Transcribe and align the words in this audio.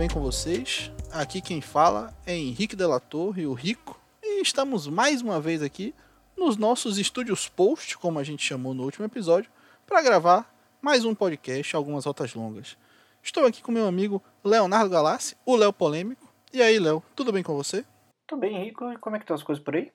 bem 0.00 0.08
com 0.08 0.20
vocês? 0.20 0.90
Aqui 1.12 1.42
quem 1.42 1.60
fala 1.60 2.10
é 2.24 2.34
Henrique 2.34 2.74
Delatorre, 2.74 3.46
o 3.46 3.52
Rico, 3.52 4.00
e 4.22 4.40
estamos 4.40 4.86
mais 4.86 5.20
uma 5.20 5.38
vez 5.38 5.60
aqui 5.62 5.94
nos 6.34 6.56
nossos 6.56 6.96
estúdios 6.96 7.50
post, 7.50 7.98
como 7.98 8.18
a 8.18 8.24
gente 8.24 8.42
chamou 8.42 8.72
no 8.72 8.84
último 8.84 9.04
episódio, 9.04 9.50
para 9.86 10.00
gravar 10.00 10.50
mais 10.80 11.04
um 11.04 11.14
podcast, 11.14 11.76
algumas 11.76 12.06
rotas 12.06 12.32
longas. 12.32 12.78
Estou 13.22 13.44
aqui 13.44 13.62
com 13.62 13.70
meu 13.70 13.86
amigo 13.86 14.22
Leonardo 14.42 14.88
Galassi, 14.88 15.36
o 15.44 15.54
Léo 15.54 15.70
Polêmico. 15.70 16.32
E 16.50 16.62
aí, 16.62 16.78
Léo, 16.78 17.02
tudo 17.14 17.30
bem 17.30 17.42
com 17.42 17.54
você? 17.54 17.84
Tudo 18.26 18.40
bem, 18.40 18.56
Henrique. 18.56 18.82
E 18.82 18.96
como 18.96 19.16
é 19.16 19.18
que 19.18 19.24
estão 19.24 19.36
as 19.36 19.42
coisas 19.42 19.62
por 19.62 19.76
aí? 19.76 19.92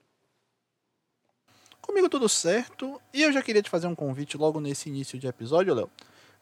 Comigo 1.82 2.08
tudo 2.10 2.30
certo. 2.30 3.02
E 3.12 3.24
eu 3.24 3.34
já 3.34 3.42
queria 3.42 3.64
te 3.64 3.72
fazer 3.72 3.88
um 3.88 3.96
convite 3.96 4.38
logo 4.38 4.60
nesse 4.60 4.88
início 4.88 5.18
de 5.18 5.26
episódio, 5.26 5.74
Léo, 5.74 5.90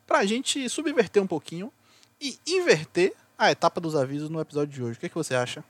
para 0.05 0.20
a 0.20 0.26
gente 0.26 0.68
subverter 0.68 1.23
um 1.23 1.27
pouquinho 1.27 1.71
e 2.20 2.38
inverter 2.45 3.16
a 3.46 3.52
etapa 3.52 3.80
dos 3.80 3.96
avisos 3.96 4.30
no 4.30 4.40
episódio 4.40 4.74
de 4.74 4.84
hoje. 4.84 4.98
O 4.98 5.00
que, 5.00 5.06
é 5.06 5.10
que 5.10 5.16
você 5.16 5.36
acha? 5.36 5.64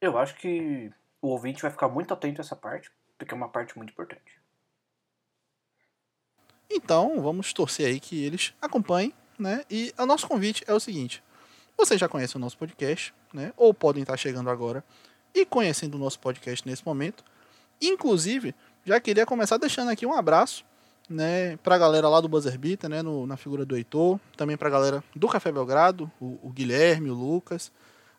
Eu 0.00 0.18
acho 0.18 0.36
que 0.36 0.92
o 1.20 1.28
ouvinte 1.28 1.62
vai 1.62 1.70
ficar 1.70 1.88
muito 1.88 2.12
atento 2.12 2.40
a 2.40 2.44
essa 2.44 2.56
parte, 2.56 2.90
porque 3.18 3.32
é 3.32 3.36
uma 3.36 3.48
parte 3.48 3.76
muito 3.76 3.90
importante. 3.90 4.40
Então, 6.70 7.20
vamos 7.22 7.52
torcer 7.52 7.86
aí 7.86 8.00
que 8.00 8.24
eles 8.24 8.54
acompanhem, 8.60 9.14
né? 9.38 9.64
E 9.70 9.94
o 9.98 10.06
nosso 10.06 10.26
convite 10.26 10.64
é 10.66 10.74
o 10.74 10.80
seguinte: 10.80 11.22
vocês 11.76 12.00
já 12.00 12.08
conhecem 12.08 12.38
o 12.38 12.40
nosso 12.40 12.58
podcast, 12.58 13.14
né? 13.32 13.52
Ou 13.56 13.72
podem 13.72 14.02
estar 14.02 14.16
chegando 14.16 14.50
agora 14.50 14.84
e 15.34 15.44
conhecendo 15.44 15.94
o 15.94 15.98
nosso 15.98 16.18
podcast 16.18 16.66
nesse 16.66 16.84
momento. 16.84 17.24
Inclusive, 17.80 18.54
já 18.84 18.98
queria 19.00 19.26
começar 19.26 19.58
deixando 19.58 19.90
aqui 19.90 20.06
um 20.06 20.14
abraço, 20.14 20.64
né, 21.08 21.56
pra 21.58 21.78
galera 21.78 22.08
lá 22.08 22.20
do 22.20 22.28
Buzzer 22.28 22.58
Beater, 22.58 22.90
né, 22.90 23.02
no, 23.02 23.26
na 23.26 23.36
figura 23.36 23.64
do 23.64 23.76
Heitor, 23.76 24.18
também 24.36 24.56
pra 24.56 24.70
galera 24.70 25.02
do 25.14 25.28
Café 25.28 25.52
Belgrado, 25.52 26.10
o, 26.20 26.38
o 26.42 26.50
Guilherme, 26.50 27.10
o 27.10 27.14
Lucas, 27.14 27.70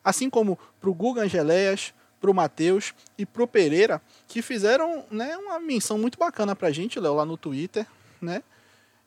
assim 0.02 0.30
como 0.30 0.58
pro 0.80 0.94
Guga 0.94 1.22
Angeléas, 1.22 1.92
pro 2.20 2.34
Matheus 2.34 2.94
e 3.16 3.24
pro 3.24 3.46
Pereira, 3.46 4.02
que 4.26 4.42
fizeram, 4.42 5.04
né, 5.10 5.36
uma 5.36 5.58
menção 5.60 5.98
muito 5.98 6.18
bacana 6.18 6.56
pra 6.56 6.70
gente, 6.70 6.98
Léo, 6.98 7.14
lá 7.14 7.24
no 7.24 7.36
Twitter, 7.36 7.86
né? 8.20 8.42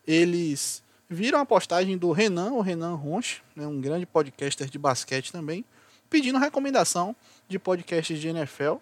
Eles 0.07 0.83
viram 1.09 1.39
a 1.39 1.45
postagem 1.45 1.97
do 1.97 2.11
Renan, 2.11 2.53
o 2.53 2.61
Renan 2.61 2.95
Ronch, 2.95 3.43
né, 3.55 3.67
um 3.67 3.81
grande 3.81 4.05
podcaster 4.05 4.69
de 4.69 4.79
basquete 4.79 5.31
também, 5.31 5.65
pedindo 6.09 6.39
recomendação 6.39 7.15
de 7.47 7.59
podcasts 7.59 8.19
de 8.19 8.29
NFL. 8.29 8.75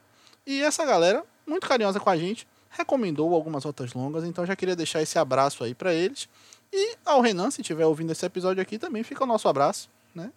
E 0.45 0.61
essa 0.61 0.86
galera, 0.86 1.23
muito 1.45 1.67
carinhosa 1.67 2.00
com 2.00 2.09
a 2.09 2.17
gente, 2.17 2.47
recomendou 2.70 3.34
algumas 3.34 3.64
rotas 3.64 3.94
longas, 3.94 4.23
então 4.23 4.45
já 4.45 4.56
queria 4.56 4.75
deixar 4.75 5.02
esse 5.02 5.17
abraço 5.17 5.64
aí 5.64 5.73
para 5.73 5.94
eles. 5.94 6.30
E 6.72 6.98
ao 7.06 7.22
Renan, 7.22 7.50
se 7.52 7.62
estiver 7.62 7.86
ouvindo 7.86 8.12
esse 8.12 8.25
episódio 8.25 8.62
aqui, 8.62 8.78
também 8.78 9.03
fica 9.03 9.23
o 9.23 9.28
nosso 9.28 9.48
abraço, 9.48 9.89
né? 10.14 10.31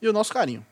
E 0.00 0.08
o 0.08 0.12
nosso 0.12 0.32
carinho. 0.32 0.64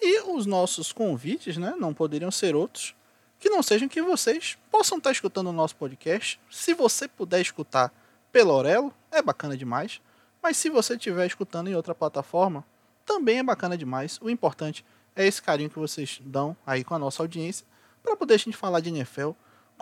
E 0.00 0.20
os 0.22 0.46
nossos 0.46 0.90
convites, 0.92 1.56
né, 1.56 1.74
não 1.78 1.94
poderiam 1.94 2.30
ser 2.30 2.56
outros 2.56 2.94
que 3.42 3.50
não 3.50 3.60
sejam 3.60 3.88
que 3.88 4.00
vocês 4.00 4.56
possam 4.70 4.98
estar 4.98 5.10
escutando 5.10 5.48
o 5.48 5.52
nosso 5.52 5.74
podcast. 5.74 6.40
Se 6.48 6.74
você 6.74 7.08
puder 7.08 7.40
escutar 7.40 7.92
pelo 8.30 8.52
Aurelo, 8.52 8.94
é 9.10 9.20
bacana 9.20 9.56
demais. 9.56 10.00
Mas 10.40 10.56
se 10.56 10.70
você 10.70 10.94
estiver 10.94 11.26
escutando 11.26 11.68
em 11.68 11.74
outra 11.74 11.92
plataforma, 11.92 12.64
também 13.04 13.38
é 13.38 13.42
bacana 13.42 13.76
demais. 13.76 14.18
O 14.22 14.30
importante 14.30 14.84
é 15.16 15.26
esse 15.26 15.42
carinho 15.42 15.68
que 15.68 15.78
vocês 15.78 16.20
dão 16.24 16.56
aí 16.64 16.84
com 16.84 16.94
a 16.94 16.98
nossa 17.00 17.20
audiência 17.20 17.66
para 18.00 18.16
poder 18.16 18.34
a 18.34 18.36
gente 18.36 18.56
falar 18.56 18.78
de 18.78 18.90
NFL, 18.90 19.30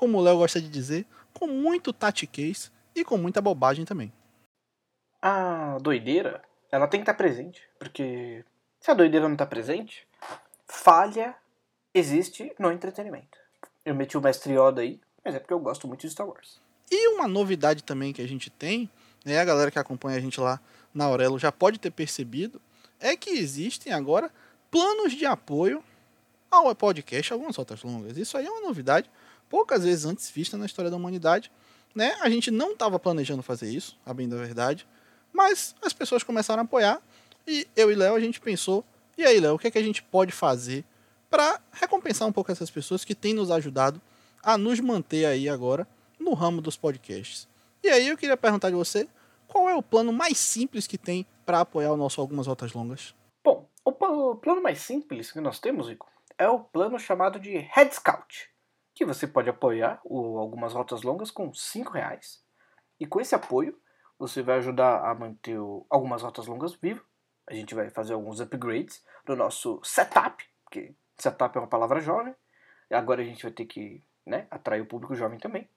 como 0.00 0.16
o 0.16 0.22
Léo 0.22 0.38
gosta 0.38 0.58
de 0.58 0.70
dizer, 0.70 1.04
com 1.34 1.46
muito 1.46 1.92
tatiquês 1.92 2.72
e 2.94 3.04
com 3.04 3.18
muita 3.18 3.42
bobagem 3.42 3.84
também. 3.84 4.10
A 5.20 5.76
doideira, 5.78 6.40
ela 6.72 6.88
tem 6.88 7.00
que 7.00 7.02
estar 7.02 7.12
presente, 7.12 7.60
porque 7.78 8.42
se 8.80 8.90
a 8.90 8.94
doideira 8.94 9.26
não 9.26 9.34
está 9.34 9.44
presente, 9.44 10.08
falha 10.66 11.34
existe 11.92 12.50
no 12.58 12.72
entretenimento. 12.72 13.36
Eu 13.84 13.94
meti 13.94 14.16
o 14.16 14.22
mestre 14.22 14.54
Yoda 14.54 14.80
aí, 14.80 14.98
mas 15.22 15.34
é 15.34 15.38
porque 15.38 15.52
eu 15.52 15.60
gosto 15.60 15.86
muito 15.86 16.00
de 16.00 16.10
Star 16.10 16.26
Wars. 16.26 16.62
E 16.90 17.08
uma 17.08 17.28
novidade 17.28 17.84
também 17.84 18.14
que 18.14 18.22
a 18.22 18.26
gente 18.26 18.48
tem, 18.48 18.88
né, 19.22 19.38
a 19.38 19.44
galera 19.44 19.70
que 19.70 19.78
acompanha 19.78 20.16
a 20.16 20.20
gente 20.20 20.40
lá 20.40 20.58
na 20.94 21.04
Aurelo 21.04 21.38
já 21.38 21.52
pode 21.52 21.78
ter 21.78 21.90
percebido, 21.90 22.58
é 22.98 23.14
que 23.14 23.28
existem 23.28 23.92
agora 23.92 24.32
planos 24.70 25.12
de 25.12 25.26
apoio 25.26 25.84
ao 26.50 26.74
podcast, 26.74 27.34
algumas 27.34 27.54
rotas 27.54 27.82
longas. 27.82 28.16
Isso 28.16 28.38
aí 28.38 28.46
é 28.46 28.50
uma 28.50 28.66
novidade, 28.66 29.10
poucas 29.50 29.84
vezes 29.84 30.06
antes 30.06 30.30
vista 30.30 30.56
na 30.56 30.64
história 30.64 30.90
da 30.90 30.96
humanidade. 30.96 31.52
Né? 31.94 32.16
A 32.20 32.30
gente 32.30 32.50
não 32.50 32.72
estava 32.72 32.98
planejando 32.98 33.42
fazer 33.42 33.68
isso, 33.68 33.98
a 34.06 34.14
bem 34.14 34.28
da 34.28 34.36
verdade, 34.36 34.86
mas 35.32 35.74
as 35.82 35.92
pessoas 35.92 36.22
começaram 36.22 36.62
a 36.62 36.64
apoiar 36.64 37.02
e 37.46 37.66
eu 37.76 37.90
e 37.90 37.94
Léo 37.94 38.14
a 38.14 38.20
gente 38.20 38.40
pensou, 38.40 38.84
e 39.18 39.24
aí 39.24 39.40
Léo, 39.40 39.56
o 39.56 39.58
que, 39.58 39.66
é 39.66 39.70
que 39.70 39.78
a 39.78 39.82
gente 39.82 40.02
pode 40.02 40.32
fazer 40.32 40.84
para 41.28 41.60
recompensar 41.72 42.26
um 42.26 42.32
pouco 42.32 42.50
essas 42.50 42.70
pessoas 42.70 43.04
que 43.04 43.14
têm 43.14 43.34
nos 43.34 43.50
ajudado 43.50 44.00
a 44.42 44.56
nos 44.56 44.80
manter 44.80 45.26
aí 45.26 45.48
agora 45.48 45.86
no 46.18 46.32
ramo 46.32 46.60
dos 46.60 46.76
podcasts. 46.76 47.48
E 47.82 47.88
aí 47.88 48.08
eu 48.08 48.16
queria 48.16 48.36
perguntar 48.36 48.70
de 48.70 48.76
você, 48.76 49.08
qual 49.48 49.68
é 49.68 49.74
o 49.74 49.82
plano 49.82 50.12
mais 50.12 50.38
simples 50.38 50.86
que 50.86 50.96
tem 50.96 51.26
para 51.44 51.60
apoiar 51.60 51.92
o 51.92 51.96
nosso 51.96 52.20
Algumas 52.20 52.46
Rotas 52.46 52.72
Longas? 52.72 53.14
Bom, 53.44 53.68
o 53.84 54.36
plano 54.36 54.62
mais 54.62 54.80
simples 54.80 55.32
que 55.32 55.40
nós 55.40 55.58
temos, 55.58 55.88
Rico, 55.88 56.08
é 56.38 56.48
o 56.48 56.60
plano 56.60 56.98
chamado 56.98 57.38
de 57.38 57.56
Head 57.58 57.94
Scout, 57.94 58.50
que 58.94 59.04
você 59.04 59.26
pode 59.26 59.48
apoiar 59.48 60.00
o 60.04 60.38
Algumas 60.38 60.72
Rotas 60.72 61.02
Longas 61.02 61.30
com 61.30 61.52
5 61.52 61.92
reais. 61.92 62.42
E 62.98 63.06
com 63.06 63.20
esse 63.20 63.34
apoio, 63.34 63.78
você 64.18 64.42
vai 64.42 64.58
ajudar 64.58 65.04
a 65.08 65.14
manter 65.14 65.58
o 65.58 65.86
Algumas 65.88 66.22
Rotas 66.22 66.46
Longas 66.46 66.74
vivo. 66.74 67.04
A 67.48 67.54
gente 67.54 67.74
vai 67.74 67.90
fazer 67.90 68.12
alguns 68.12 68.40
upgrades 68.40 69.04
no 69.26 69.34
nosso 69.34 69.80
setup, 69.82 70.44
porque 70.64 70.94
setup 71.18 71.56
é 71.56 71.60
uma 71.60 71.66
palavra 71.66 72.00
jovem. 72.00 72.34
Agora 72.90 73.22
a 73.22 73.24
gente 73.24 73.42
vai 73.42 73.52
ter 73.52 73.64
que 73.64 74.02
né, 74.26 74.46
atrair 74.50 74.82
o 74.82 74.86
público 74.86 75.14
jovem 75.14 75.38
também. 75.38 75.68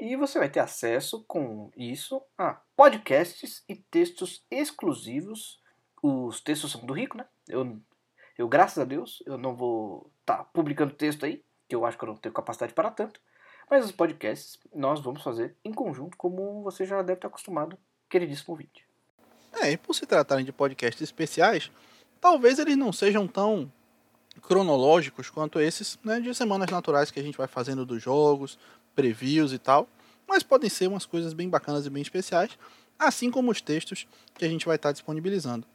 E 0.00 0.16
você 0.16 0.38
vai 0.38 0.48
ter 0.48 0.60
acesso 0.60 1.24
com 1.24 1.70
isso 1.76 2.22
a 2.36 2.60
podcasts 2.76 3.64
e 3.68 3.76
textos 3.76 4.44
exclusivos. 4.50 5.60
Os 6.02 6.40
textos 6.40 6.72
são 6.72 6.84
do 6.84 6.92
Rico, 6.92 7.16
né? 7.16 7.26
Eu, 7.48 7.80
eu 8.36 8.48
graças 8.48 8.78
a 8.78 8.84
Deus, 8.84 9.22
eu 9.26 9.36
não 9.38 9.54
vou 9.54 10.10
estar 10.20 10.38
tá 10.38 10.44
publicando 10.44 10.94
texto 10.94 11.24
aí, 11.24 11.44
que 11.72 11.76
eu 11.76 11.86
acho 11.86 11.96
que 11.96 12.04
eu 12.04 12.08
não 12.08 12.16
tenho 12.16 12.34
capacidade 12.34 12.74
para 12.74 12.90
tanto. 12.90 13.18
Mas 13.70 13.86
os 13.86 13.92
podcasts 13.92 14.58
nós 14.74 15.00
vamos 15.00 15.22
fazer 15.22 15.56
em 15.64 15.72
conjunto, 15.72 16.18
como 16.18 16.62
você 16.62 16.84
já 16.84 17.00
deve 17.00 17.14
estar 17.14 17.28
acostumado, 17.28 17.78
queridíssimo 18.10 18.52
ouvinte. 18.52 18.86
É, 19.54 19.72
e 19.72 19.78
por 19.78 19.94
se 19.94 20.04
tratarem 20.04 20.44
de 20.44 20.52
podcasts 20.52 21.00
especiais, 21.00 21.70
talvez 22.20 22.58
eles 22.58 22.76
não 22.76 22.92
sejam 22.92 23.26
tão 23.26 23.72
cronológicos 24.42 25.30
quanto 25.30 25.58
esses, 25.60 25.98
né, 26.04 26.20
de 26.20 26.34
semanas 26.34 26.70
naturais 26.70 27.10
que 27.10 27.18
a 27.18 27.22
gente 27.22 27.38
vai 27.38 27.46
fazendo 27.46 27.86
dos 27.86 28.02
jogos, 28.02 28.58
previews 28.94 29.52
e 29.52 29.58
tal, 29.58 29.88
mas 30.28 30.42
podem 30.42 30.68
ser 30.68 30.88
umas 30.88 31.06
coisas 31.06 31.32
bem 31.32 31.48
bacanas 31.48 31.86
e 31.86 31.90
bem 31.90 32.02
especiais, 32.02 32.58
assim 32.98 33.30
como 33.30 33.50
os 33.50 33.62
textos 33.62 34.06
que 34.34 34.44
a 34.44 34.48
gente 34.48 34.66
vai 34.66 34.76
estar 34.76 34.92
disponibilizando. 34.92 35.66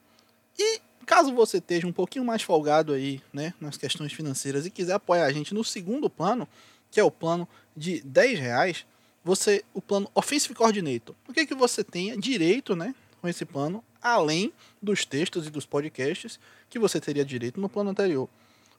E 0.60 0.80
caso 1.08 1.34
você 1.34 1.58
esteja 1.58 1.88
um 1.88 1.94
pouquinho 1.94 2.26
mais 2.26 2.44
folgado 2.44 2.92
aí, 2.94 3.22
né, 3.34 3.54
nas 3.60 3.78
questões 3.78 4.12
financeiras 4.12 4.66
e 4.66 4.70
quiser 4.70 4.94
apoiar 4.94 5.26
a 5.26 5.32
gente 5.32 5.54
no 5.54 5.64
segundo 5.64 6.10
plano, 6.10 6.48
que 6.92 7.00
é 7.00 7.04
o 7.04 7.10
plano 7.10 7.48
de 7.76 8.02
10 8.02 8.40
reais, 8.40 8.86
você, 9.24 9.64
o 9.74 9.82
plano 9.82 10.12
Offensive 10.14 10.54
Coordinator. 10.54 11.16
O 11.28 11.34
que, 11.34 11.46
que 11.46 11.56
você 11.56 11.84
tenha 11.84 12.18
direito, 12.18 12.76
né, 12.76 12.94
com 13.22 13.28
esse 13.28 13.46
plano, 13.46 13.84
além 14.02 14.54
dos 14.82 15.06
textos 15.06 15.48
e 15.48 15.50
dos 15.50 15.66
podcasts 15.66 16.40
que 16.70 16.78
você 16.78 17.00
teria 17.00 17.26
direito 17.26 17.60
no 17.60 17.70
plano 17.70 17.90
anterior. 17.90 18.30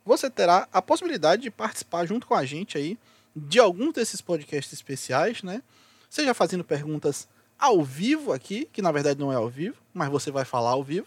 Você 0.05 0.31
terá 0.31 0.69
a 0.71 0.81
possibilidade 0.81 1.43
de 1.43 1.51
participar 1.51 2.07
junto 2.07 2.27
com 2.27 2.35
a 2.35 2.45
gente 2.45 2.77
aí 2.77 2.99
de 3.35 3.59
alguns 3.59 3.95
desses 3.95 4.21
podcasts 4.21 4.73
especiais, 4.73 5.43
né? 5.43 5.63
Seja 6.11 6.35
fazendo 6.35 6.65
perguntas 6.65 7.27
ao 7.59 7.83
vivo 7.83 8.33
aqui, 8.33 8.69
que 8.73 8.83
na 8.83 8.93
verdade 8.93 9.19
não 9.19 9.33
é 9.33 9.37
ao 9.37 9.49
vivo, 9.49 9.77
mas 9.93 10.09
você 10.11 10.31
vai 10.31 10.45
falar 10.45 10.71
ao 10.71 10.85
vivo, 10.85 11.07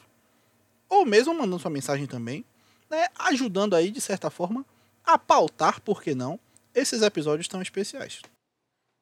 ou 0.91 1.05
mesmo 1.05 1.33
mandando 1.33 1.57
sua 1.57 1.71
mensagem 1.71 2.05
também, 2.05 2.43
né? 2.89 3.07
Ajudando 3.17 3.75
aí, 3.75 3.89
de 3.89 4.01
certa 4.01 4.29
forma, 4.29 4.65
a 5.05 5.17
pautar, 5.17 5.79
por 5.81 6.03
que 6.03 6.13
não, 6.13 6.37
esses 6.75 7.01
episódios 7.01 7.47
tão 7.47 7.61
especiais. 7.61 8.21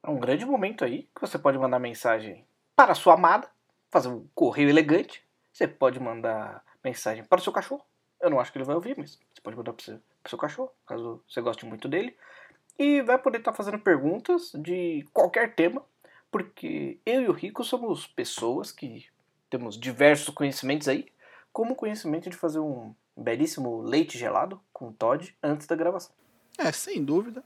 É 0.05 0.09
um 0.09 0.19
grande 0.19 0.45
momento 0.45 0.85
aí 0.85 1.09
que 1.15 1.21
você 1.21 1.39
pode 1.39 1.57
mandar 1.57 1.79
mensagem 1.79 2.45
para 2.75 2.91
a 2.91 2.95
sua 2.95 3.15
amada, 3.15 3.49
fazer 3.89 4.07
um 4.07 4.27
correio 4.35 4.69
elegante. 4.69 5.23
Você 5.51 5.67
pode 5.67 5.99
mandar 5.99 6.63
mensagem 6.83 7.23
para 7.23 7.39
o 7.39 7.43
seu 7.43 7.51
cachorro. 7.51 7.83
Eu 8.21 8.29
não 8.29 8.39
acho 8.39 8.51
que 8.51 8.59
ele 8.59 8.65
vai 8.65 8.75
ouvir, 8.75 8.95
mas 8.95 9.19
você 9.33 9.41
pode 9.41 9.57
mandar 9.57 9.73
para 9.73 9.95
o 9.95 10.29
seu 10.29 10.37
cachorro, 10.37 10.71
caso 10.85 11.23
você 11.27 11.41
goste 11.41 11.65
muito 11.65 11.87
dele 11.87 12.15
e 12.77 13.01
vai 13.01 13.17
poder 13.17 13.39
estar 13.39 13.51
tá 13.51 13.57
fazendo 13.57 13.79
perguntas 13.79 14.51
de 14.55 15.05
qualquer 15.11 15.53
tema, 15.53 15.83
porque 16.31 16.99
eu 17.05 17.21
e 17.23 17.27
o 17.27 17.33
Rico 17.33 17.63
somos 17.63 18.07
pessoas 18.07 18.71
que 18.71 19.05
temos 19.49 19.77
diversos 19.77 20.33
conhecimentos 20.33 20.87
aí, 20.87 21.11
como 21.51 21.73
o 21.73 21.75
conhecimento 21.75 22.29
de 22.29 22.35
fazer 22.35 22.59
um 22.59 22.93
belíssimo 23.15 23.81
leite 23.81 24.17
gelado 24.17 24.59
com 24.71 24.91
Todd 24.91 25.35
antes 25.43 25.67
da 25.67 25.75
gravação. 25.75 26.11
É, 26.57 26.71
sem 26.71 27.03
dúvida. 27.03 27.43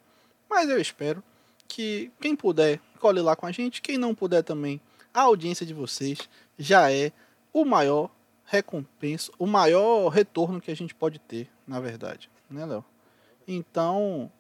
Mas 0.50 0.70
eu 0.70 0.80
espero 0.80 1.24
que 1.68 2.12
quem 2.20 2.36
puder 2.36 2.80
cole 3.00 3.22
lá 3.22 3.36
com 3.36 3.46
a 3.46 3.52
gente, 3.52 3.82
quem 3.82 3.98
não 3.98 4.16
puder 4.16 4.44
também, 4.44 4.80
a 5.14 5.22
audiência 5.22 5.66
de 5.66 5.74
vocês 5.74 6.30
já 6.58 6.92
é 6.92 7.12
o 7.52 7.66
maior 7.66 8.10
recompensa, 8.46 9.32
o 9.38 9.46
maior 9.46 10.10
retorno 10.10 10.62
que 10.62 10.72
a 10.72 10.76
gente 10.76 10.94
pode 10.94 11.20
ter, 11.20 11.50
na 11.68 11.80
verdade, 11.80 12.30
né, 12.50 12.66
Léo? 12.66 12.84
Então, 13.48 14.32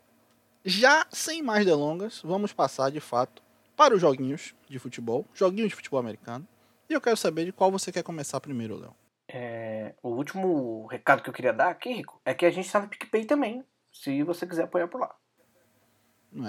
já 0.63 1.06
sem 1.12 1.42
mais 1.42 1.65
delongas, 1.65 2.21
vamos 2.24 2.54
passar 2.54 2.89
de 2.89 3.00
fato 3.00 3.42
para 3.75 3.95
os 3.95 4.01
joguinhos 4.01 4.54
de 4.69 4.80
futebol, 4.80 5.25
joguinhos 5.33 5.69
de 5.69 5.75
futebol 5.75 6.00
americano. 6.00 6.48
E 6.89 6.94
eu 6.94 7.01
quero 7.01 7.18
saber 7.18 7.45
de 7.45 7.51
qual 7.51 7.71
você 7.71 7.92
quer 7.92 8.04
começar 8.04 8.39
primeiro, 8.39 8.77
Léo. 8.77 8.95
É, 9.36 9.96
o 10.04 10.10
último 10.10 10.86
recado 10.86 11.24
que 11.24 11.30
eu 11.30 11.34
queria 11.34 11.52
dar 11.52 11.70
aqui, 11.70 11.92
Rico, 11.92 12.22
é 12.24 12.36
que 12.36 12.46
a 12.46 12.52
gente 12.52 12.68
está 12.68 12.80
no 12.80 12.88
PicPay 12.88 13.26
também, 13.26 13.66
se 13.92 14.22
você 14.22 14.46
quiser 14.46 14.66
apoiar 14.66 14.88
por 14.88 15.02
lá. 15.02 15.16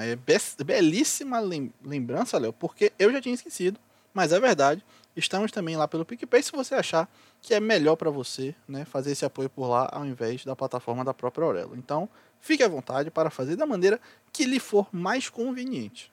É 0.03 0.17
belíssima 0.63 1.41
lembrança, 1.83 2.39
Léo, 2.39 2.53
porque 2.53 2.93
eu 2.99 3.11
já 3.11 3.23
tinha 3.23 3.35
esquecido, 3.35 3.81
mas 4.13 4.33
é 4.33 4.41
verdade. 4.41 4.85
Estamos 5.17 5.51
também 5.51 5.77
lá 5.77 5.89
pelo 5.89 6.05
PicPay 6.05 6.43
se 6.43 6.53
você 6.53 6.75
achar 6.75 7.09
que 7.41 7.55
é 7.55 7.61
melhor 7.61 7.97
para 7.97 8.11
você 8.11 8.55
né, 8.69 8.85
fazer 8.85 9.13
esse 9.13 9.25
apoio 9.25 9.49
por 9.49 9.67
lá 9.67 9.89
ao 9.91 10.05
invés 10.05 10.45
da 10.45 10.55
plataforma 10.55 11.05
da 11.05 11.15
própria 11.15 11.47
Aurelo. 11.47 11.77
Então, 11.77 12.07
fique 12.39 12.63
à 12.63 12.69
vontade 12.69 13.11
para 13.11 13.31
fazer 13.31 13.57
da 13.57 13.65
maneira 13.65 13.99
que 14.31 14.45
lhe 14.45 14.61
for 14.61 14.89
mais 14.93 15.31
conveniente. 15.31 16.13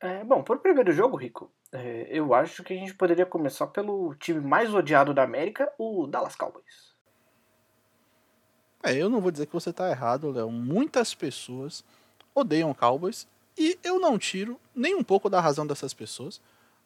É, 0.00 0.22
bom, 0.22 0.42
para 0.42 0.56
o 0.56 0.60
primeiro 0.60 0.92
jogo, 0.92 1.16
Rico, 1.16 1.50
é, 1.74 2.06
eu 2.08 2.32
acho 2.32 2.62
que 2.62 2.72
a 2.72 2.76
gente 2.76 2.94
poderia 2.94 3.26
começar 3.26 3.66
pelo 3.66 4.14
time 4.14 4.40
mais 4.40 4.72
odiado 4.72 5.12
da 5.12 5.24
América, 5.24 5.70
o 5.76 6.06
Dallas 6.06 6.36
Cowboys. 6.36 6.94
É, 8.82 8.94
eu 8.94 9.10
não 9.10 9.20
vou 9.20 9.30
dizer 9.30 9.46
que 9.46 9.52
você 9.52 9.70
está 9.70 9.90
errado, 9.90 10.30
Léo. 10.30 10.50
Muitas 10.50 11.14
pessoas 11.14 11.84
odeiam 12.34 12.72
Cowboys 12.72 13.26
e 13.58 13.78
eu 13.82 13.98
não 13.98 14.18
tiro 14.18 14.60
nem 14.74 14.94
um 14.94 15.02
pouco 15.02 15.28
da 15.28 15.40
razão 15.40 15.66
dessas 15.66 15.92
pessoas 15.92 16.40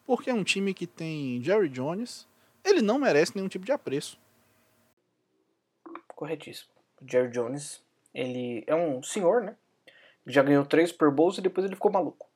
porque 0.09 0.31
é 0.31 0.33
um 0.33 0.43
time 0.43 0.73
que 0.73 0.87
tem 0.87 1.39
Jerry 1.43 1.69
Jones, 1.69 2.27
ele 2.65 2.81
não 2.81 2.97
merece 2.97 3.35
nenhum 3.35 3.47
tipo 3.47 3.63
de 3.63 3.71
apreço. 3.71 4.19
Corretíssimo. 6.15 6.71
O 6.99 7.07
Jerry 7.07 7.29
Jones, 7.29 7.83
ele 8.11 8.63
é 8.65 8.73
um 8.73 9.03
senhor, 9.03 9.43
né? 9.43 9.55
Já 10.25 10.41
ganhou 10.41 10.65
três 10.65 10.89
Super 10.89 11.11
Bowls 11.11 11.37
e 11.37 11.41
depois 11.41 11.63
ele 11.63 11.75
ficou 11.75 11.91
maluco. 11.91 12.28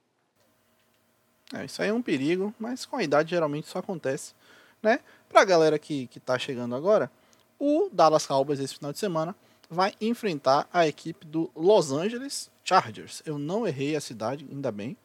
É, 1.53 1.65
isso 1.65 1.81
aí 1.81 1.89
é 1.89 1.93
um 1.93 2.01
perigo, 2.01 2.53
mas 2.59 2.85
com 2.85 2.97
a 2.97 3.03
idade 3.03 3.29
geralmente 3.29 3.65
isso 3.65 3.77
acontece, 3.77 4.33
né? 4.81 4.99
Pra 5.29 5.45
galera 5.45 5.77
que, 5.77 6.07
que 6.07 6.19
tá 6.19 6.37
chegando 6.39 6.75
agora, 6.75 7.11
o 7.59 7.89
Dallas 7.91 8.25
Cowboys 8.25 8.59
esse 8.59 8.75
final 8.75 8.91
de 8.91 8.99
semana 8.99 9.35
vai 9.69 9.93
enfrentar 10.01 10.67
a 10.73 10.87
equipe 10.87 11.25
do 11.25 11.49
Los 11.55 11.91
Angeles 11.91 12.49
Chargers. 12.63 13.21
Eu 13.25 13.37
não 13.37 13.67
errei 13.67 13.95
a 13.95 14.01
cidade, 14.01 14.47
ainda 14.49 14.71
bem, 14.71 14.97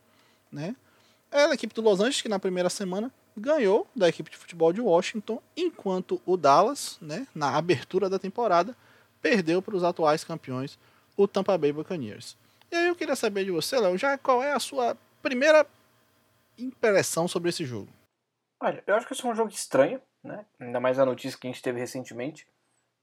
né? 0.50 0.74
é 1.30 1.44
a 1.44 1.54
equipe 1.54 1.74
do 1.74 1.82
Los 1.82 2.00
Angeles 2.00 2.22
que 2.22 2.28
na 2.28 2.38
primeira 2.38 2.70
semana 2.70 3.12
ganhou 3.36 3.86
da 3.94 4.08
equipe 4.08 4.30
de 4.30 4.36
futebol 4.36 4.72
de 4.72 4.80
Washington, 4.80 5.40
enquanto 5.56 6.20
o 6.26 6.36
Dallas, 6.36 6.98
né, 7.00 7.26
na 7.34 7.56
abertura 7.56 8.08
da 8.08 8.18
temporada, 8.18 8.76
perdeu 9.22 9.62
para 9.62 9.76
os 9.76 9.84
atuais 9.84 10.24
campeões, 10.24 10.78
o 11.16 11.28
Tampa 11.28 11.56
Bay 11.56 11.72
Buccaneers. 11.72 12.36
E 12.70 12.76
aí 12.76 12.88
eu 12.88 12.96
queria 12.96 13.16
saber 13.16 13.44
de 13.44 13.50
você, 13.50 13.78
Léo, 13.78 13.96
já 13.96 14.18
qual 14.18 14.42
é 14.42 14.52
a 14.52 14.58
sua 14.58 14.96
primeira 15.22 15.66
impressão 16.58 17.28
sobre 17.28 17.50
esse 17.50 17.64
jogo? 17.64 17.88
Olha, 18.60 18.82
eu 18.86 18.94
acho 18.96 19.06
que 19.06 19.12
esse 19.12 19.24
é 19.24 19.28
um 19.28 19.34
jogo 19.34 19.50
estranho, 19.50 20.00
né? 20.22 20.44
Ainda 20.60 20.80
mais 20.80 20.98
a 20.98 21.06
notícia 21.06 21.38
que 21.38 21.46
a 21.46 21.50
gente 21.50 21.62
teve 21.62 21.78
recentemente, 21.78 22.46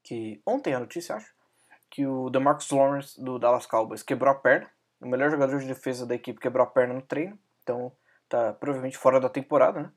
que 0.04 0.42
ontem 0.46 0.74
a 0.74 0.80
notícia, 0.80 1.16
acho, 1.16 1.34
que 1.90 2.06
o 2.06 2.30
DeMarcus 2.30 2.69
Lawrence 2.72 3.24
do 3.24 3.40
Dallas 3.40 3.66
Cowboys 3.66 4.04
quebrou 4.04 4.31
a 4.31 4.36
perna, 4.36 4.69
o 5.00 5.07
melhor 5.07 5.30
jogador 5.30 5.60
de 5.60 5.68
defesa 5.68 6.06
da 6.06 6.16
equipe 6.16 6.40
quebrou 6.40 6.66
a 6.66 6.69
perna 6.69 6.94
no 6.94 7.02
treino, 7.02 7.40
então 7.63 7.92
tá 8.28 8.54
provavelmente 8.54 8.98
fora 8.98 9.19
da 9.19 9.30
temporada, 9.30 9.81
né? 9.81 9.92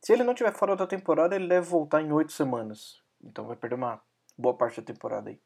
Se 0.00 0.12
ele 0.12 0.24
não 0.24 0.34
tiver 0.34 0.52
fora 0.52 0.76
da 0.76 0.86
temporada, 0.86 1.34
ele 1.34 1.48
deve 1.48 1.66
voltar 1.66 2.02
em 2.02 2.12
oito 2.12 2.32
semanas. 2.32 3.02
Então 3.22 3.46
vai 3.46 3.56
perder 3.56 3.74
uma 3.74 4.00
boa 4.36 4.54
parte 4.54 4.80
da 4.80 4.86
temporada 4.86 5.30
aí. 5.30 5.40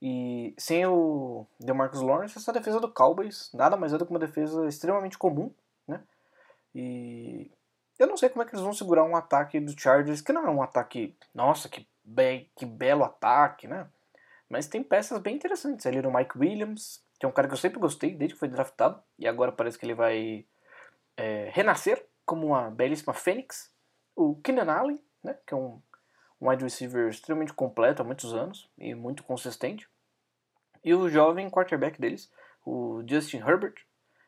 E 0.00 0.54
sem 0.58 0.84
o 0.84 1.46
DeMarcus 1.60 2.00
Lawrence, 2.00 2.36
essa 2.36 2.52
defesa 2.52 2.80
do 2.80 2.92
Cowboys 2.92 3.50
nada 3.54 3.76
mais 3.76 3.92
é 3.92 3.98
do 3.98 4.04
que 4.04 4.10
uma 4.10 4.18
defesa 4.18 4.66
extremamente 4.66 5.16
comum? 5.16 5.54
E 6.74 7.50
eu 7.98 8.06
não 8.06 8.16
sei 8.16 8.28
como 8.28 8.42
é 8.42 8.46
que 8.46 8.52
eles 8.54 8.64
vão 8.64 8.72
segurar 8.72 9.04
um 9.04 9.16
ataque 9.16 9.60
do 9.60 9.78
Chargers, 9.78 10.20
que 10.20 10.32
não 10.32 10.46
é 10.46 10.50
um 10.50 10.62
ataque, 10.62 11.16
nossa, 11.34 11.68
que, 11.68 11.86
be 12.04 12.50
que 12.56 12.66
belo 12.66 13.04
ataque, 13.04 13.68
né? 13.68 13.86
Mas 14.48 14.66
tem 14.66 14.82
peças 14.82 15.18
bem 15.20 15.36
interessantes 15.36 15.86
ali 15.86 16.02
no 16.02 16.12
Mike 16.12 16.38
Williams, 16.38 17.02
que 17.18 17.24
é 17.24 17.28
um 17.28 17.32
cara 17.32 17.48
que 17.48 17.54
eu 17.54 17.58
sempre 17.58 17.78
gostei 17.78 18.14
desde 18.14 18.34
que 18.34 18.40
foi 18.40 18.48
draftado, 18.48 19.02
e 19.18 19.28
agora 19.28 19.52
parece 19.52 19.78
que 19.78 19.86
ele 19.86 19.94
vai 19.94 20.44
é, 21.16 21.48
renascer 21.52 22.04
como 22.26 22.48
uma 22.48 22.70
belíssima 22.70 23.14
fênix. 23.14 23.70
O 24.16 24.36
Keenan 24.36 24.70
Allen, 24.72 25.00
né, 25.22 25.38
que 25.46 25.54
é 25.54 25.56
um, 25.56 25.80
um 26.40 26.48
wide 26.48 26.64
receiver 26.64 27.08
extremamente 27.08 27.52
completo 27.52 28.02
há 28.02 28.04
muitos 28.04 28.34
anos 28.34 28.68
e 28.76 28.94
muito 28.94 29.22
consistente. 29.22 29.88
E 30.84 30.92
o 30.92 31.08
jovem 31.08 31.48
quarterback 31.48 32.00
deles, 32.00 32.30
o 32.66 33.02
Justin 33.06 33.38
Herbert, 33.38 33.74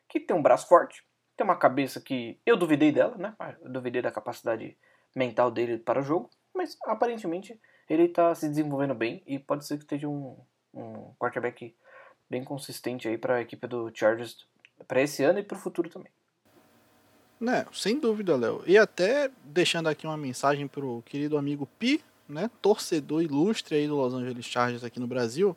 que 0.08 0.20
tem 0.20 0.36
um 0.36 0.42
braço 0.42 0.68
forte, 0.68 1.04
tem 1.36 1.44
uma 1.44 1.56
cabeça 1.56 2.00
que 2.00 2.38
eu 2.44 2.56
duvidei 2.56 2.92
dela, 2.92 3.16
né? 3.16 3.34
Eu 3.62 3.70
duvidei 3.70 4.00
da 4.00 4.10
capacidade 4.10 4.76
mental 5.14 5.50
dele 5.50 5.78
para 5.78 6.00
o 6.00 6.04
jogo, 6.04 6.30
mas 6.54 6.76
aparentemente 6.84 7.60
ele 7.88 8.04
está 8.04 8.34
se 8.34 8.48
desenvolvendo 8.48 8.94
bem 8.94 9.22
e 9.26 9.38
pode 9.38 9.66
ser 9.66 9.76
que 9.76 9.84
esteja 9.84 10.08
um, 10.08 10.36
um 10.72 11.12
quarterback 11.18 11.74
bem 12.28 12.42
consistente 12.42 13.08
aí 13.08 13.18
para 13.18 13.36
a 13.36 13.40
equipe 13.40 13.66
do 13.66 13.90
Chargers 13.94 14.46
para 14.88 15.02
esse 15.02 15.22
ano 15.22 15.38
e 15.38 15.42
para 15.42 15.56
o 15.56 15.60
futuro 15.60 15.88
também. 15.88 16.10
Né, 17.40 17.66
sem 17.72 17.98
dúvida, 17.98 18.36
Léo. 18.36 18.62
E 18.66 18.78
até 18.78 19.30
deixando 19.44 19.88
aqui 19.88 20.06
uma 20.06 20.16
mensagem 20.16 20.66
pro 20.66 21.02
querido 21.04 21.36
amigo 21.36 21.66
Pi, 21.78 22.02
né, 22.28 22.50
torcedor 22.62 23.22
ilustre 23.22 23.76
aí 23.76 23.86
do 23.86 23.96
Los 23.96 24.14
Angeles 24.14 24.46
Chargers 24.46 24.84
aqui 24.84 24.98
no 24.98 25.06
Brasil. 25.06 25.56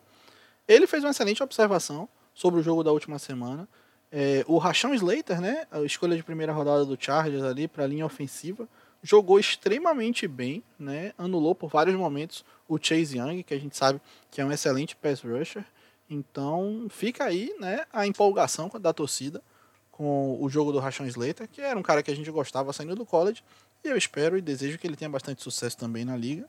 Ele 0.66 0.86
fez 0.86 1.02
uma 1.02 1.10
excelente 1.10 1.42
observação 1.42 2.08
sobre 2.34 2.60
o 2.60 2.62
jogo 2.62 2.84
da 2.84 2.92
última 2.92 3.18
semana. 3.18 3.66
É, 4.10 4.44
o 4.46 4.58
Rachão 4.58 4.94
Slater, 4.94 5.40
né, 5.40 5.66
a 5.70 5.80
escolha 5.80 6.16
de 6.16 6.22
primeira 6.22 6.52
rodada 6.52 6.84
do 6.84 6.96
Chargers 6.98 7.42
ali 7.42 7.68
para 7.68 7.84
a 7.84 7.86
linha 7.86 8.06
ofensiva, 8.06 8.66
jogou 9.02 9.38
extremamente 9.38 10.26
bem, 10.26 10.62
né, 10.78 11.12
anulou 11.18 11.54
por 11.54 11.68
vários 11.68 11.94
momentos 11.94 12.44
o 12.66 12.78
Chase 12.78 13.18
Young, 13.18 13.42
que 13.42 13.54
a 13.54 13.58
gente 13.58 13.76
sabe 13.76 14.00
que 14.30 14.40
é 14.40 14.44
um 14.44 14.52
excelente 14.52 14.96
pass 14.96 15.20
rusher. 15.20 15.64
Então 16.10 16.86
fica 16.88 17.24
aí 17.24 17.54
né, 17.60 17.84
a 17.92 18.06
empolgação 18.06 18.70
da 18.80 18.92
torcida 18.92 19.42
com 19.90 20.38
o 20.40 20.48
jogo 20.48 20.72
do 20.72 20.78
Rashawn 20.78 21.06
Slater, 21.06 21.48
que 21.48 21.60
era 21.60 21.78
um 21.78 21.82
cara 21.82 22.02
que 22.02 22.10
a 22.10 22.16
gente 22.16 22.30
gostava 22.30 22.72
saindo 22.72 22.94
do 22.94 23.04
college, 23.04 23.42
e 23.84 23.88
eu 23.88 23.96
espero 23.96 24.38
e 24.38 24.40
desejo 24.40 24.78
que 24.78 24.86
ele 24.86 24.96
tenha 24.96 25.10
bastante 25.10 25.42
sucesso 25.42 25.76
também 25.76 26.04
na 26.04 26.16
liga. 26.16 26.48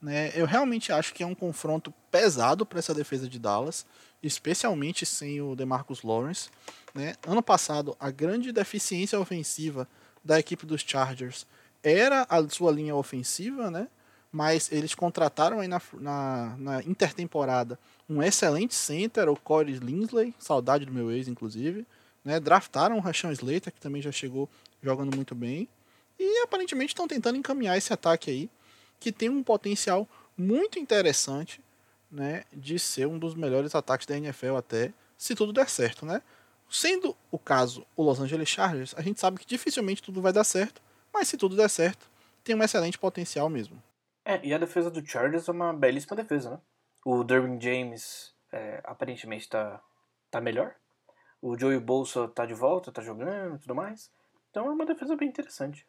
Né? 0.00 0.32
Eu 0.34 0.46
realmente 0.46 0.92
acho 0.92 1.14
que 1.14 1.22
é 1.22 1.26
um 1.26 1.34
confronto 1.34 1.92
pesado 2.10 2.66
para 2.66 2.78
essa 2.78 2.94
defesa 2.94 3.28
de 3.28 3.38
Dallas, 3.38 3.86
especialmente 4.22 5.04
sem 5.06 5.40
o 5.40 5.54
DeMarcus 5.54 6.02
Lawrence. 6.02 6.48
Né? 6.94 7.14
Ano 7.26 7.42
passado, 7.42 7.96
a 8.00 8.10
grande 8.10 8.52
deficiência 8.52 9.18
ofensiva 9.18 9.88
da 10.24 10.38
equipe 10.38 10.66
dos 10.66 10.82
Chargers 10.82 11.46
era 11.82 12.26
a 12.28 12.48
sua 12.48 12.72
linha 12.72 12.94
ofensiva, 12.94 13.70
né? 13.70 13.88
mas 14.32 14.70
eles 14.70 14.94
contrataram 14.94 15.60
aí 15.60 15.68
na, 15.68 15.80
na, 15.94 16.56
na 16.58 16.82
intertemporada 16.82 17.78
um 18.08 18.22
excelente 18.22 18.74
center, 18.74 19.28
o 19.28 19.36
Corey 19.36 19.78
Linsley, 19.78 20.34
saudade 20.38 20.84
do 20.84 20.92
meu 20.92 21.10
ex, 21.10 21.26
inclusive, 21.26 21.86
né? 22.24 22.38
Draftaram 22.38 22.96
o 22.96 23.00
Rashawn 23.00 23.32
Slater, 23.32 23.72
que 23.72 23.80
também 23.80 24.02
já 24.02 24.12
chegou 24.12 24.48
jogando 24.82 25.14
muito 25.14 25.34
bem. 25.34 25.68
E 26.18 26.42
aparentemente 26.42 26.90
estão 26.90 27.08
tentando 27.08 27.38
encaminhar 27.38 27.78
esse 27.78 27.92
ataque 27.92 28.30
aí, 28.30 28.50
que 29.00 29.10
tem 29.10 29.28
um 29.28 29.42
potencial 29.42 30.08
muito 30.36 30.78
interessante 30.78 31.60
né, 32.16 32.44
de 32.50 32.78
ser 32.78 33.06
um 33.06 33.18
dos 33.18 33.34
melhores 33.34 33.74
ataques 33.74 34.06
da 34.06 34.16
NFL 34.16 34.56
até, 34.56 34.92
se 35.18 35.34
tudo 35.34 35.52
der 35.52 35.68
certo, 35.68 36.06
né? 36.06 36.22
Sendo 36.68 37.14
o 37.30 37.38
caso 37.38 37.86
o 37.94 38.02
Los 38.02 38.18
Angeles 38.18 38.48
Chargers, 38.48 38.94
a 38.96 39.02
gente 39.02 39.20
sabe 39.20 39.38
que 39.38 39.46
dificilmente 39.46 40.02
tudo 40.02 40.22
vai 40.22 40.32
dar 40.32 40.42
certo, 40.42 40.80
mas 41.12 41.28
se 41.28 41.36
tudo 41.36 41.54
der 41.54 41.68
certo, 41.68 42.10
tem 42.42 42.56
um 42.56 42.62
excelente 42.62 42.98
potencial 42.98 43.48
mesmo. 43.48 43.80
É, 44.24 44.40
e 44.44 44.52
a 44.52 44.58
defesa 44.58 44.90
do 44.90 45.06
Chargers 45.06 45.46
é 45.46 45.52
uma 45.52 45.72
belíssima 45.72 46.16
defesa, 46.16 46.50
né? 46.50 46.58
O 47.04 47.22
Derwin 47.22 47.60
James 47.60 48.34
é, 48.50 48.80
aparentemente 48.82 49.44
está 49.44 49.80
tá 50.30 50.40
melhor, 50.40 50.74
o 51.40 51.56
Joey 51.56 51.78
Bolsa 51.78 52.26
tá 52.28 52.46
de 52.46 52.54
volta, 52.54 52.90
tá 52.90 53.02
jogando 53.02 53.56
e 53.56 53.58
tudo 53.58 53.74
mais. 53.74 54.10
Então 54.50 54.66
é 54.66 54.70
uma 54.70 54.86
defesa 54.86 55.14
bem 55.14 55.28
interessante. 55.28 55.86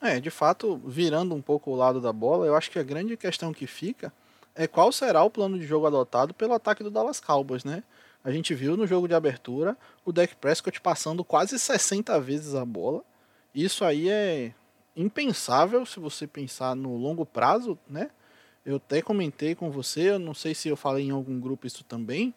É, 0.00 0.18
de 0.18 0.30
fato, 0.30 0.78
virando 0.78 1.34
um 1.34 1.42
pouco 1.42 1.70
o 1.70 1.76
lado 1.76 2.00
da 2.00 2.12
bola, 2.12 2.46
eu 2.46 2.56
acho 2.56 2.70
que 2.70 2.78
a 2.78 2.82
grande 2.82 3.16
questão 3.16 3.52
que 3.52 3.66
fica 3.66 4.12
é 4.54 4.66
qual 4.66 4.92
será 4.92 5.22
o 5.22 5.30
plano 5.30 5.58
de 5.58 5.66
jogo 5.66 5.86
adotado 5.86 6.34
pelo 6.34 6.54
ataque 6.54 6.82
do 6.82 6.90
Dallas 6.90 7.20
Cowboys, 7.20 7.64
né? 7.64 7.82
A 8.24 8.30
gente 8.30 8.54
viu 8.54 8.76
no 8.76 8.86
jogo 8.86 9.08
de 9.08 9.14
abertura 9.14 9.76
o 10.04 10.12
Dak 10.12 10.36
Prescott 10.36 10.80
passando 10.80 11.24
quase 11.24 11.58
60 11.58 12.20
vezes 12.20 12.54
a 12.54 12.64
bola. 12.64 13.02
Isso 13.54 13.84
aí 13.84 14.08
é 14.08 14.52
impensável 14.96 15.84
se 15.84 15.98
você 15.98 16.26
pensar 16.26 16.76
no 16.76 16.96
longo 16.96 17.26
prazo, 17.26 17.78
né? 17.88 18.10
Eu 18.64 18.76
até 18.76 19.02
comentei 19.02 19.54
com 19.54 19.70
você, 19.70 20.10
eu 20.10 20.18
não 20.18 20.34
sei 20.34 20.54
se 20.54 20.68
eu 20.68 20.76
falei 20.76 21.06
em 21.06 21.10
algum 21.10 21.40
grupo 21.40 21.66
isso 21.66 21.82
também, 21.82 22.32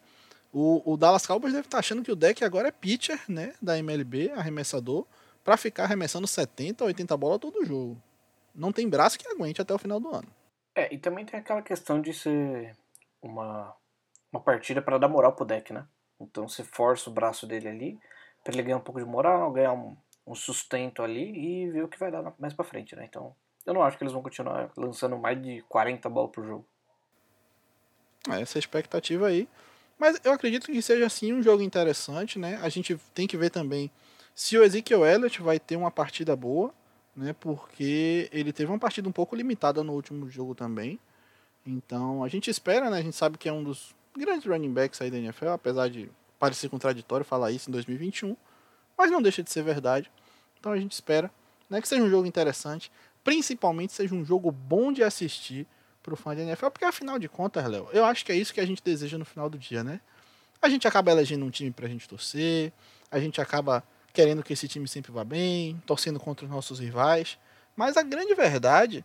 o, 0.52 0.82
o 0.90 0.96
Dallas 0.96 1.26
Cowboys 1.26 1.52
deve 1.52 1.66
estar 1.66 1.76
tá 1.76 1.80
achando 1.80 2.02
que 2.02 2.10
o 2.10 2.16
deck 2.16 2.42
agora 2.42 2.68
é 2.68 2.72
pitcher, 2.72 3.20
né, 3.28 3.52
da 3.60 3.78
MLB, 3.78 4.30
arremessador, 4.30 5.04
para 5.44 5.56
ficar 5.56 5.84
arremessando 5.84 6.26
70, 6.26 6.84
80 6.84 7.16
bolas 7.16 7.38
todo 7.38 7.64
jogo. 7.64 8.00
não 8.54 8.72
tem 8.72 8.88
braço 8.88 9.18
que 9.18 9.28
aguente 9.28 9.60
até 9.60 9.74
o 9.74 9.78
final 9.78 10.00
do 10.00 10.08
ano. 10.08 10.26
É, 10.76 10.92
e 10.92 10.98
também 10.98 11.24
tem 11.24 11.40
aquela 11.40 11.62
questão 11.62 12.02
de 12.02 12.12
ser 12.12 12.76
uma, 13.22 13.74
uma 14.30 14.42
partida 14.42 14.82
para 14.82 14.98
dar 14.98 15.08
moral 15.08 15.32
pro 15.32 15.46
deck, 15.46 15.72
né? 15.72 15.86
Então 16.20 16.46
você 16.46 16.62
força 16.62 17.08
o 17.08 17.12
braço 17.12 17.46
dele 17.46 17.66
ali, 17.66 17.98
para 18.44 18.52
ele 18.52 18.62
ganhar 18.62 18.76
um 18.76 18.82
pouco 18.82 19.00
de 19.00 19.06
moral, 19.06 19.50
ganhar 19.50 19.72
um, 19.72 19.96
um 20.26 20.34
sustento 20.34 21.02
ali 21.02 21.64
e 21.64 21.70
ver 21.70 21.82
o 21.82 21.88
que 21.88 21.98
vai 21.98 22.10
dar 22.10 22.34
mais 22.38 22.52
pra 22.52 22.62
frente, 22.62 22.94
né? 22.94 23.06
Então, 23.08 23.34
eu 23.64 23.72
não 23.72 23.82
acho 23.82 23.96
que 23.96 24.04
eles 24.04 24.12
vão 24.12 24.22
continuar 24.22 24.70
lançando 24.76 25.16
mais 25.16 25.42
de 25.42 25.62
40 25.62 26.10
bolas 26.10 26.30
por 26.30 26.44
jogo. 26.44 26.66
É, 28.30 28.42
essa 28.42 28.58
expectativa 28.58 29.28
aí. 29.28 29.48
Mas 29.98 30.20
eu 30.22 30.32
acredito 30.32 30.66
que 30.66 30.82
seja 30.82 31.06
assim 31.06 31.32
um 31.32 31.42
jogo 31.42 31.62
interessante, 31.62 32.38
né? 32.38 32.60
A 32.62 32.68
gente 32.68 32.96
tem 33.14 33.26
que 33.26 33.36
ver 33.38 33.48
também 33.48 33.90
se 34.34 34.58
o 34.58 34.62
Ezekiel 34.62 35.06
Elliott 35.06 35.40
vai 35.40 35.58
ter 35.58 35.76
uma 35.76 35.90
partida 35.90 36.36
boa, 36.36 36.74
né? 37.16 37.32
Porque 37.32 38.28
ele 38.30 38.52
teve 38.52 38.70
uma 38.70 38.78
partida 38.78 39.08
um 39.08 39.12
pouco 39.12 39.34
limitada 39.34 39.82
no 39.82 39.92
último 39.92 40.28
jogo 40.28 40.54
também. 40.54 41.00
Então 41.64 42.22
a 42.22 42.28
gente 42.28 42.50
espera, 42.50 42.90
né? 42.90 42.98
A 42.98 43.02
gente 43.02 43.16
sabe 43.16 43.38
que 43.38 43.48
é 43.48 43.52
um 43.52 43.64
dos 43.64 43.94
grandes 44.16 44.46
running 44.46 44.72
backs 44.72 45.00
aí 45.00 45.10
da 45.10 45.18
NFL, 45.18 45.48
apesar 45.48 45.88
de 45.88 46.10
parecer 46.38 46.68
contraditório 46.68 47.24
falar 47.24 47.50
isso 47.50 47.70
em 47.70 47.72
2021, 47.72 48.36
mas 48.96 49.10
não 49.10 49.22
deixa 49.22 49.42
de 49.42 49.50
ser 49.50 49.62
verdade. 49.62 50.10
Então 50.58 50.72
a 50.72 50.76
gente 50.78 50.92
espera 50.92 51.30
né, 51.68 51.80
que 51.80 51.88
seja 51.88 52.02
um 52.02 52.10
jogo 52.10 52.26
interessante, 52.26 52.90
principalmente 53.24 53.92
seja 53.92 54.14
um 54.14 54.24
jogo 54.24 54.50
bom 54.50 54.92
de 54.92 55.02
assistir 55.02 55.66
para 56.02 56.14
o 56.14 56.16
fã 56.16 56.36
de 56.36 56.42
NFL, 56.42 56.68
porque 56.68 56.84
afinal 56.84 57.18
de 57.18 57.28
contas, 57.28 57.66
Léo, 57.66 57.88
eu 57.92 58.04
acho 58.04 58.24
que 58.24 58.30
é 58.30 58.36
isso 58.36 58.54
que 58.54 58.60
a 58.60 58.66
gente 58.66 58.82
deseja 58.82 59.18
no 59.18 59.24
final 59.24 59.50
do 59.50 59.58
dia, 59.58 59.82
né? 59.82 60.00
A 60.62 60.68
gente 60.68 60.86
acaba 60.86 61.10
elegendo 61.10 61.44
um 61.44 61.50
time 61.50 61.70
para 61.70 61.86
a 61.86 61.88
gente 61.88 62.08
torcer, 62.08 62.72
a 63.10 63.18
gente 63.18 63.40
acaba 63.40 63.82
querendo 64.16 64.42
que 64.42 64.54
esse 64.54 64.66
time 64.66 64.88
sempre 64.88 65.12
vá 65.12 65.22
bem, 65.22 65.78
torcendo 65.84 66.18
contra 66.18 66.46
os 66.46 66.50
nossos 66.50 66.78
rivais, 66.78 67.38
mas 67.76 67.98
a 67.98 68.02
grande 68.02 68.34
verdade 68.34 69.04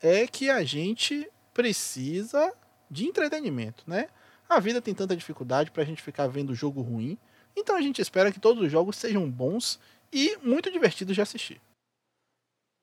é 0.00 0.26
que 0.26 0.48
a 0.48 0.64
gente 0.64 1.30
precisa 1.52 2.54
de 2.90 3.06
entretenimento, 3.06 3.84
né? 3.86 4.08
A 4.48 4.58
vida 4.58 4.80
tem 4.80 4.94
tanta 4.94 5.14
dificuldade 5.14 5.70
para 5.70 5.82
a 5.82 5.84
gente 5.84 6.00
ficar 6.00 6.26
vendo 6.26 6.54
jogo 6.54 6.80
ruim, 6.80 7.18
então 7.54 7.76
a 7.76 7.82
gente 7.82 8.00
espera 8.00 8.32
que 8.32 8.40
todos 8.40 8.62
os 8.62 8.72
jogos 8.72 8.96
sejam 8.96 9.30
bons 9.30 9.78
e 10.10 10.38
muito 10.38 10.72
divertidos 10.72 11.14
de 11.14 11.20
assistir. 11.20 11.60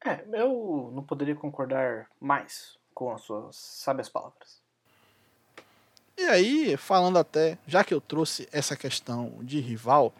É, 0.06 0.24
eu 0.32 0.92
não 0.94 1.01
poderia 1.01 1.36
concordar 1.36 2.08
mais 2.22 2.77
com 2.94 3.12
as 3.12 3.22
suas 3.24 3.56
sábias 3.56 4.10
palavras. 4.10 4.62
E 6.15 6.25
aí, 6.25 6.77
falando 6.77 7.18
até, 7.18 7.58
já 7.65 7.84
que 7.84 7.96
eu 7.96 8.00
trouxe 8.00 8.48
essa 8.51 8.77
questão 8.77 9.39
de 9.42 9.60
rival, 9.60 10.13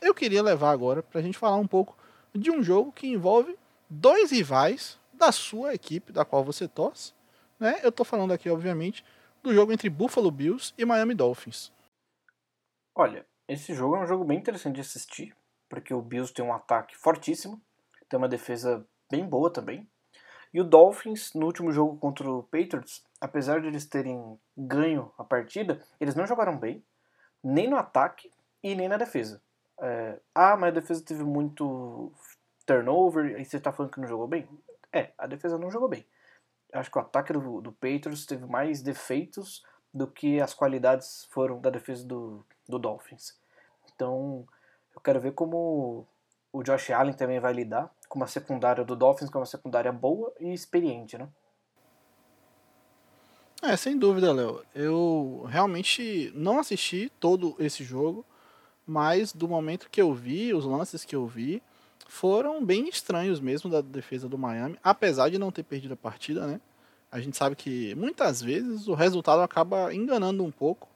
eu 0.00 0.14
queria 0.14 0.42
levar 0.42 0.70
agora 0.70 1.02
para 1.02 1.20
a 1.20 1.22
gente 1.22 1.38
falar 1.38 1.56
um 1.56 1.66
pouco 1.66 1.96
de 2.34 2.50
um 2.50 2.62
jogo 2.62 2.92
que 2.92 3.06
envolve 3.06 3.58
dois 3.88 4.30
rivais 4.30 4.98
da 5.12 5.32
sua 5.32 5.74
equipe, 5.74 6.12
da 6.12 6.24
qual 6.24 6.44
você 6.44 6.68
torce. 6.68 7.12
Né? 7.58 7.80
Eu 7.82 7.88
estou 7.88 8.06
falando 8.06 8.32
aqui, 8.32 8.48
obviamente, 8.48 9.04
do 9.42 9.52
jogo 9.52 9.72
entre 9.72 9.90
Buffalo 9.90 10.30
Bills 10.30 10.72
e 10.78 10.84
Miami 10.84 11.14
Dolphins. 11.14 11.72
Olha, 12.94 13.26
esse 13.46 13.74
jogo 13.74 13.96
é 13.96 14.00
um 14.00 14.06
jogo 14.06 14.24
bem 14.24 14.38
interessante 14.38 14.76
de 14.76 14.80
assistir, 14.80 15.34
porque 15.68 15.92
o 15.92 16.02
Bills 16.02 16.32
tem 16.32 16.44
um 16.44 16.52
ataque 16.52 16.96
fortíssimo, 16.96 17.60
tem 18.08 18.18
uma 18.18 18.28
defesa 18.28 18.86
bem 19.10 19.26
boa 19.26 19.52
também. 19.52 19.88
E 20.52 20.60
o 20.60 20.64
Dolphins, 20.64 21.34
no 21.34 21.46
último 21.46 21.72
jogo 21.72 21.98
contra 21.98 22.30
o 22.30 22.42
Patriots, 22.42 23.04
apesar 23.20 23.60
de 23.60 23.66
eles 23.66 23.86
terem 23.86 24.38
ganho 24.56 25.12
a 25.18 25.24
partida, 25.24 25.82
eles 26.00 26.14
não 26.14 26.26
jogaram 26.26 26.56
bem, 26.56 26.84
nem 27.42 27.68
no 27.68 27.76
ataque 27.76 28.30
e 28.62 28.74
nem 28.74 28.88
na 28.88 28.96
defesa. 28.96 29.42
É, 29.80 30.18
ah, 30.34 30.56
mas 30.56 30.68
a 30.68 30.80
defesa 30.80 31.04
teve 31.04 31.24
muito 31.24 32.12
turnover, 32.66 33.40
e 33.40 33.44
você 33.44 33.56
está 33.56 33.72
falando 33.72 33.92
que 33.92 34.00
não 34.00 34.08
jogou 34.08 34.26
bem? 34.26 34.48
É, 34.92 35.12
a 35.16 35.26
defesa 35.26 35.58
não 35.58 35.70
jogou 35.70 35.88
bem. 35.88 36.06
Acho 36.72 36.90
que 36.90 36.98
o 36.98 37.00
ataque 37.00 37.32
do, 37.32 37.60
do 37.60 37.72
Patriots 37.72 38.26
teve 38.26 38.44
mais 38.46 38.82
defeitos 38.82 39.64
do 39.92 40.06
que 40.06 40.40
as 40.40 40.52
qualidades 40.52 41.26
foram 41.30 41.60
da 41.60 41.70
defesa 41.70 42.04
do, 42.04 42.44
do 42.68 42.78
Dolphins. 42.78 43.38
Então, 43.94 44.46
eu 44.94 45.00
quero 45.00 45.20
ver 45.20 45.32
como 45.32 46.06
o 46.52 46.62
Josh 46.62 46.90
Allen 46.90 47.14
também 47.14 47.40
vai 47.40 47.52
lidar 47.52 47.90
com 48.08 48.18
uma 48.18 48.26
secundária 48.26 48.84
do 48.84 48.96
Dolphins, 48.96 49.30
que 49.30 49.36
é 49.36 49.40
uma 49.40 49.46
secundária 49.46 49.92
boa 49.92 50.32
e 50.40 50.52
experiente, 50.52 51.16
né? 51.16 51.28
É, 53.62 53.76
sem 53.76 53.98
dúvida, 53.98 54.32
Léo. 54.32 54.64
Eu 54.74 55.44
realmente 55.48 56.32
não 56.34 56.60
assisti 56.60 57.10
todo 57.18 57.56
esse 57.58 57.82
jogo, 57.82 58.24
mas 58.88 59.34
do 59.34 59.46
momento 59.46 59.90
que 59.90 60.00
eu 60.00 60.14
vi, 60.14 60.54
os 60.54 60.64
lances 60.64 61.04
que 61.04 61.14
eu 61.14 61.26
vi, 61.26 61.62
foram 62.08 62.64
bem 62.64 62.88
estranhos 62.88 63.38
mesmo 63.38 63.68
da 63.68 63.82
defesa 63.82 64.26
do 64.26 64.38
Miami, 64.38 64.78
apesar 64.82 65.28
de 65.28 65.38
não 65.38 65.52
ter 65.52 65.62
perdido 65.62 65.92
a 65.92 65.96
partida, 65.96 66.46
né? 66.46 66.58
A 67.12 67.20
gente 67.20 67.36
sabe 67.36 67.54
que 67.54 67.94
muitas 67.94 68.40
vezes 68.40 68.88
o 68.88 68.94
resultado 68.94 69.42
acaba 69.42 69.94
enganando 69.94 70.42
um 70.42 70.50
pouco, 70.50 70.88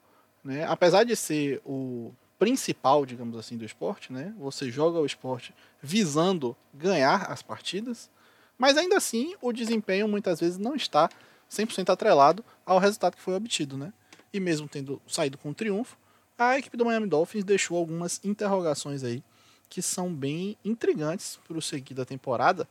né? 0.43 0.65
Apesar 0.65 1.05
de 1.05 1.15
ser 1.15 1.61
o 1.67 2.13
principal, 2.39 3.05
digamos 3.05 3.37
assim, 3.37 3.59
do 3.59 3.65
esporte, 3.65 4.11
né? 4.11 4.35
Você 4.39 4.71
joga 4.71 4.99
o 4.99 5.07
esporte 5.07 5.55
visando 5.83 6.57
ganhar 6.73 7.31
as 7.31 7.43
partidas, 7.43 8.11
mas 8.57 8.79
ainda 8.79 8.97
assim 8.97 9.35
o 9.43 9.53
desempenho 9.53 10.09
muitas 10.09 10.41
vezes 10.41 10.57
não 10.57 10.75
está 10.75 11.11
100% 11.51 11.91
atrelado 11.91 12.43
ao 12.65 12.79
resultado 12.79 13.17
que 13.17 13.23
foi 13.23 13.35
obtido, 13.35 13.77
né? 13.77 13.93
E 14.33 14.41
mesmo 14.41 14.67
tendo 14.67 15.01
saído 15.07 15.37
com 15.37 15.53
triunfo, 15.53 15.99
a 16.39 16.59
equipe 16.59 16.77
do 16.77 16.85
Miami 16.85 17.07
Dolphins 17.07 17.45
deixou 17.45 17.77
algumas 17.77 18.21
interrogações 18.25 19.05
aí 19.05 19.23
que 19.69 19.81
são 19.81 20.13
bem 20.13 20.57
intrigantes 20.65 21.39
para 21.49 21.57
o 21.57 21.63
seguir 21.63 21.95
da 21.95 22.05
temporada. 22.05 22.69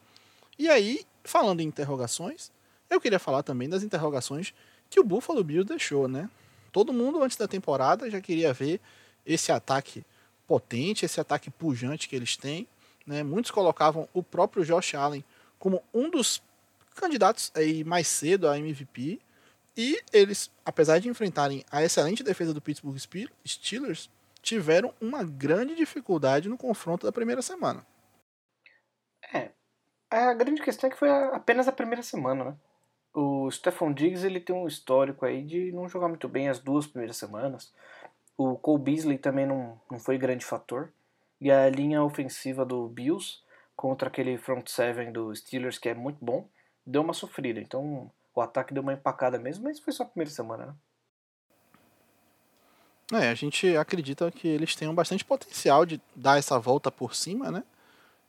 E 0.59 0.69
aí, 0.69 1.03
falando 1.23 1.61
em 1.61 1.65
interrogações, 1.65 2.51
eu 2.89 3.01
queria 3.01 3.17
falar 3.17 3.41
também 3.41 3.67
das 3.67 3.81
interrogações 3.81 4.53
que 4.89 4.99
o 4.99 5.03
Buffalo 5.03 5.43
Bills 5.43 5.67
deixou, 5.67 6.07
né? 6.07 6.29
Todo 6.71 6.93
mundo 6.93 7.23
antes 7.23 7.37
da 7.37 7.47
temporada 7.47 8.09
já 8.09 8.21
queria 8.21 8.53
ver 8.53 8.79
esse 9.25 9.51
ataque 9.51 10.05
potente, 10.47 11.05
esse 11.05 11.19
ataque 11.19 11.49
pujante 11.49 12.07
que 12.07 12.15
eles 12.15 12.37
têm. 12.37 12.67
Né? 13.05 13.23
Muitos 13.23 13.51
colocavam 13.51 14.07
o 14.13 14.21
próprio 14.21 14.63
Josh 14.65 14.93
Allen 14.95 15.23
como 15.57 15.81
um 15.93 16.09
dos 16.09 16.41
candidatos 16.95 17.51
aí 17.55 17.83
mais 17.83 18.07
cedo 18.07 18.47
a 18.47 18.59
MVP. 18.59 19.19
E 19.75 20.01
eles, 20.11 20.51
apesar 20.65 20.99
de 20.99 21.07
enfrentarem 21.07 21.63
a 21.71 21.83
excelente 21.83 22.23
defesa 22.23 22.53
do 22.53 22.61
Pittsburgh 22.61 22.97
Steelers, 23.45 24.09
tiveram 24.41 24.93
uma 24.99 25.23
grande 25.23 25.75
dificuldade 25.75 26.49
no 26.49 26.57
confronto 26.57 27.05
da 27.05 27.11
primeira 27.11 27.41
semana. 27.41 27.85
É, 29.33 29.51
a 30.09 30.33
grande 30.33 30.61
questão 30.61 30.89
é 30.89 30.91
que 30.91 30.99
foi 30.99 31.09
apenas 31.09 31.67
a 31.67 31.71
primeira 31.71 32.03
semana, 32.03 32.43
né? 32.43 32.55
O 33.13 33.49
Stephon 33.51 33.93
Diggs 33.93 34.25
ele 34.25 34.39
tem 34.39 34.55
um 34.55 34.67
histórico 34.67 35.25
aí 35.25 35.43
de 35.43 35.71
não 35.71 35.87
jogar 35.87 36.07
muito 36.07 36.27
bem 36.29 36.49
as 36.49 36.59
duas 36.59 36.87
primeiras 36.87 37.17
semanas. 37.17 37.73
O 38.37 38.57
Cole 38.57 38.81
Beasley 38.81 39.17
também 39.17 39.45
não, 39.45 39.79
não 39.89 39.99
foi 39.99 40.17
grande 40.17 40.45
fator. 40.45 40.91
E 41.39 41.51
a 41.51 41.69
linha 41.69 42.03
ofensiva 42.03 42.65
do 42.65 42.87
Bills 42.87 43.39
contra 43.75 44.07
aquele 44.07 44.37
front 44.37 44.67
seven 44.67 45.11
do 45.11 45.35
Steelers, 45.35 45.77
que 45.77 45.89
é 45.89 45.93
muito 45.93 46.23
bom, 46.23 46.47
deu 46.85 47.01
uma 47.01 47.13
sofrida. 47.13 47.59
Então 47.59 48.11
o 48.33 48.41
ataque 48.41 48.73
deu 48.73 48.83
uma 48.83 48.93
empacada 48.93 49.37
mesmo, 49.37 49.63
mas 49.63 49.79
foi 49.79 49.93
só 49.93 50.03
a 50.03 50.05
primeira 50.07 50.31
semana, 50.31 50.65
né? 50.67 50.75
É, 53.13 53.29
a 53.29 53.33
gente 53.33 53.75
acredita 53.75 54.31
que 54.31 54.47
eles 54.47 54.73
tenham 54.73 54.95
bastante 54.95 55.25
potencial 55.25 55.85
de 55.85 56.01
dar 56.15 56.39
essa 56.39 56.57
volta 56.57 56.89
por 56.89 57.13
cima, 57.13 57.51
né? 57.51 57.63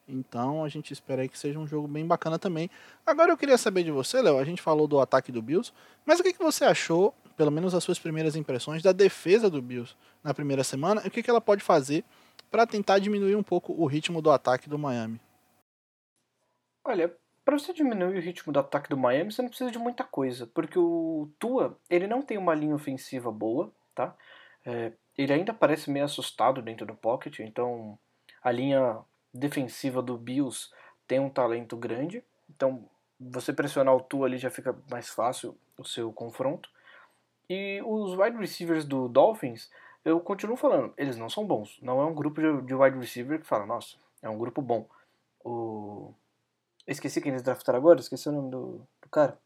Então 0.08 0.64
a 0.64 0.68
gente 0.68 0.92
espera 0.92 1.26
que 1.28 1.38
seja 1.38 1.58
um 1.58 1.66
jogo 1.66 1.86
bem 1.86 2.04
bacana 2.04 2.36
também. 2.36 2.68
Agora 3.06 3.30
eu 3.30 3.36
queria 3.36 3.56
saber 3.56 3.84
de 3.84 3.92
você, 3.92 4.20
Léo. 4.20 4.38
A 4.38 4.44
gente 4.44 4.60
falou 4.60 4.88
do 4.88 5.00
ataque 5.00 5.30
do 5.30 5.40
Bills, 5.40 5.72
mas 6.04 6.18
o 6.18 6.24
que, 6.24 6.32
que 6.32 6.42
você 6.42 6.64
achou 6.64 7.14
pelo 7.36 7.50
menos 7.50 7.74
as 7.74 7.82
suas 7.82 7.98
primeiras 7.98 8.36
impressões 8.36 8.82
da 8.82 8.92
defesa 8.92 9.48
do 9.48 9.62
Bills 9.62 9.96
na 10.22 10.34
primeira 10.34 10.62
semana 10.62 11.00
e 11.04 11.08
o 11.08 11.10
que, 11.10 11.22
que 11.22 11.30
ela 11.30 11.40
pode 11.40 11.62
fazer 11.62 12.04
para 12.50 12.66
tentar 12.66 12.98
diminuir 12.98 13.36
um 13.36 13.42
pouco 13.42 13.72
o 13.72 13.86
ritmo 13.86 14.20
do 14.20 14.30
ataque 14.30 14.68
do 14.68 14.78
Miami. 14.78 15.20
Olha, 16.84 17.16
para 17.44 17.58
você 17.58 17.72
diminuir 17.72 18.16
o 18.16 18.20
ritmo 18.20 18.52
do 18.52 18.60
ataque 18.60 18.88
do 18.88 18.96
Miami, 18.96 19.32
você 19.32 19.42
não 19.42 19.48
precisa 19.48 19.70
de 19.70 19.78
muita 19.78 20.04
coisa, 20.04 20.46
porque 20.46 20.78
o 20.78 21.28
Tua 21.38 21.78
ele 21.90 22.06
não 22.06 22.22
tem 22.22 22.38
uma 22.38 22.54
linha 22.54 22.74
ofensiva 22.74 23.30
boa, 23.30 23.72
tá? 23.94 24.14
É, 24.64 24.92
ele 25.16 25.32
ainda 25.32 25.52
parece 25.52 25.90
meio 25.90 26.04
assustado 26.04 26.62
dentro 26.62 26.86
do 26.86 26.94
pocket, 26.94 27.40
então 27.40 27.98
a 28.42 28.50
linha 28.50 28.98
defensiva 29.32 30.00
do 30.00 30.16
Bills 30.16 30.70
tem 31.06 31.18
um 31.18 31.30
talento 31.30 31.76
grande, 31.76 32.24
então 32.48 32.88
você 33.18 33.52
pressionar 33.52 33.94
o 33.94 34.00
Tua 34.00 34.26
ali 34.26 34.38
já 34.38 34.50
fica 34.50 34.76
mais 34.90 35.08
fácil 35.08 35.56
o 35.76 35.84
seu 35.84 36.12
confronto. 36.12 36.70
E 37.48 37.82
os 37.84 38.18
wide 38.18 38.38
receivers 38.38 38.84
do 38.84 39.08
Dolphins, 39.08 39.70
eu 40.04 40.18
continuo 40.20 40.56
falando, 40.56 40.92
eles 40.96 41.16
não 41.16 41.28
são 41.28 41.46
bons. 41.46 41.78
Não 41.82 42.00
é 42.00 42.04
um 42.04 42.14
grupo 42.14 42.40
de 42.62 42.74
wide 42.74 42.98
receiver 42.98 43.40
que 43.40 43.46
fala, 43.46 43.66
nossa, 43.66 43.96
é 44.22 44.28
um 44.28 44.38
grupo 44.38 44.62
bom. 44.62 44.86
O... 45.44 46.14
Esqueci 46.86 47.20
quem 47.20 47.30
eles 47.30 47.42
draftaram 47.42 47.78
agora, 47.78 48.00
esqueci 48.00 48.28
o 48.28 48.32
nome 48.32 48.50
do, 48.50 48.86
do 49.00 49.08
cara. 49.10 49.38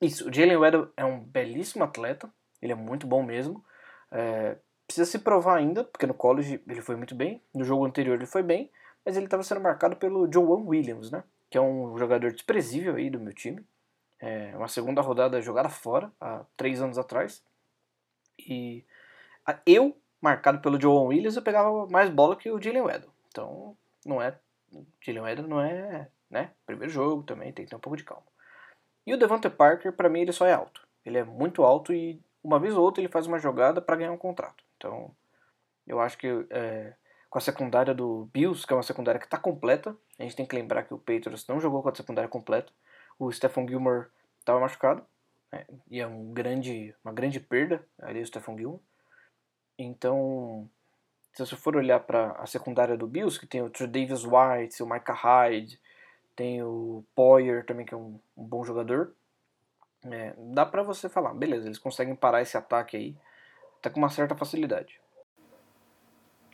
Isso, 0.00 0.28
o 0.28 0.32
Jalen 0.32 0.56
Waddle 0.56 0.92
é 0.96 1.04
um 1.04 1.20
belíssimo 1.20 1.84
atleta, 1.84 2.32
ele 2.60 2.72
é 2.72 2.76
muito 2.76 3.06
bom 3.06 3.22
mesmo. 3.22 3.64
É, 4.10 4.56
precisa 4.86 5.10
se 5.10 5.18
provar 5.18 5.56
ainda, 5.56 5.84
porque 5.84 6.06
no 6.06 6.14
college 6.14 6.62
ele 6.66 6.82
foi 6.82 6.96
muito 6.96 7.14
bem, 7.14 7.42
no 7.54 7.64
jogo 7.64 7.84
anterior 7.84 8.14
ele 8.14 8.26
foi 8.26 8.42
bem, 8.42 8.70
mas 9.04 9.16
ele 9.16 9.26
estava 9.26 9.42
sendo 9.42 9.60
marcado 9.60 9.96
pelo 9.96 10.30
Joe 10.30 10.44
Williams, 10.44 11.10
né? 11.10 11.24
que 11.54 11.58
é 11.58 11.60
um 11.60 11.96
jogador 11.96 12.32
desprezível 12.32 12.96
aí 12.96 13.08
do 13.08 13.20
meu 13.20 13.32
time. 13.32 13.64
É 14.18 14.56
uma 14.56 14.66
segunda 14.66 15.00
rodada 15.00 15.40
jogada 15.40 15.68
fora, 15.68 16.10
há 16.20 16.44
três 16.56 16.82
anos 16.82 16.98
atrás. 16.98 17.44
E 18.36 18.84
eu, 19.64 19.96
marcado 20.20 20.60
pelo 20.60 20.80
Joe 20.80 21.06
Williams, 21.06 21.36
eu 21.36 21.42
pegava 21.42 21.86
mais 21.86 22.10
bola 22.10 22.34
que 22.34 22.50
o 22.50 22.60
Jalen 22.60 22.82
Weddle. 22.82 23.12
Então, 23.28 23.76
não 24.04 24.20
é. 24.20 24.36
Jalen 25.00 25.22
Weddle 25.22 25.48
não 25.48 25.60
é. 25.60 26.08
Né? 26.30 26.50
Primeiro 26.66 26.92
jogo 26.92 27.22
também, 27.22 27.52
tem 27.52 27.64
que 27.64 27.70
ter 27.70 27.76
um 27.76 27.80
pouco 27.80 27.96
de 27.96 28.04
calma. 28.04 28.26
E 29.06 29.12
o 29.12 29.16
Devonta 29.16 29.50
Parker, 29.50 29.92
para 29.92 30.08
mim, 30.08 30.20
ele 30.20 30.32
só 30.32 30.46
é 30.46 30.52
alto. 30.52 30.86
Ele 31.04 31.18
é 31.18 31.24
muito 31.24 31.62
alto 31.62 31.92
e 31.92 32.20
uma 32.42 32.58
vez 32.58 32.76
ou 32.76 32.82
outra 32.82 33.00
ele 33.00 33.12
faz 33.12 33.26
uma 33.26 33.38
jogada 33.38 33.80
para 33.80 33.96
ganhar 33.96 34.12
um 34.12 34.18
contrato. 34.18 34.64
Então, 34.76 35.14
eu 35.86 36.00
acho 36.00 36.16
que 36.18 36.26
é, 36.50 36.94
com 37.30 37.38
a 37.38 37.40
secundária 37.40 37.94
do 37.94 38.28
Bills, 38.32 38.66
que 38.66 38.72
é 38.72 38.76
uma 38.76 38.82
secundária 38.82 39.18
que 39.18 39.26
está 39.26 39.38
completa, 39.38 39.96
a 40.18 40.22
gente 40.22 40.36
tem 40.36 40.46
que 40.46 40.54
lembrar 40.54 40.84
que 40.84 40.94
o 40.94 40.98
Patriots 40.98 41.46
não 41.46 41.60
jogou 41.60 41.82
com 41.82 41.88
a 41.88 41.94
secundária 41.94 42.28
completa. 42.28 42.72
O 43.18 43.30
Stephon 43.32 43.66
Gilmore 43.66 44.06
estava 44.38 44.60
machucado, 44.60 45.04
né, 45.50 45.64
e 45.90 46.00
é 46.00 46.06
um 46.06 46.32
grande, 46.32 46.94
uma 47.04 47.12
grande 47.12 47.40
perda 47.40 47.84
ali 48.00 48.20
o 48.20 48.26
Stephon 48.26 48.56
Gilmore. 48.56 48.82
Então, 49.78 50.68
se 51.34 51.44
você 51.44 51.56
for 51.56 51.76
olhar 51.76 52.00
para 52.00 52.30
a 52.32 52.46
secundária 52.46 52.96
do 52.96 53.08
Bills, 53.08 53.38
que 53.38 53.46
tem 53.46 53.60
o 53.60 53.68
Davis 53.68 54.24
White, 54.24 54.82
o 54.82 54.86
Micah 54.86 55.12
Hyde, 55.12 55.80
tem 56.36 56.62
o 56.62 57.04
Poyer 57.14 57.66
também, 57.66 57.84
que 57.84 57.92
é 57.92 57.96
um, 57.96 58.20
um 58.36 58.44
bom 58.44 58.64
jogador. 58.64 59.12
É, 60.04 60.34
dá 60.52 60.64
para 60.64 60.82
você 60.82 61.08
falar, 61.08 61.34
beleza, 61.34 61.66
eles 61.66 61.78
conseguem 61.78 62.14
parar 62.14 62.42
esse 62.42 62.56
ataque 62.56 62.96
aí 62.96 63.16
até 63.80 63.90
com 63.90 63.98
uma 63.98 64.10
certa 64.10 64.36
facilidade. 64.36 65.00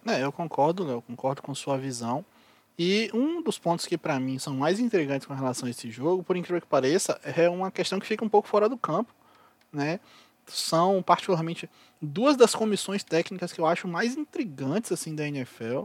É, 0.06 0.24
eu 0.24 0.32
concordo, 0.32 0.84
Léo, 0.84 1.02
concordo 1.02 1.42
com 1.42 1.54
sua 1.54 1.76
visão. 1.76 2.24
E 2.78 3.10
um 3.12 3.42
dos 3.42 3.58
pontos 3.58 3.84
que 3.84 3.98
para 3.98 4.18
mim 4.18 4.38
são 4.38 4.54
mais 4.54 4.80
intrigantes 4.80 5.26
com 5.26 5.34
relação 5.34 5.66
a 5.66 5.70
esse 5.70 5.90
jogo, 5.90 6.22
por 6.22 6.36
incrível 6.36 6.60
que 6.60 6.66
pareça, 6.66 7.20
é 7.22 7.48
uma 7.50 7.70
questão 7.70 8.00
que 8.00 8.06
fica 8.06 8.24
um 8.24 8.28
pouco 8.28 8.48
fora 8.48 8.68
do 8.68 8.78
campo, 8.78 9.12
né? 9.70 10.00
São 10.50 11.02
particularmente 11.02 11.68
duas 12.00 12.36
das 12.36 12.54
comissões 12.54 13.02
técnicas 13.04 13.52
que 13.52 13.60
eu 13.60 13.66
acho 13.66 13.86
mais 13.86 14.16
intrigantes 14.16 14.92
assim 14.92 15.14
da 15.14 15.26
NFL, 15.26 15.84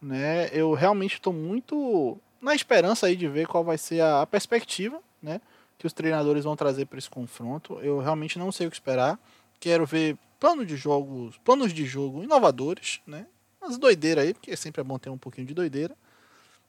né? 0.00 0.48
Eu 0.52 0.72
realmente 0.74 1.14
estou 1.14 1.32
muito 1.32 2.18
na 2.40 2.54
esperança 2.54 3.06
aí 3.06 3.16
de 3.16 3.28
ver 3.28 3.46
qual 3.46 3.64
vai 3.64 3.76
ser 3.76 4.00
a, 4.00 4.24
perspectiva, 4.26 5.00
né, 5.22 5.40
que 5.76 5.86
os 5.86 5.92
treinadores 5.92 6.44
vão 6.44 6.56
trazer 6.56 6.86
para 6.86 6.98
esse 6.98 7.10
confronto. 7.10 7.78
Eu 7.80 7.98
realmente 7.98 8.38
não 8.38 8.50
sei 8.52 8.66
o 8.66 8.70
que 8.70 8.76
esperar. 8.76 9.18
Quero 9.60 9.84
ver 9.84 10.16
planos 10.38 10.66
de 10.66 10.76
jogos, 10.76 11.36
planos 11.38 11.72
de 11.72 11.84
jogo 11.84 12.22
inovadores, 12.22 13.00
né? 13.06 13.26
Umas 13.60 13.76
doideiras 13.76 14.24
aí, 14.24 14.34
porque 14.34 14.56
sempre 14.56 14.80
é 14.80 14.84
bom 14.84 14.98
ter 14.98 15.10
um 15.10 15.18
pouquinho 15.18 15.46
de 15.46 15.54
doideira. 15.54 15.96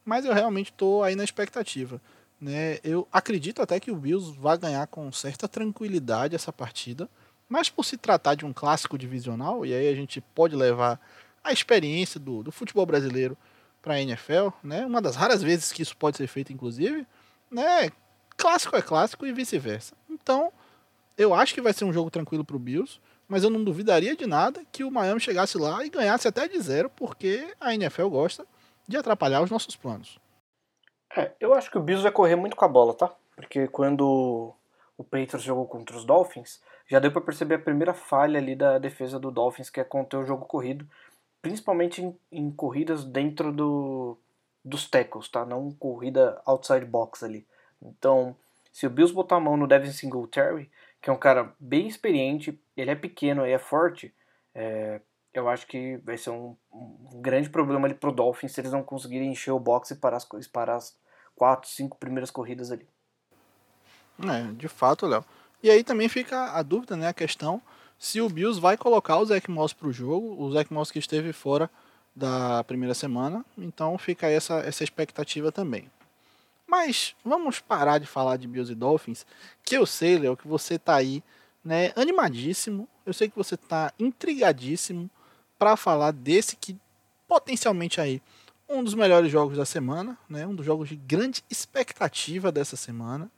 Mas 0.03 0.25
eu 0.25 0.33
realmente 0.33 0.71
estou 0.71 1.03
aí 1.03 1.15
na 1.15 1.23
expectativa. 1.23 2.01
Né? 2.41 2.79
Eu 2.83 3.07
acredito 3.11 3.61
até 3.61 3.79
que 3.79 3.91
o 3.91 3.95
Bills 3.95 4.35
vai 4.37 4.57
ganhar 4.57 4.87
com 4.87 5.11
certa 5.11 5.47
tranquilidade 5.47 6.35
essa 6.35 6.51
partida. 6.51 7.09
Mas 7.49 7.67
por 7.67 7.83
se 7.83 7.97
tratar 7.97 8.35
de 8.35 8.45
um 8.45 8.53
clássico 8.53 8.97
divisional, 8.97 9.65
e 9.65 9.73
aí 9.73 9.89
a 9.89 9.95
gente 9.95 10.21
pode 10.21 10.55
levar 10.55 11.01
a 11.43 11.51
experiência 11.51 12.19
do, 12.19 12.43
do 12.43 12.51
futebol 12.51 12.85
brasileiro 12.85 13.35
para 13.81 13.95
a 13.95 14.01
NFL, 14.01 14.49
né? 14.63 14.85
Uma 14.85 15.01
das 15.01 15.15
raras 15.15 15.41
vezes 15.41 15.71
que 15.71 15.81
isso 15.81 15.97
pode 15.97 16.15
ser 16.15 16.27
feito, 16.27 16.53
inclusive, 16.53 17.07
né? 17.49 17.89
Clássico 18.37 18.75
é 18.75 18.81
clássico 18.81 19.25
e 19.25 19.33
vice-versa. 19.33 19.95
Então, 20.09 20.53
eu 21.17 21.33
acho 21.33 21.53
que 21.53 21.61
vai 21.61 21.73
ser 21.73 21.85
um 21.85 21.91
jogo 21.91 22.11
tranquilo 22.11 22.45
para 22.45 22.55
o 22.55 22.59
Bills, 22.59 22.99
mas 23.27 23.43
eu 23.43 23.49
não 23.49 23.63
duvidaria 23.63 24.15
de 24.15 24.25
nada 24.25 24.63
que 24.71 24.83
o 24.83 24.91
Miami 24.91 25.19
chegasse 25.19 25.57
lá 25.57 25.83
e 25.85 25.89
ganhasse 25.89 26.27
até 26.27 26.47
de 26.47 26.59
zero, 26.59 26.89
porque 26.89 27.53
a 27.59 27.73
NFL 27.73 28.07
gosta 28.09 28.45
de 28.87 28.95
atrapalhar 28.95 29.41
os 29.41 29.51
nossos 29.51 29.75
planos. 29.75 30.19
É, 31.15 31.31
eu 31.39 31.53
acho 31.53 31.69
que 31.71 31.77
o 31.77 31.81
Bills 31.81 32.03
vai 32.03 32.11
correr 32.11 32.35
muito 32.35 32.55
com 32.55 32.65
a 32.65 32.67
bola, 32.67 32.93
tá? 32.93 33.13
Porque 33.35 33.67
quando 33.67 34.53
o 34.97 35.03
Patriots 35.03 35.43
jogou 35.43 35.65
contra 35.65 35.95
os 35.95 36.05
Dolphins, 36.05 36.61
já 36.89 36.99
deu 36.99 37.11
para 37.11 37.21
perceber 37.21 37.55
a 37.55 37.59
primeira 37.59 37.93
falha 37.93 38.39
ali 38.39 38.55
da 38.55 38.77
defesa 38.77 39.19
do 39.19 39.31
Dolphins, 39.31 39.69
que 39.69 39.79
é 39.79 39.83
conter 39.83 40.17
o 40.17 40.25
jogo 40.25 40.45
corrido 40.45 40.85
principalmente 41.41 42.01
em, 42.01 42.17
em 42.31 42.51
corridas 42.51 43.03
dentro 43.03 43.51
do, 43.51 44.17
dos 44.63 44.89
tackles, 44.89 45.27
tá? 45.27 45.45
Não 45.45 45.71
corrida 45.71 46.41
outside 46.45 46.85
box 46.85 47.23
ali. 47.23 47.45
Então, 47.81 48.35
se 48.71 48.85
o 48.85 48.89
Bills 48.89 49.13
botar 49.13 49.37
a 49.37 49.39
mão 49.39 49.55
no 49.55 49.67
Devin 49.67 49.91
Singletary, 49.91 50.69
que 51.01 51.09
é 51.09 51.13
um 51.13 51.17
cara 51.17 51.53
bem 51.59 51.87
experiente, 51.87 52.59
ele 52.75 52.91
é 52.91 52.95
pequeno 52.95 53.45
e 53.45 53.51
é 53.51 53.59
forte, 53.59 54.13
é, 54.53 54.99
eu 55.33 55.47
acho 55.47 55.65
que 55.67 55.97
vai 55.97 56.17
ser 56.17 56.31
um, 56.31 56.55
um, 56.73 57.21
grande 57.21 57.49
problema 57.49 57.87
ali 57.87 57.93
pro 57.93 58.11
Dolphins 58.11 58.51
se 58.51 58.59
eles 58.59 58.71
não 58.71 58.83
conseguirem 58.83 59.31
encher 59.31 59.51
o 59.51 59.59
box 59.59 59.91
e 59.91 59.95
parar 59.95 60.17
as, 60.17 60.47
parar 60.47 60.75
as 60.75 60.97
quatro, 61.35 61.69
cinco 61.69 61.97
primeiras 61.97 62.29
corridas 62.29 62.71
ali. 62.71 62.87
É, 64.21 64.51
de 64.53 64.67
fato, 64.67 65.05
Léo. 65.05 65.23
E 65.61 65.69
aí 65.69 65.83
também 65.83 66.07
fica 66.07 66.51
a 66.53 66.61
dúvida, 66.61 66.95
né, 66.95 67.07
a 67.07 67.13
questão 67.13 67.61
se 67.99 68.21
o 68.21 68.29
Bills 68.29 68.61
vai 68.61 68.77
colocar 68.77 69.17
o 69.17 69.25
Zach 69.25 69.51
Moss 69.51 69.73
para 69.73 69.89
o 69.89 69.91
jogo, 69.91 70.41
o 70.41 70.49
Zach 70.53 70.73
Moss 70.73 70.89
que 70.89 70.97
esteve 70.97 71.33
fora 71.33 71.69
da 72.15 72.63
primeira 72.63 72.93
semana, 72.93 73.45
então 73.57 73.97
fica 73.97 74.27
essa, 74.27 74.59
essa 74.59 74.85
expectativa 74.85 75.51
também. 75.51 75.91
Mas 76.65 77.13
vamos 77.25 77.59
parar 77.59 77.97
de 77.97 78.07
falar 78.07 78.37
de 78.37 78.47
Bills 78.47 78.71
e 78.71 78.75
Dolphins, 78.75 79.25
que 79.65 79.75
eu 79.75 79.85
sei, 79.85 80.17
Léo, 80.17 80.37
que 80.37 80.47
você 80.47 80.75
está 80.75 80.95
aí 80.95 81.21
né, 81.63 81.91
animadíssimo, 81.95 82.87
eu 83.05 83.13
sei 83.13 83.29
que 83.29 83.35
você 83.35 83.55
está 83.55 83.91
intrigadíssimo 83.99 85.09
para 85.57 85.75
falar 85.75 86.11
desse 86.11 86.55
que 86.55 86.77
potencialmente 87.27 87.99
aí 87.99 88.21
um 88.67 88.83
dos 88.83 88.93
melhores 88.93 89.29
jogos 89.29 89.57
da 89.57 89.65
semana, 89.65 90.17
né, 90.29 90.47
um 90.47 90.55
dos 90.55 90.65
jogos 90.65 90.87
de 90.87 90.95
grande 90.95 91.43
expectativa 91.49 92.49
dessa 92.49 92.77
semana 92.77 93.29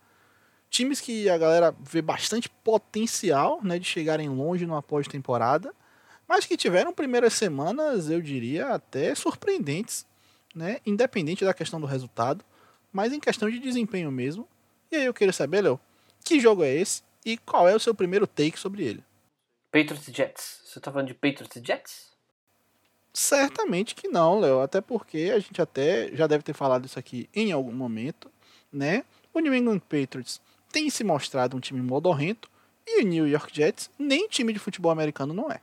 times 0.72 1.02
que 1.02 1.30
a 1.30 1.38
galera 1.38 1.76
vê 1.82 2.02
bastante 2.02 2.50
potencial 2.50 3.60
né, 3.62 3.78
de 3.78 3.86
chegarem 3.86 4.30
longe 4.30 4.66
numa 4.66 4.82
pós-temporada, 4.82 5.76
mas 6.28 6.46
que 6.46 6.56
tiveram 6.56 6.94
primeiras 6.94 7.34
semanas, 7.34 8.10
eu 8.10 8.22
diria, 8.22 8.70
até 8.70 9.14
surpreendentes, 9.14 10.06
né, 10.56 10.80
independente 10.86 11.44
da 11.44 11.54
questão 11.54 11.80
do 11.80 11.86
resultado, 11.86 12.44
mas 12.92 13.12
em 13.12 13.20
questão 13.20 13.50
de 13.50 13.60
desempenho 13.60 14.10
mesmo. 14.10 14.48
E 14.90 14.96
aí 14.96 15.06
eu 15.06 15.14
queria 15.14 15.34
saber, 15.34 15.62
Léo, 15.62 15.80
que 16.24 16.40
jogo 16.40 16.64
é 16.64 16.74
esse 16.74 17.04
e 17.26 17.38
qual 17.38 17.68
é 17.68 17.76
o 17.76 17.80
seu 17.80 17.94
primeiro 17.94 18.26
take 18.26 18.58
sobre 18.58 18.86
ele? 18.86 19.04
Patriots 19.72 20.06
Jets. 20.06 20.62
Você 20.66 20.80
tá 20.80 20.90
falando 20.90 21.08
de 21.08 21.14
Patriots 21.14 21.62
Jets? 21.62 22.12
Certamente 23.14 23.94
que 23.94 24.08
não, 24.08 24.40
Léo, 24.40 24.62
até 24.62 24.80
porque 24.80 25.32
a 25.36 25.40
gente 25.40 25.62
até 25.62 26.10
já 26.16 26.28
deve 26.28 26.44
ter 26.44 26.54
falado 26.54 26.86
isso 26.86 26.98
aqui 26.98 27.30
em 27.36 27.52
algum 27.52 27.74
momento, 27.74 28.32
né? 28.72 29.04
O 29.34 29.40
New 29.40 29.54
England 29.54 29.80
Patriots 29.80 30.40
tem 30.72 30.90
se 30.90 31.04
mostrado 31.04 31.56
um 31.56 31.60
time 31.60 31.82
modorrento 31.82 32.50
e 32.86 33.02
o 33.02 33.08
New 33.08 33.28
York 33.28 33.54
Jets 33.54 33.92
nem 34.00 34.28
time 34.28 34.54
de 34.54 34.60
futebol 34.60 34.92
americano 34.92 35.34
não 35.34 35.52
é. 35.52 35.62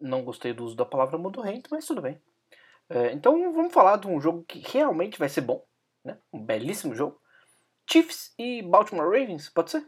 Não 0.00 0.24
gostei 0.24 0.52
do 0.52 0.64
uso 0.64 0.76
da 0.76 0.84
palavra 0.84 1.18
modorrento, 1.18 1.68
mas 1.70 1.86
tudo 1.86 2.02
bem. 2.02 2.20
É, 2.88 3.12
então 3.12 3.52
vamos 3.52 3.72
falar 3.72 3.96
de 3.96 4.08
um 4.08 4.20
jogo 4.20 4.44
que 4.44 4.58
realmente 4.58 5.18
vai 5.18 5.28
ser 5.28 5.42
bom, 5.42 5.64
né? 6.04 6.18
um 6.32 6.42
belíssimo 6.42 6.94
jogo. 6.94 7.20
Chiefs 7.88 8.34
e 8.38 8.62
Baltimore 8.62 9.06
Ravens, 9.06 9.48
pode 9.48 9.70
ser? 9.70 9.86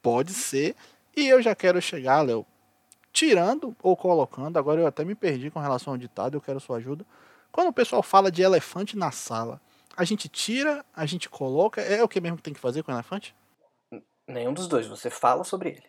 Pode 0.00 0.32
ser. 0.32 0.74
E 1.16 1.28
eu 1.28 1.40
já 1.42 1.54
quero 1.54 1.80
chegar, 1.80 2.22
Léo, 2.22 2.46
tirando 3.12 3.76
ou 3.82 3.96
colocando, 3.96 4.58
agora 4.58 4.80
eu 4.80 4.86
até 4.86 5.04
me 5.04 5.14
perdi 5.14 5.50
com 5.50 5.60
relação 5.60 5.92
ao 5.92 5.98
ditado, 5.98 6.36
eu 6.36 6.40
quero 6.40 6.58
sua 6.58 6.78
ajuda. 6.78 7.04
Quando 7.52 7.68
o 7.68 7.72
pessoal 7.72 8.02
fala 8.02 8.32
de 8.32 8.42
elefante 8.42 8.96
na 8.96 9.10
sala, 9.10 9.60
a 9.94 10.04
gente 10.04 10.26
tira, 10.26 10.82
a 10.96 11.04
gente 11.04 11.28
coloca, 11.28 11.82
é 11.82 12.02
o 12.02 12.08
que 12.08 12.18
mesmo 12.18 12.38
que 12.38 12.42
tem 12.42 12.54
que 12.54 12.58
fazer 12.58 12.82
com 12.82 12.90
o 12.90 12.94
elefante? 12.94 13.36
Nenhum 14.26 14.54
dos 14.54 14.66
dois, 14.66 14.86
você 14.86 15.10
fala 15.10 15.44
sobre 15.44 15.68
ele. 15.68 15.84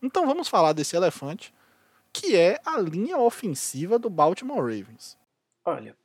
Então 0.00 0.24
vamos 0.24 0.48
falar 0.48 0.72
desse 0.72 0.94
elefante, 0.94 1.52
que 2.12 2.36
é 2.36 2.60
a 2.64 2.78
linha 2.78 3.18
ofensiva 3.18 3.98
do 3.98 4.08
Baltimore 4.08 4.60
Ravens. 4.60 5.18
Olha, 5.64 5.96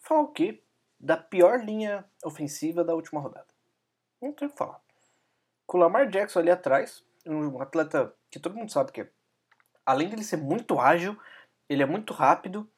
falar 0.00 0.22
o 0.22 0.28
quê? 0.28 0.62
Da 0.98 1.18
pior 1.18 1.62
linha 1.62 2.04
ofensiva 2.24 2.82
da 2.82 2.94
última 2.94 3.20
rodada. 3.20 3.46
Não 4.22 4.32
tem 4.32 4.48
o 4.48 4.50
que 4.50 4.56
falar. 4.56 4.80
Com 5.66 5.76
o 5.76 5.80
Lamar 5.80 6.08
Jackson 6.08 6.38
ali 6.38 6.50
atrás, 6.50 7.04
um 7.26 7.60
atleta 7.60 8.14
que 8.30 8.40
todo 8.40 8.56
mundo 8.56 8.72
sabe 8.72 8.90
que 8.90 9.02
é, 9.02 9.10
além 9.84 10.08
dele 10.08 10.24
ser 10.24 10.38
muito 10.38 10.80
ágil, 10.80 11.18
ele 11.68 11.82
é 11.82 11.86
muito 11.86 12.14
rápido 12.14 12.68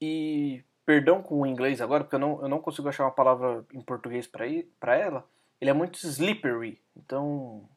e 0.00 0.64
perdão 0.90 1.22
com 1.22 1.42
o 1.42 1.46
inglês 1.46 1.80
agora, 1.80 2.02
porque 2.02 2.16
eu 2.16 2.20
não, 2.20 2.42
eu 2.42 2.48
não 2.48 2.60
consigo 2.60 2.88
achar 2.88 3.04
uma 3.04 3.12
palavra 3.12 3.64
em 3.72 3.80
português 3.80 4.26
para 4.26 4.96
ela. 4.96 5.24
Ele 5.60 5.70
é 5.70 5.72
muito 5.72 6.04
slippery, 6.04 6.82
então. 6.96 7.68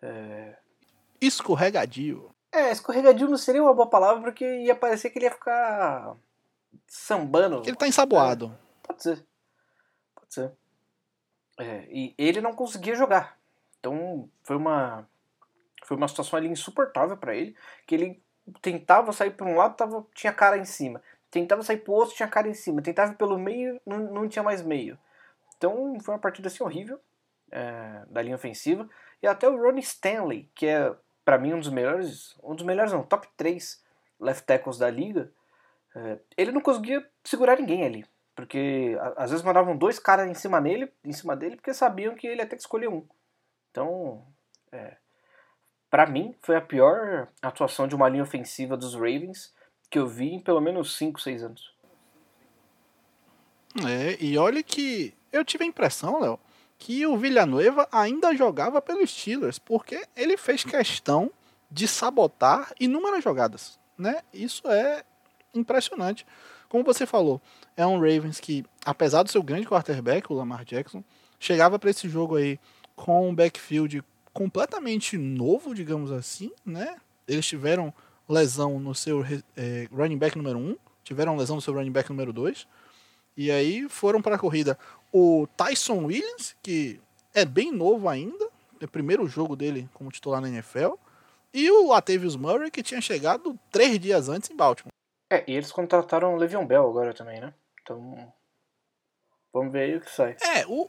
É... 0.00 0.56
Escorregadio. 1.20 2.32
É, 2.52 2.70
escorregadio 2.70 3.28
não 3.28 3.36
seria 3.36 3.60
uma 3.60 3.74
boa 3.74 3.90
palavra 3.90 4.22
porque 4.22 4.44
ia 4.44 4.76
parecer 4.76 5.10
que 5.10 5.18
ele 5.18 5.24
ia 5.24 5.32
ficar 5.32 6.14
sambando. 6.86 7.64
Ele 7.66 7.74
tá 7.74 7.88
ensaboado. 7.88 8.56
É, 8.56 8.86
pode 8.86 9.02
ser. 9.02 9.26
Pode 10.14 10.32
ser. 10.32 10.52
É, 11.58 11.88
e 11.90 12.14
ele 12.16 12.40
não 12.40 12.54
conseguia 12.54 12.94
jogar. 12.94 13.36
Então 13.80 14.30
foi 14.44 14.54
uma 14.54 15.08
foi 15.82 15.96
uma 15.96 16.06
situação 16.06 16.38
ali 16.38 16.46
insuportável 16.46 17.16
para 17.16 17.34
ele, 17.34 17.56
que 17.84 17.96
ele 17.96 18.22
tentava 18.60 19.12
sair 19.12 19.32
para 19.32 19.46
um 19.46 19.56
lado, 19.56 19.76
tava, 19.76 20.06
tinha 20.14 20.32
cara 20.32 20.56
em 20.56 20.64
cima 20.64 21.02
Tentava 21.32 21.62
sair 21.62 21.78
pro 21.78 21.94
outro, 21.94 22.14
tinha 22.14 22.28
cara 22.28 22.46
em 22.46 22.52
cima. 22.52 22.82
Tentava 22.82 23.14
pelo 23.14 23.38
meio, 23.38 23.80
não, 23.86 23.98
não 23.98 24.28
tinha 24.28 24.42
mais 24.42 24.60
meio. 24.60 24.98
Então 25.56 25.98
foi 25.98 26.12
uma 26.12 26.20
partida 26.20 26.48
assim 26.48 26.62
horrível 26.62 27.00
é, 27.50 28.04
da 28.10 28.20
linha 28.20 28.36
ofensiva. 28.36 28.86
E 29.22 29.26
até 29.26 29.48
o 29.48 29.56
Ronnie 29.56 29.82
Stanley, 29.82 30.50
que 30.54 30.66
é 30.66 30.94
para 31.24 31.38
mim 31.38 31.54
um 31.54 31.58
dos 31.58 31.70
melhores, 31.70 32.38
um 32.44 32.54
dos 32.54 32.66
melhores 32.66 32.92
não, 32.92 33.02
top 33.02 33.26
3 33.34 33.82
left 34.20 34.44
tackles 34.44 34.76
da 34.76 34.90
liga, 34.90 35.32
é, 35.96 36.18
ele 36.36 36.52
não 36.52 36.60
conseguia 36.60 37.02
segurar 37.24 37.58
ninguém 37.58 37.82
ali. 37.82 38.04
Porque 38.36 38.94
às 39.16 39.30
vezes 39.30 39.42
mandavam 39.42 39.74
dois 39.74 39.98
caras 39.98 40.28
em 40.28 40.34
cima 40.34 40.60
dele, 40.60 40.92
em 41.02 41.12
cima 41.12 41.34
dele, 41.34 41.56
porque 41.56 41.72
sabiam 41.72 42.14
que 42.14 42.26
ele 42.26 42.42
ia 42.42 42.46
ter 42.46 42.56
que 42.56 42.62
escolher 42.62 42.88
um. 42.88 43.06
Então, 43.70 44.22
é, 44.70 44.96
para 45.90 46.04
mim, 46.06 46.34
foi 46.42 46.56
a 46.56 46.60
pior 46.60 47.28
atuação 47.40 47.88
de 47.88 47.94
uma 47.94 48.08
linha 48.10 48.22
ofensiva 48.22 48.76
dos 48.76 48.94
Ravens 48.94 49.54
que 49.92 49.98
eu 49.98 50.06
vi 50.06 50.32
em 50.32 50.40
pelo 50.40 50.58
menos 50.58 50.96
5, 50.96 51.20
6 51.20 51.42
anos. 51.42 51.70
É, 53.86 54.16
e 54.18 54.38
olha 54.38 54.62
que 54.62 55.14
eu 55.30 55.44
tive 55.44 55.64
a 55.64 55.66
impressão, 55.66 56.18
Léo, 56.18 56.40
que 56.78 57.06
o 57.06 57.16
Villanueva 57.16 57.86
ainda 57.92 58.34
jogava 58.34 58.80
pelos 58.80 59.10
Steelers, 59.10 59.58
porque 59.58 60.02
ele 60.16 60.38
fez 60.38 60.64
questão 60.64 61.30
de 61.70 61.86
sabotar 61.86 62.72
inúmeras 62.80 63.22
jogadas, 63.22 63.78
né? 63.96 64.22
Isso 64.32 64.62
é 64.66 65.04
impressionante. 65.54 66.26
Como 66.70 66.82
você 66.82 67.04
falou, 67.04 67.40
é 67.76 67.86
um 67.86 68.00
Ravens 68.00 68.40
que, 68.40 68.64
apesar 68.86 69.22
do 69.22 69.30
seu 69.30 69.42
grande 69.42 69.66
quarterback, 69.66 70.32
o 70.32 70.34
Lamar 70.34 70.64
Jackson, 70.64 71.04
chegava 71.38 71.78
para 71.78 71.90
esse 71.90 72.08
jogo 72.08 72.36
aí 72.36 72.58
com 72.96 73.28
um 73.28 73.34
backfield 73.34 74.02
completamente 74.32 75.18
novo, 75.18 75.74
digamos 75.74 76.10
assim, 76.10 76.50
né? 76.64 76.96
Eles 77.28 77.46
tiveram 77.46 77.92
lesão 78.28 78.78
no 78.78 78.94
seu 78.94 79.24
é, 79.56 79.88
running 79.92 80.18
back 80.18 80.36
número 80.36 80.58
1, 80.58 80.62
um, 80.62 80.76
tiveram 81.02 81.36
lesão 81.36 81.56
no 81.56 81.62
seu 81.62 81.74
running 81.74 81.92
back 81.92 82.08
número 82.08 82.32
2, 82.32 82.66
e 83.36 83.50
aí 83.50 83.88
foram 83.88 84.20
para 84.20 84.36
a 84.36 84.38
corrida 84.38 84.78
o 85.12 85.46
Tyson 85.56 86.04
Williams, 86.04 86.56
que 86.62 87.00
é 87.34 87.44
bem 87.44 87.72
novo 87.72 88.08
ainda, 88.08 88.48
é 88.80 88.84
o 88.84 88.88
primeiro 88.88 89.26
jogo 89.26 89.54
dele 89.54 89.88
como 89.94 90.10
titular 90.10 90.40
na 90.40 90.48
NFL, 90.48 90.94
e 91.52 91.70
o 91.70 91.88
Latavius 91.88 92.36
Murray, 92.36 92.70
que 92.70 92.82
tinha 92.82 93.00
chegado 93.00 93.58
três 93.70 93.98
dias 93.98 94.28
antes 94.28 94.50
em 94.50 94.56
Baltimore. 94.56 94.92
É, 95.30 95.44
e 95.46 95.54
eles 95.54 95.70
contrataram 95.70 96.34
o 96.34 96.36
Le'Veon 96.36 96.66
Bell 96.66 96.88
agora 96.88 97.12
também, 97.14 97.40
né? 97.40 97.52
Então, 97.82 98.32
vamos 99.52 99.72
ver 99.72 99.82
aí 99.82 99.96
o 99.96 100.00
que 100.00 100.10
sai. 100.10 100.36
É, 100.42 100.66
o... 100.66 100.88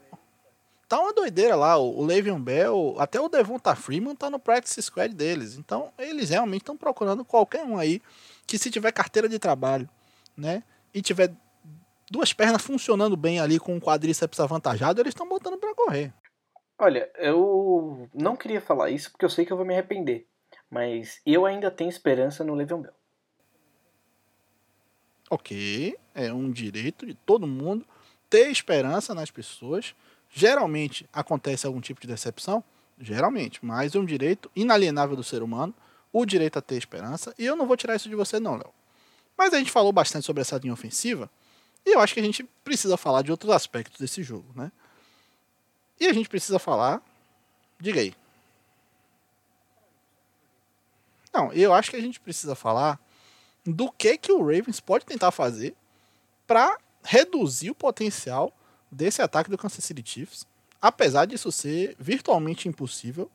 Tá 0.93 0.99
uma 0.99 1.12
doideira 1.12 1.56
lá, 1.56 1.75
o 1.75 2.06
Le'Veon 2.06 2.39
Bell, 2.39 2.95
até 2.99 3.19
o 3.19 3.27
Devonta 3.27 3.75
Freeman 3.75 4.15
tá 4.15 4.29
no 4.29 4.38
practice 4.38 4.79
squad 4.79 5.12
deles. 5.12 5.58
Então, 5.58 5.91
eles 5.97 6.29
realmente 6.29 6.62
estão 6.62 6.77
procurando 6.77 7.25
qualquer 7.25 7.65
um 7.65 7.79
aí 7.79 7.99
que 8.45 8.60
se 8.60 8.69
tiver 8.69 8.91
carteira 8.91 9.27
de 9.27 9.39
trabalho, 9.39 9.89
né? 10.38 10.62
E 10.93 11.01
tiver 11.01 11.34
duas 12.12 12.32
pernas 12.32 12.62
funcionando 12.62 13.17
bem 13.17 13.39
ali 13.39 13.58
com 13.58 13.75
o 13.75 13.82
quadríceps 13.82 14.39
avantajado, 14.39 15.01
eles 15.01 15.15
estão 15.15 15.27
botando 15.27 15.58
para 15.58 15.73
correr. 15.73 16.13
Olha, 16.77 17.10
eu 17.15 18.08
não 18.13 18.36
queria 18.36 18.62
falar 18.62 18.91
isso 18.91 19.10
porque 19.10 19.25
eu 19.25 19.32
sei 19.32 19.47
que 19.47 19.51
eu 19.51 19.58
vou 19.58 19.65
me 19.65 19.73
arrepender. 19.73 20.27
Mas 20.69 21.19
eu 21.25 21.47
ainda 21.47 21.71
tenho 21.71 21.89
esperança 21.89 22.43
no 22.43 22.53
Le'Veon 22.53 22.82
Bell. 22.82 22.93
Ok, 25.27 25.97
é 26.13 26.32
um 26.32 26.51
direito 26.51 27.03
de 27.03 27.15
todo 27.15 27.47
mundo 27.47 27.84
ter 28.29 28.51
esperança 28.51 29.15
nas 29.15 29.32
pessoas. 29.32 29.95
Geralmente 30.36 31.08
acontece 31.13 31.67
algum 31.67 31.80
tipo 31.80 32.02
de 32.02 32.08
decepção, 32.08 32.63
geralmente, 33.00 33.63
mas 33.63 33.93
é 33.93 34.00
um 34.00 34.06
direito 34.06 34.50
inalienável 34.56 35.15
do 35.15 35.24
ser 35.24 35.43
humano, 35.43 35.76
o 36.12 36.26
direito 36.26 36.58
a 36.58 36.62
ter 36.62 36.76
esperança, 36.76 37.36
e 37.38 37.46
eu 37.46 37.56
não 37.56 37.67
vou 37.67 37.78
tirar 37.78 37.96
isso 37.96 38.10
de 38.10 38.15
você 38.15 38.39
não, 38.39 38.56
Léo. 38.56 38.74
Mas 39.38 39.54
a 39.54 39.60
gente 39.60 39.72
falou 39.72 39.91
bastante 39.91 40.26
sobre 40.26 40.41
essa 40.41 40.58
linha 40.58 40.74
ofensiva, 40.74 41.30
e 41.86 41.96
eu 41.96 42.00
acho 42.00 42.15
que 42.15 42.19
a 42.19 42.24
gente 42.24 42.43
precisa 42.63 42.98
falar 42.98 43.22
de 43.22 43.30
outros 43.30 43.52
aspectos 43.52 44.00
desse 44.00 44.24
jogo, 44.24 44.48
né? 44.56 44.72
E 46.00 46.08
a 46.08 46.13
gente 46.13 46.28
precisa 46.28 46.58
falar, 46.58 47.00
diga 47.80 48.00
aí. 48.00 48.15
Não, 51.32 51.54
eu 51.54 51.74
acho 51.74 51.91
que 51.91 51.96
a 51.96 52.02
gente 52.02 52.19
precisa 52.19 52.56
falar 52.56 53.00
do 53.63 53.91
que 53.91 54.17
que 54.17 54.32
o 54.32 54.39
Ravens 54.39 54.80
pode 54.80 55.06
tentar 55.06 55.30
fazer 55.32 55.76
para 56.48 56.78
reduzir 57.04 57.69
o 57.69 57.76
potencial 57.76 58.52
desse 58.93 59.21
ataque 59.21 59.49
do 59.49 59.58
Kansas 59.58 59.84
City 59.84 60.03
Chiefs, 60.06 60.47
apesar 60.82 61.25
disso 61.25 61.51
ser 61.51 61.95
virtualmente 61.99 62.67
impossível. 62.67 63.29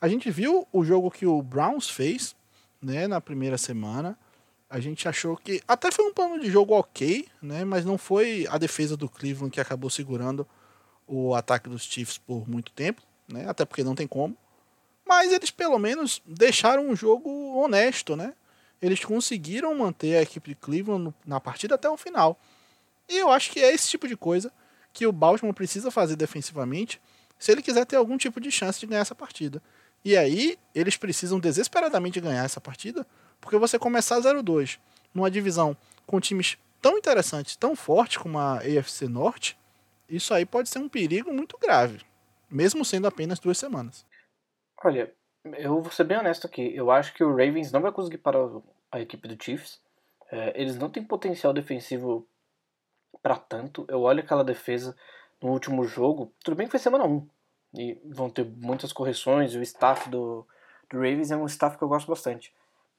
A 0.00 0.08
gente 0.08 0.30
viu 0.30 0.66
o 0.72 0.84
jogo 0.84 1.10
que 1.10 1.26
o 1.26 1.42
Browns 1.42 1.88
fez, 1.88 2.36
né, 2.80 3.06
na 3.06 3.20
primeira 3.20 3.58
semana. 3.58 4.18
A 4.70 4.78
gente 4.78 5.08
achou 5.08 5.36
que 5.36 5.62
até 5.66 5.90
foi 5.90 6.04
um 6.04 6.12
plano 6.12 6.38
de 6.38 6.50
jogo 6.50 6.74
ok, 6.74 7.26
né, 7.42 7.64
mas 7.64 7.84
não 7.84 7.96
foi 7.98 8.46
a 8.50 8.58
defesa 8.58 8.96
do 8.96 9.08
Cleveland 9.08 9.50
que 9.50 9.60
acabou 9.60 9.90
segurando 9.90 10.46
o 11.06 11.34
ataque 11.34 11.68
dos 11.68 11.82
Chiefs 11.82 12.18
por 12.18 12.48
muito 12.48 12.70
tempo, 12.72 13.02
né, 13.26 13.48
até 13.48 13.64
porque 13.64 13.82
não 13.82 13.94
tem 13.94 14.06
como. 14.06 14.36
Mas 15.06 15.32
eles 15.32 15.50
pelo 15.50 15.78
menos 15.78 16.22
deixaram 16.26 16.86
um 16.86 16.94
jogo 16.94 17.30
honesto, 17.56 18.14
né? 18.14 18.34
eles 18.80 19.04
conseguiram 19.04 19.74
manter 19.74 20.16
a 20.16 20.22
equipe 20.22 20.50
de 20.50 20.54
Cleveland 20.54 21.12
na 21.26 21.40
partida 21.40 21.74
até 21.74 21.88
o 21.88 21.96
final. 21.96 22.38
E 23.08 23.16
eu 23.16 23.30
acho 23.30 23.50
que 23.50 23.60
é 23.60 23.72
esse 23.72 23.88
tipo 23.88 24.06
de 24.06 24.16
coisa 24.16 24.52
que 24.92 25.06
o 25.06 25.12
Baltimore 25.12 25.54
precisa 25.54 25.90
fazer 25.90 26.16
defensivamente 26.16 27.00
se 27.38 27.52
ele 27.52 27.62
quiser 27.62 27.86
ter 27.86 27.96
algum 27.96 28.16
tipo 28.16 28.40
de 28.40 28.50
chance 28.50 28.80
de 28.80 28.86
ganhar 28.86 29.00
essa 29.00 29.14
partida. 29.14 29.62
E 30.04 30.16
aí, 30.16 30.58
eles 30.74 30.96
precisam 30.96 31.38
desesperadamente 31.38 32.20
ganhar 32.20 32.44
essa 32.44 32.60
partida, 32.60 33.06
porque 33.40 33.56
você 33.56 33.78
começar 33.78 34.18
0-2 34.20 34.78
numa 35.14 35.30
divisão 35.30 35.76
com 36.06 36.20
times 36.20 36.58
tão 36.80 36.96
interessantes, 36.96 37.56
tão 37.56 37.74
fortes 37.74 38.18
como 38.18 38.38
a 38.38 38.58
AFC 38.58 39.08
Norte, 39.08 39.58
isso 40.08 40.32
aí 40.32 40.46
pode 40.46 40.68
ser 40.68 40.78
um 40.78 40.88
perigo 40.88 41.32
muito 41.32 41.58
grave, 41.58 42.00
mesmo 42.50 42.84
sendo 42.84 43.06
apenas 43.06 43.38
duas 43.38 43.58
semanas. 43.58 44.06
Olha, 44.82 45.12
eu 45.56 45.80
vou 45.82 45.92
ser 45.92 46.04
bem 46.04 46.18
honesto 46.18 46.46
aqui. 46.46 46.74
Eu 46.74 46.90
acho 46.90 47.12
que 47.14 47.22
o 47.22 47.30
Ravens 47.30 47.72
não 47.72 47.80
vai 47.80 47.92
conseguir 47.92 48.18
parar 48.18 48.48
a 48.90 49.00
equipe 49.00 49.28
do 49.28 49.42
Chiefs. 49.42 49.80
É, 50.30 50.60
eles 50.60 50.76
não 50.76 50.88
têm 50.88 51.02
potencial 51.02 51.52
defensivo 51.52 52.26
para 53.22 53.36
tanto. 53.36 53.84
Eu 53.88 54.02
olho 54.02 54.20
aquela 54.20 54.44
defesa 54.44 54.96
no 55.40 55.50
último 55.50 55.84
jogo. 55.84 56.32
Tudo 56.44 56.56
bem 56.56 56.66
que 56.66 56.70
foi 56.70 56.80
semana 56.80 57.04
1. 57.04 57.28
E 57.74 58.00
vão 58.04 58.30
ter 58.30 58.44
muitas 58.44 58.92
correções. 58.92 59.54
O 59.54 59.62
staff 59.62 60.08
do, 60.08 60.46
do 60.90 60.96
Ravens 60.96 61.30
é 61.30 61.36
um 61.36 61.46
staff 61.46 61.76
que 61.76 61.84
eu 61.84 61.88
gosto 61.88 62.08
bastante. 62.08 62.52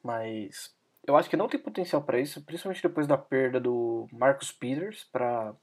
Mas 0.04 0.74
eu 1.06 1.17
acho 1.17 1.30
que 1.30 1.38
não 1.38 1.48
tem 1.48 1.60
potencial 1.60 2.02
para 2.02 2.19
isso, 2.19 2.41
principalmente 2.43 2.84
depois 2.84 3.08
da 3.08 3.17
perda 3.17 3.60
do 3.60 4.08
Marcus 4.12 4.52
Peters 4.52 5.04
para 5.12 5.54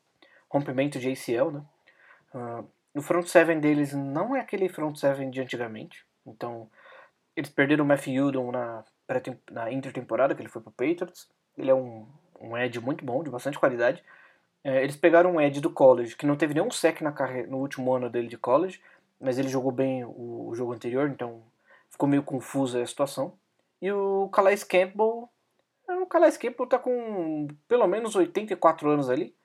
rompimento 0.48 0.98
de 0.98 1.10
ACL, 1.10 1.50
né? 1.52 1.62
Uh, 2.34 2.68
o 2.94 3.02
front 3.02 3.26
seven 3.26 3.60
deles 3.60 3.92
não 3.92 4.34
é 4.34 4.40
aquele 4.40 4.68
front 4.68 4.96
seven 4.96 5.30
de 5.30 5.40
antigamente. 5.40 6.04
Então, 6.26 6.68
eles 7.36 7.50
perderam 7.50 7.84
o 7.84 7.88
Matthew 7.88 8.26
Judon 8.26 8.50
na, 8.50 8.84
na 9.50 9.70
intertemporada, 9.70 10.34
que 10.34 10.40
ele 10.40 10.48
foi 10.48 10.62
pro 10.62 10.72
Patriots. 10.72 11.28
Ele 11.56 11.70
é 11.70 11.74
um, 11.74 12.06
um 12.40 12.56
Ed 12.56 12.80
muito 12.80 13.04
bom, 13.04 13.22
de 13.22 13.30
bastante 13.30 13.58
qualidade. 13.58 14.02
É, 14.66 14.82
eles 14.82 14.96
pegaram 14.96 15.36
um 15.36 15.40
Ed 15.40 15.60
do 15.60 15.70
college, 15.70 16.16
que 16.16 16.26
não 16.26 16.34
teve 16.34 16.52
nenhum 16.52 16.72
sec 16.72 17.00
na 17.00 17.12
carreira, 17.12 17.46
no 17.46 17.58
último 17.58 17.94
ano 17.94 18.10
dele 18.10 18.26
de 18.26 18.36
college, 18.36 18.82
mas 19.20 19.38
ele 19.38 19.46
jogou 19.46 19.70
bem 19.70 20.04
o, 20.04 20.48
o 20.48 20.54
jogo 20.56 20.72
anterior, 20.72 21.08
então 21.08 21.40
ficou 21.88 22.08
meio 22.08 22.24
confusa 22.24 22.82
a 22.82 22.86
situação. 22.86 23.38
E 23.80 23.92
o 23.92 24.28
Calais 24.30 24.64
Campbell, 24.64 25.28
é, 25.88 25.94
o 25.94 26.06
Calais 26.06 26.36
Campbell 26.36 26.66
tá 26.66 26.80
com 26.80 27.46
pelo 27.68 27.86
menos 27.86 28.16
84 28.16 28.90
anos 28.90 29.08
ali. 29.08 29.36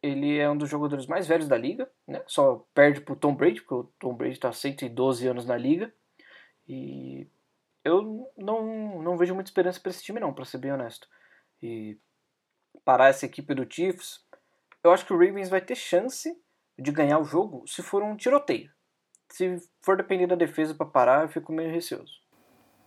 Ele 0.00 0.38
é 0.38 0.48
um 0.48 0.56
dos 0.56 0.70
jogadores 0.70 1.08
mais 1.08 1.26
velhos 1.26 1.48
da 1.48 1.58
liga, 1.58 1.90
né? 2.06 2.22
Só 2.24 2.64
perde 2.72 3.00
pro 3.00 3.16
Tom 3.16 3.34
Brady, 3.34 3.60
porque 3.60 3.74
o 3.74 3.90
Tom 3.98 4.14
Brady 4.14 4.38
tá 4.38 4.52
112 4.52 5.26
anos 5.26 5.46
na 5.46 5.56
liga. 5.56 5.92
E 6.68 7.26
eu 7.84 8.30
não, 8.38 9.02
não 9.02 9.16
vejo 9.16 9.34
muita 9.34 9.50
esperança 9.50 9.80
para 9.80 9.90
esse 9.90 10.04
time, 10.04 10.20
não, 10.20 10.32
para 10.32 10.44
ser 10.44 10.58
bem 10.58 10.70
honesto. 10.70 11.08
E 11.60 11.98
parar 12.84 13.08
essa 13.08 13.26
equipe 13.26 13.54
do 13.54 13.66
Chiefs, 13.68 14.23
eu 14.84 14.92
acho 14.92 15.06
que 15.06 15.12
o 15.12 15.18
Ravens 15.18 15.48
vai 15.48 15.60
ter 15.60 15.74
chance 15.74 16.30
de 16.78 16.92
ganhar 16.92 17.18
o 17.18 17.24
jogo 17.24 17.64
se 17.66 17.82
for 17.82 18.02
um 18.02 18.16
tiroteio. 18.16 18.70
Se 19.30 19.56
for 19.82 19.96
depender 19.96 20.26
da 20.26 20.36
defesa 20.36 20.74
para 20.74 20.86
parar, 20.86 21.22
eu 21.22 21.28
fico 21.28 21.52
meio 21.52 21.72
receoso. 21.72 22.12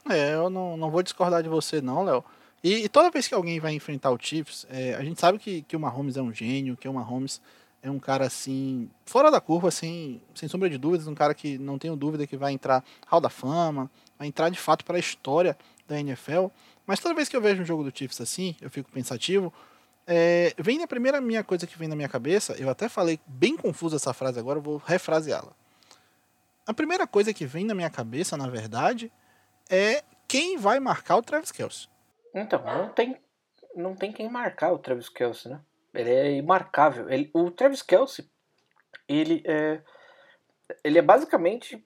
É, 0.10 0.36
eu 0.36 0.50
não, 0.50 0.78
não 0.78 0.92
vou 0.92 1.04
discordar 1.04 1.44
de 1.44 1.50
você, 1.50 1.82
não, 1.82 2.04
Léo. 2.04 2.24
E, 2.64 2.86
e, 2.86 2.90
toda 2.90 3.12
vez 3.12 3.28
que 3.28 3.34
alguém 3.34 3.60
vai 3.60 3.74
enfrentar 3.74 4.12
o 4.12 4.18
Chiefs, 4.20 4.66
é, 4.70 4.96
a 4.96 5.04
gente 5.04 5.20
sabe 5.20 5.38
que, 5.38 5.62
que 5.64 5.76
o 5.76 5.80
Mahomes 5.80 6.18
é 6.18 6.22
um 6.22 6.34
gênio, 6.34 6.78
que 6.78 6.88
o 6.88 6.94
Mahomes 6.94 7.42
é 7.82 7.92
um 7.92 8.00
cara 8.00 8.26
assim, 8.26 8.90
fora 9.06 9.30
da 9.30 9.40
curva, 9.40 9.68
assim, 9.68 10.22
sem 10.34 10.50
sombra 10.50 10.70
de 10.70 10.78
dúvidas, 10.78 11.08
um 11.08 11.16
cara 11.16 11.34
que 11.34 11.58
não 11.58 11.78
tenho 11.78 11.96
dúvida 11.96 12.26
que 12.26 12.36
vai 12.36 12.54
entrar 12.54 12.84
Hall 13.08 13.22
da 13.22 13.30
Fama, 13.30 13.92
vai 14.18 14.28
entrar 14.28 14.50
de 14.50 14.60
fato 14.60 14.84
para 14.86 14.98
a 14.98 15.00
história 15.00 15.58
da 15.88 16.00
NFL. 16.00 16.48
Mas 16.86 17.00
toda 17.00 17.14
vez 17.14 17.30
que 17.30 17.36
eu 17.36 17.42
vejo 17.42 17.62
um 17.62 17.66
jogo 17.66 17.84
do 17.84 17.96
Chiefs 17.96 18.22
assim, 18.22 18.56
eu 18.62 18.70
fico 18.70 18.92
pensativo. 18.92 19.54
É, 20.08 20.54
vem 20.58 20.82
a 20.82 20.88
primeira 20.88 21.20
minha 21.20 21.43
coisa 21.43 21.67
que 21.67 21.78
vem 21.78 21.89
na 21.89 21.96
minha 21.96 22.08
cabeça, 22.08 22.56
eu 22.58 22.70
até 22.70 22.88
falei 22.88 23.20
bem 23.28 23.58
confuso 23.58 23.98
essa 23.98 24.13
frase 24.13 24.39
agora, 24.39 24.60
eu 24.60 24.63
vou 24.63 24.78
refraseá-la. 24.78 25.52
A 26.65 26.74
primeira 26.74 27.06
coisa 27.06 27.34
que 27.34 27.46
vem 27.46 27.65
na 27.65 27.76
minha 27.76 27.89
cabeça, 27.89 28.38
na 28.38 28.48
verdade, 28.48 29.12
é 29.70 30.04
quem 30.28 30.58
vai 30.58 30.80
marcar 30.80 31.17
o 31.17 31.22
Travis 31.22 31.52
Kelce. 31.52 31.89
Então, 32.34 32.63
não 32.63 32.89
tem, 32.89 33.17
não 33.76 33.96
tem 33.96 34.12
quem 34.12 34.30
marcar 34.30 34.72
o 34.72 34.80
Travis 34.80 35.10
Kelsey, 35.10 35.52
né? 35.52 35.60
Ele 35.93 36.10
é 36.10 36.32
imarcável. 36.36 37.10
Ele, 37.10 37.30
o 37.34 37.50
Travis 37.52 37.82
Kelsey, 37.82 38.30
ele 39.08 39.43
é, 39.46 39.82
ele 40.84 41.00
é 41.00 41.02
basicamente, 41.02 41.86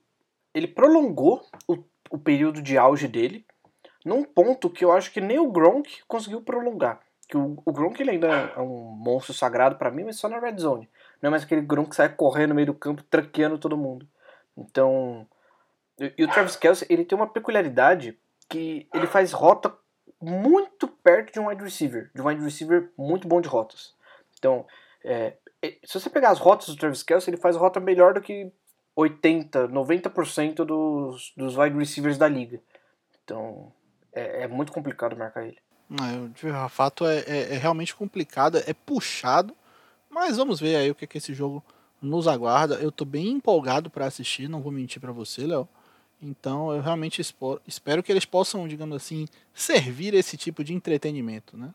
ele 0.54 0.68
prolongou 0.68 1.42
o, 1.68 1.84
o 2.10 2.18
período 2.18 2.62
de 2.62 2.78
auge 2.78 3.08
dele 3.08 3.46
num 4.04 4.24
ponto 4.24 4.70
que 4.70 4.84
eu 4.84 4.92
acho 4.92 5.12
que 5.12 5.22
nem 5.22 5.40
o 5.40 5.52
Gronk 5.52 6.04
conseguiu 6.08 6.42
prolongar. 6.42 7.00
Que 7.32 7.38
o, 7.38 7.64
o 7.66 7.72
Gronk 7.72 7.98
ele 8.02 8.12
ainda 8.12 8.28
é 8.28 8.60
um 8.60 8.94
monstro 8.94 9.34
sagrado 9.34 9.78
para 9.78 9.90
mim, 9.90 10.04
mas 10.04 10.18
só 10.18 10.28
na 10.28 10.38
red 10.38 10.58
zone. 10.58 10.90
Não 11.22 11.30
é 11.30 11.32
mais 11.32 11.44
aquele 11.44 11.62
Gronk 11.62 11.92
que 11.92 11.96
sai 11.96 12.10
correndo 12.10 12.50
no 12.50 12.56
meio 12.56 12.68
do 12.68 12.74
campo, 12.74 13.02
tranqueando 13.04 13.58
todo 13.58 13.78
mundo. 13.78 14.06
Então, 14.58 15.26
e, 15.98 16.26
o 16.26 16.28
Travis 16.28 16.58
Kelsey, 16.58 16.86
ele 16.90 17.06
tem 17.06 17.18
uma 17.18 17.28
peculiaridade 17.28 18.20
que 18.50 18.86
ele 18.94 19.08
faz 19.08 19.32
rota 19.32 19.74
muito 20.20 20.90
perto 20.90 21.32
de 21.32 21.40
um 21.40 21.48
wide 21.48 21.64
receiver, 21.64 22.12
de 22.14 22.22
um 22.22 22.28
wide 22.28 22.44
receiver 22.44 22.92
muito 22.98 23.30
bom 23.30 23.40
de 23.40 23.48
rotas. 23.48 23.96
Então, 24.38 24.68
é, 25.02 25.38
se 25.86 26.00
você 26.00 26.10
pegar 26.10 26.32
as 26.32 26.40
rotas 26.40 26.68
do 26.68 26.76
Travis 26.76 27.02
Kelsey, 27.02 27.34
ele 27.34 27.42
faz 27.42 27.56
rota 27.56 27.80
melhor 27.80 28.14
do 28.14 28.22
que 28.22 28.52
80, 28.94 29.70
90% 29.70 30.66
dos, 30.66 31.34
dos 31.38 31.58
wide 31.58 31.78
receivers 31.78 32.18
da 32.18 32.28
liga. 32.28 32.60
Então, 33.24 33.72
é, 34.12 34.44
é 34.44 34.48
muito 34.50 34.74
complicado 34.74 35.16
marcar 35.16 35.48
ele. 35.48 35.60
Não, 35.92 36.30
de 36.30 36.70
fato 36.70 37.06
é, 37.06 37.20
é, 37.20 37.54
é, 37.54 37.58
realmente 37.58 37.94
complicado, 37.94 38.58
é 38.66 38.74
puxado, 38.74 39.54
mas 40.10 40.38
vamos 40.38 40.58
ver 40.58 40.78
aí 40.78 40.90
o 40.90 40.96
que, 40.96 41.04
é 41.04 41.08
que 41.08 41.18
esse 41.18 41.34
jogo 41.34 41.62
nos 42.02 42.30
aguarda. 42.30 42.76
Eu 42.76 42.94
tô 42.94 43.04
bem 43.04 43.28
empolgado 43.28 43.90
para 43.90 44.06
assistir, 44.06 44.48
não 44.48 44.62
vou 44.62 44.72
mentir 44.72 45.02
para 45.02 45.12
você, 45.12 45.46
Léo. 45.46 45.68
Então 46.22 46.74
eu 46.74 46.82
realmente 46.82 47.22
espero 47.68 48.02
que 48.02 48.10
eles 48.10 48.24
possam, 48.24 48.70
digamos 48.70 48.96
assim, 48.96 49.28
servir 49.54 50.14
esse 50.14 50.38
tipo 50.38 50.64
de 50.64 50.74
entretenimento, 50.74 51.58
né? 51.58 51.74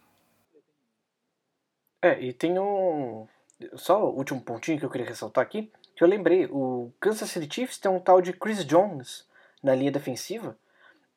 É, 2.02 2.18
e 2.18 2.32
tem 2.32 2.58
um. 2.58 3.26
Só 3.74 4.02
o 4.02 4.16
último 4.16 4.40
pontinho 4.40 4.78
que 4.78 4.84
eu 4.84 4.90
queria 4.90 5.06
ressaltar 5.06 5.42
aqui, 5.42 5.70
que 5.94 6.02
eu 6.02 6.08
lembrei, 6.08 6.46
o 6.46 6.90
Kansas 6.98 7.28
City 7.28 7.54
Chiefs 7.54 7.78
tem 7.78 7.90
um 7.90 8.00
tal 8.00 8.22
de 8.22 8.32
Chris 8.32 8.64
Jones 8.64 9.26
na 9.62 9.74
linha 9.74 9.92
defensiva. 9.92 10.56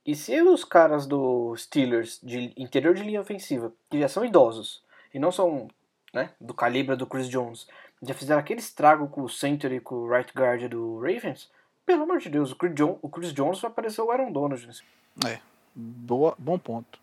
E 0.05 0.15
se 0.15 0.41
os 0.41 0.63
caras 0.63 1.05
do 1.05 1.55
Steelers, 1.55 2.19
de 2.23 2.53
interior 2.57 2.95
de 2.95 3.03
linha 3.03 3.21
ofensiva, 3.21 3.71
que 3.89 3.99
já 3.99 4.07
são 4.07 4.25
idosos, 4.25 4.81
e 5.13 5.19
não 5.19 5.31
são 5.31 5.67
né, 6.13 6.31
do 6.39 6.53
calibre 6.53 6.95
do 6.95 7.05
Chris 7.05 7.27
Jones, 7.27 7.67
já 8.01 8.13
fizeram 8.13 8.39
aquele 8.39 8.59
estrago 8.59 9.07
com 9.07 9.21
o 9.21 9.29
center 9.29 9.71
e 9.73 9.79
com 9.79 9.95
o 9.95 10.09
right 10.09 10.31
guard 10.35 10.67
do 10.69 10.99
Ravens, 10.99 11.49
pelo 11.85 12.03
amor 12.03 12.19
de 12.19 12.29
Deus, 12.29 12.51
o 12.51 12.55
Chris, 12.55 12.75
John, 12.75 12.99
o 13.01 13.09
Chris 13.09 13.33
Jones 13.33 13.59
vai 13.59 13.71
parecer 13.71 14.01
o 14.01 14.11
Aaron 14.11 14.31
Donald. 14.31 14.83
É, 15.25 15.39
boa, 15.75 16.35
bom 16.37 16.57
ponto. 16.57 16.99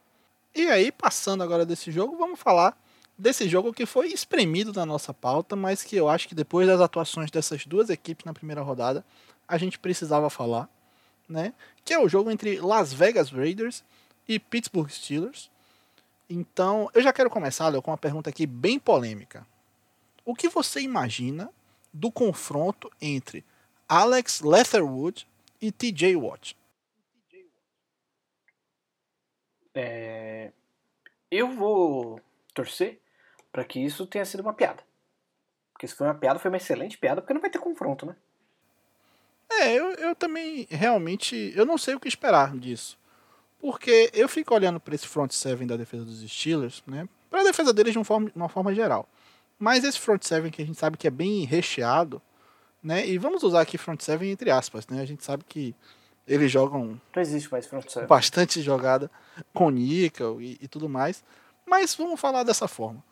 E 0.55 0.69
aí, 0.69 0.93
passando 0.93 1.43
agora 1.43 1.67
desse 1.67 1.91
jogo, 1.91 2.17
vamos 2.17 2.39
falar 2.39 2.77
desse 3.19 3.49
jogo 3.49 3.73
que 3.73 3.85
foi 3.85 4.09
espremido 4.09 4.73
na 4.73 4.87
nossa 4.87 5.13
pauta, 5.13 5.57
mas 5.57 5.83
que 5.83 5.97
eu 5.97 6.09
acho 6.09 6.29
que 6.29 6.35
depois 6.35 6.67
das 6.67 6.81
atuações 6.81 7.31
dessas 7.31 7.67
duas 7.67 7.91
equipes 7.91 8.25
na 8.25 8.33
primeira 8.33 8.63
rodada, 8.63 9.05
a 9.49 9.59
gente 9.59 9.79
precisava 9.79 10.31
falar, 10.31 10.69
né? 11.29 11.55
Que 11.85 11.95
é 11.95 11.99
o 11.99 12.09
jogo 12.09 12.31
entre 12.31 12.61
Las 12.61 12.93
Vegas 12.93 13.31
Raiders 13.31 13.85
e 14.29 14.39
Pittsburgh 14.39 14.89
Steelers. 14.89 15.51
Então, 16.29 16.91
eu 16.95 17.03
já 17.03 17.13
quero 17.13 17.31
começar, 17.31 17.69
Léo, 17.69 17.83
com 17.83 17.91
uma 17.91 17.99
pergunta 17.99 18.31
aqui 18.31 18.47
bem 18.47 18.79
polêmica. 18.79 19.47
O 20.25 20.35
que 20.35 20.49
você 20.49 20.81
imagina 20.81 21.51
do 21.93 22.11
confronto 22.11 22.91
entre 23.01 23.45
Alex 23.89 24.41
Leatherwood 24.41 25.27
e 25.61 25.73
TJ 25.73 26.17
Watt. 26.17 26.57
É, 29.75 30.53
eu 31.31 31.51
vou 31.51 32.21
torcer 32.55 33.01
para 33.53 33.65
que 33.65 33.79
isso 33.79 34.07
tenha 34.07 34.25
sido 34.25 34.41
uma 34.41 34.55
piada. 34.55 34.83
Porque 35.73 35.87
se 35.87 35.95
foi 35.95 36.07
uma 36.07 36.15
piada, 36.15 36.39
foi 36.39 36.51
uma 36.51 36.57
excelente 36.57 36.99
piada, 36.99 37.21
porque 37.21 37.35
não 37.35 37.41
vai 37.41 37.51
ter 37.51 37.59
confronto, 37.59 38.07
né? 38.07 38.17
É, 39.51 39.73
eu, 39.75 39.93
eu 39.93 40.15
também 40.15 40.67
realmente 40.71 41.53
eu 41.55 41.65
não 41.65 41.79
sei 41.79 41.95
o 41.95 42.01
que 42.01 42.09
esperar 42.09 42.57
disso. 42.57 42.99
Porque 43.59 44.11
eu 44.13 44.29
fico 44.29 44.55
olhando 44.55 44.79
para 44.79 44.95
esse 44.95 45.07
front 45.07 45.33
seven 45.33 45.67
da 45.67 45.77
defesa 45.77 46.05
dos 46.05 46.21
Steelers, 46.31 46.83
né? 46.87 47.09
Para 47.31 47.41
a 47.41 47.45
defesa 47.45 47.73
deles 47.73 47.93
de 47.93 47.99
uma 47.99 48.05
forma, 48.05 48.31
uma 48.35 48.49
forma 48.49 48.75
geral. 48.75 49.09
Mas 49.59 49.85
esse 49.85 49.99
front 49.99 50.23
seven 50.23 50.51
que 50.51 50.63
a 50.63 50.67
gente 50.67 50.79
sabe 50.79 50.97
que 50.97 51.07
é 51.07 51.11
bem 51.11 51.45
recheado, 51.45 52.21
né? 52.83 53.07
E 53.07 53.19
vamos 53.19 53.43
usar 53.43 53.63
aqui 53.63 53.79
front 53.79 54.01
seven 54.01 54.31
entre 54.31 54.51
aspas, 54.51 54.87
né? 54.89 55.01
A 55.01 55.07
gente 55.07 55.25
sabe 55.25 55.45
que 55.49 55.75
eles 56.27 56.51
jogam 56.51 57.01
não 57.15 57.23
existe 57.23 57.51
mais 57.51 57.67
front 57.67 57.89
seven. 57.89 58.09
bastante 58.09 58.61
jogada 58.61 59.11
com 59.55 59.71
níquel 59.71 60.41
e, 60.41 60.59
e 60.61 60.69
tudo 60.69 60.89
mais, 60.89 61.25
mas 61.65 61.95
vamos 61.95 62.21
falar 62.21 62.43
dessa 62.43 62.69
forma. 62.69 63.03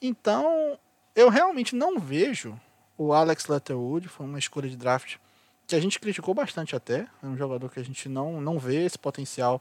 Então, 0.00 0.78
eu 1.14 1.28
realmente 1.28 1.74
não 1.74 1.98
vejo 1.98 2.58
o 2.96 3.12
Alex 3.12 3.46
Letterwood, 3.46 4.08
foi 4.08 4.26
uma 4.26 4.38
escolha 4.38 4.68
de 4.68 4.76
draft 4.76 5.16
que 5.66 5.74
a 5.76 5.80
gente 5.80 5.98
criticou 5.98 6.34
bastante 6.34 6.76
até, 6.76 7.06
é 7.22 7.26
um 7.26 7.36
jogador 7.36 7.70
que 7.70 7.80
a 7.80 7.84
gente 7.84 8.08
não, 8.08 8.40
não 8.40 8.58
vê 8.58 8.84
esse 8.84 8.98
potencial 8.98 9.60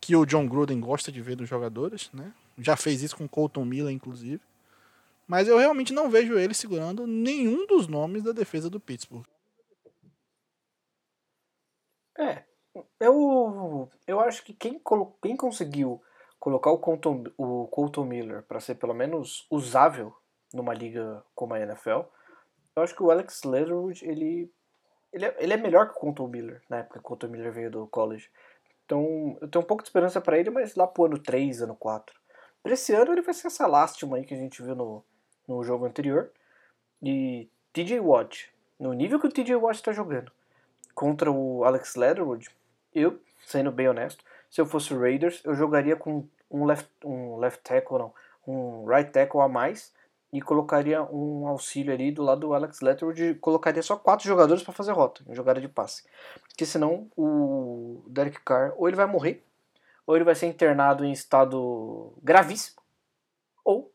que 0.00 0.14
o 0.14 0.26
John 0.26 0.46
Gruden 0.46 0.80
gosta 0.80 1.10
de 1.10 1.20
ver 1.20 1.36
dos 1.36 1.48
jogadores, 1.48 2.10
né? 2.12 2.32
Já 2.58 2.76
fez 2.76 3.02
isso 3.02 3.16
com 3.16 3.28
Colton 3.28 3.64
Miller, 3.64 3.92
inclusive. 3.92 4.40
Mas 5.26 5.48
eu 5.48 5.56
realmente 5.56 5.92
não 5.92 6.10
vejo 6.10 6.38
ele 6.38 6.54
segurando 6.54 7.06
nenhum 7.06 7.66
dos 7.66 7.86
nomes 7.86 8.22
da 8.22 8.32
defesa 8.32 8.68
do 8.68 8.78
Pittsburgh. 8.78 9.24
É, 12.18 12.44
eu, 13.00 13.88
eu 14.06 14.20
acho 14.20 14.44
que 14.44 14.52
quem, 14.52 14.80
quem 15.22 15.36
conseguiu 15.36 16.02
colocar 16.38 16.70
o 16.70 16.78
Colton, 16.78 17.24
o 17.38 17.66
Colton 17.68 18.04
Miller 18.04 18.42
para 18.42 18.60
ser 18.60 18.74
pelo 18.74 18.94
menos 18.94 19.46
usável 19.50 20.14
numa 20.52 20.74
liga 20.74 21.24
como 21.34 21.54
a 21.54 21.60
NFL, 21.60 22.02
eu 22.76 22.82
acho 22.82 22.94
que 22.94 23.02
o 23.02 23.10
Alex 23.10 23.42
Leatherwood, 23.44 24.04
ele, 24.04 24.52
ele, 25.14 25.26
é, 25.26 25.36
ele 25.38 25.52
é 25.52 25.56
melhor 25.56 25.88
que 25.88 25.96
o 25.96 26.00
Colton 26.00 26.26
Miller, 26.26 26.60
na 26.68 26.78
época 26.78 26.94
que 26.94 27.04
o 27.04 27.08
Colton 27.08 27.28
Miller 27.28 27.52
veio 27.52 27.70
do 27.70 27.86
college. 27.86 28.28
Então, 28.84 29.38
eu 29.40 29.48
tenho 29.48 29.64
um 29.64 29.66
pouco 29.66 29.82
de 29.82 29.88
esperança 29.88 30.20
para 30.20 30.36
ele, 30.36 30.50
mas 30.50 30.74
lá 30.74 30.86
pro 30.86 31.04
ano 31.04 31.18
3, 31.18 31.62
ano 31.62 31.76
4. 31.76 32.14
Pra 32.62 32.72
esse 32.74 32.92
ano 32.92 33.12
ele 33.12 33.22
vai 33.22 33.32
ser 33.32 33.46
essa 33.46 33.66
lástima 33.66 34.16
aí 34.16 34.24
que 34.24 34.34
a 34.34 34.36
gente 34.36 34.60
viu 34.60 34.74
no, 34.74 35.04
no 35.46 35.62
jogo 35.62 35.86
anterior. 35.86 36.30
E 37.00 37.48
TJ 37.72 38.00
Watt, 38.00 38.52
no 38.78 38.92
nível 38.92 39.20
que 39.20 39.26
o 39.28 39.30
TJ 39.30 39.54
Watt 39.54 39.76
está 39.76 39.92
jogando, 39.92 40.32
contra 40.94 41.30
o 41.30 41.64
Alex 41.64 41.94
Leatherwood, 41.94 42.50
eu, 42.92 43.20
sendo 43.46 43.70
bem 43.70 43.88
honesto, 43.88 44.24
se 44.50 44.60
eu 44.60 44.66
fosse 44.66 44.92
o 44.92 44.98
Raiders, 44.98 45.40
eu 45.44 45.54
jogaria 45.54 45.94
com 45.94 46.26
um 46.50 46.64
left, 46.64 46.88
um 47.04 47.36
left 47.36 47.62
tackle, 47.62 47.98
não, 47.98 48.14
um 48.46 48.84
right 48.84 49.10
tackle 49.10 49.40
a 49.40 49.48
mais 49.48 49.92
e 50.34 50.42
colocaria 50.42 51.00
um 51.00 51.46
auxílio 51.46 51.94
ali 51.94 52.10
do 52.10 52.24
lado 52.24 52.40
do 52.40 52.54
Alex 52.54 52.80
Leatherwood 52.80 53.22
e 53.22 53.34
colocaria 53.36 53.80
só 53.80 53.94
quatro 53.94 54.26
jogadores 54.26 54.64
para 54.64 54.74
fazer 54.74 54.90
rota, 54.90 55.24
jogada 55.32 55.60
de 55.60 55.68
passe. 55.68 56.02
Porque 56.48 56.66
senão 56.66 57.08
o 57.16 58.02
Derek 58.08 58.40
Carr 58.44 58.74
ou 58.76 58.88
ele 58.88 58.96
vai 58.96 59.06
morrer, 59.06 59.44
ou 60.04 60.16
ele 60.16 60.24
vai 60.24 60.34
ser 60.34 60.46
internado 60.46 61.04
em 61.04 61.12
estado 61.12 62.12
gravíssimo, 62.20 62.82
ou 63.64 63.92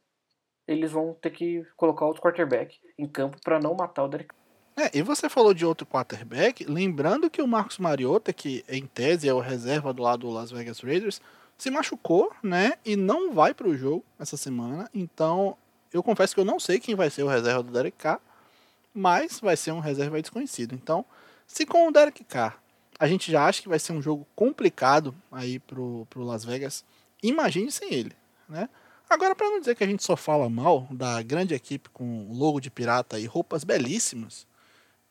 eles 0.66 0.94
vão 0.94 1.14
ter 1.14 1.32
que 1.32 1.68
colocar 1.76 2.06
outro 2.06 2.22
quarterback 2.22 2.80
em 2.98 3.06
campo 3.06 3.38
para 3.44 3.60
não 3.60 3.76
matar 3.76 4.06
o 4.06 4.08
Derek. 4.08 4.34
É, 4.78 4.98
e 4.98 5.02
você 5.02 5.28
falou 5.28 5.54
de 5.54 5.66
outro 5.66 5.86
quarterback, 5.86 6.64
lembrando 6.64 7.30
que 7.30 7.42
o 7.42 7.48
Marcos 7.48 7.80
Mariota, 7.80 8.32
que 8.32 8.64
em 8.70 8.88
tese 8.88 9.28
é 9.28 9.34
o 9.34 9.42
reserva 9.42 9.92
do 9.92 10.02
lado 10.02 10.20
do 10.20 10.30
Las 10.30 10.52
Vegas 10.52 10.80
Raiders, 10.80 11.22
se 11.58 11.70
machucou, 11.70 12.32
né, 12.42 12.76
e 12.86 12.96
não 12.96 13.34
vai 13.34 13.54
para 13.54 13.68
o 13.68 13.76
jogo 13.76 14.06
essa 14.18 14.38
semana. 14.38 14.90
Então, 14.94 15.58
eu 15.94 16.04
confesso 16.04 16.34
que 16.34 16.40
eu 16.40 16.46
não 16.46 16.60
sei 16.60 16.80
quem 16.80 16.96
vai 16.96 17.10
ser 17.10 17.24
o 17.24 17.28
reserva 17.28 17.64
do 17.64 17.72
Derek 17.72 17.98
Carr, 17.98 18.20
mas 18.94 19.40
vai 19.40 19.56
ser 19.56 19.72
um 19.72 19.80
reserva 19.80 20.22
desconhecido. 20.22 20.74
Então, 20.74 21.06
se 21.48 21.66
com 21.66 21.88
o 21.88 21.92
Derek 21.92 22.24
Carr 22.24 22.60
a 23.00 23.08
gente 23.08 23.32
já 23.32 23.46
acha 23.46 23.62
que 23.62 23.70
vai 23.70 23.80
ser 23.80 23.94
um 23.94 24.02
jogo 24.02 24.28
complicado 24.36 25.16
aí 25.32 25.58
pro, 25.58 26.06
pro 26.10 26.24
Las 26.24 26.44
Vegas, 26.44 26.84
imagine 27.24 27.72
sem 27.72 27.94
ele, 27.94 28.12
né? 28.48 28.68
Agora, 29.10 29.34
para 29.34 29.50
não 29.50 29.60
dizer 29.60 29.74
que 29.74 29.84
a 29.84 29.88
gente 29.88 30.04
só 30.04 30.16
fala 30.18 30.50
mal 30.50 30.86
da 30.92 31.22
grande 31.24 31.56
equipe 31.56 31.90
com 31.90 32.28
logo 32.32 32.60
de 32.60 32.70
pirata 32.70 33.18
e 33.18 33.26
roupas 33.26 33.64
belíssimas, 33.64 34.46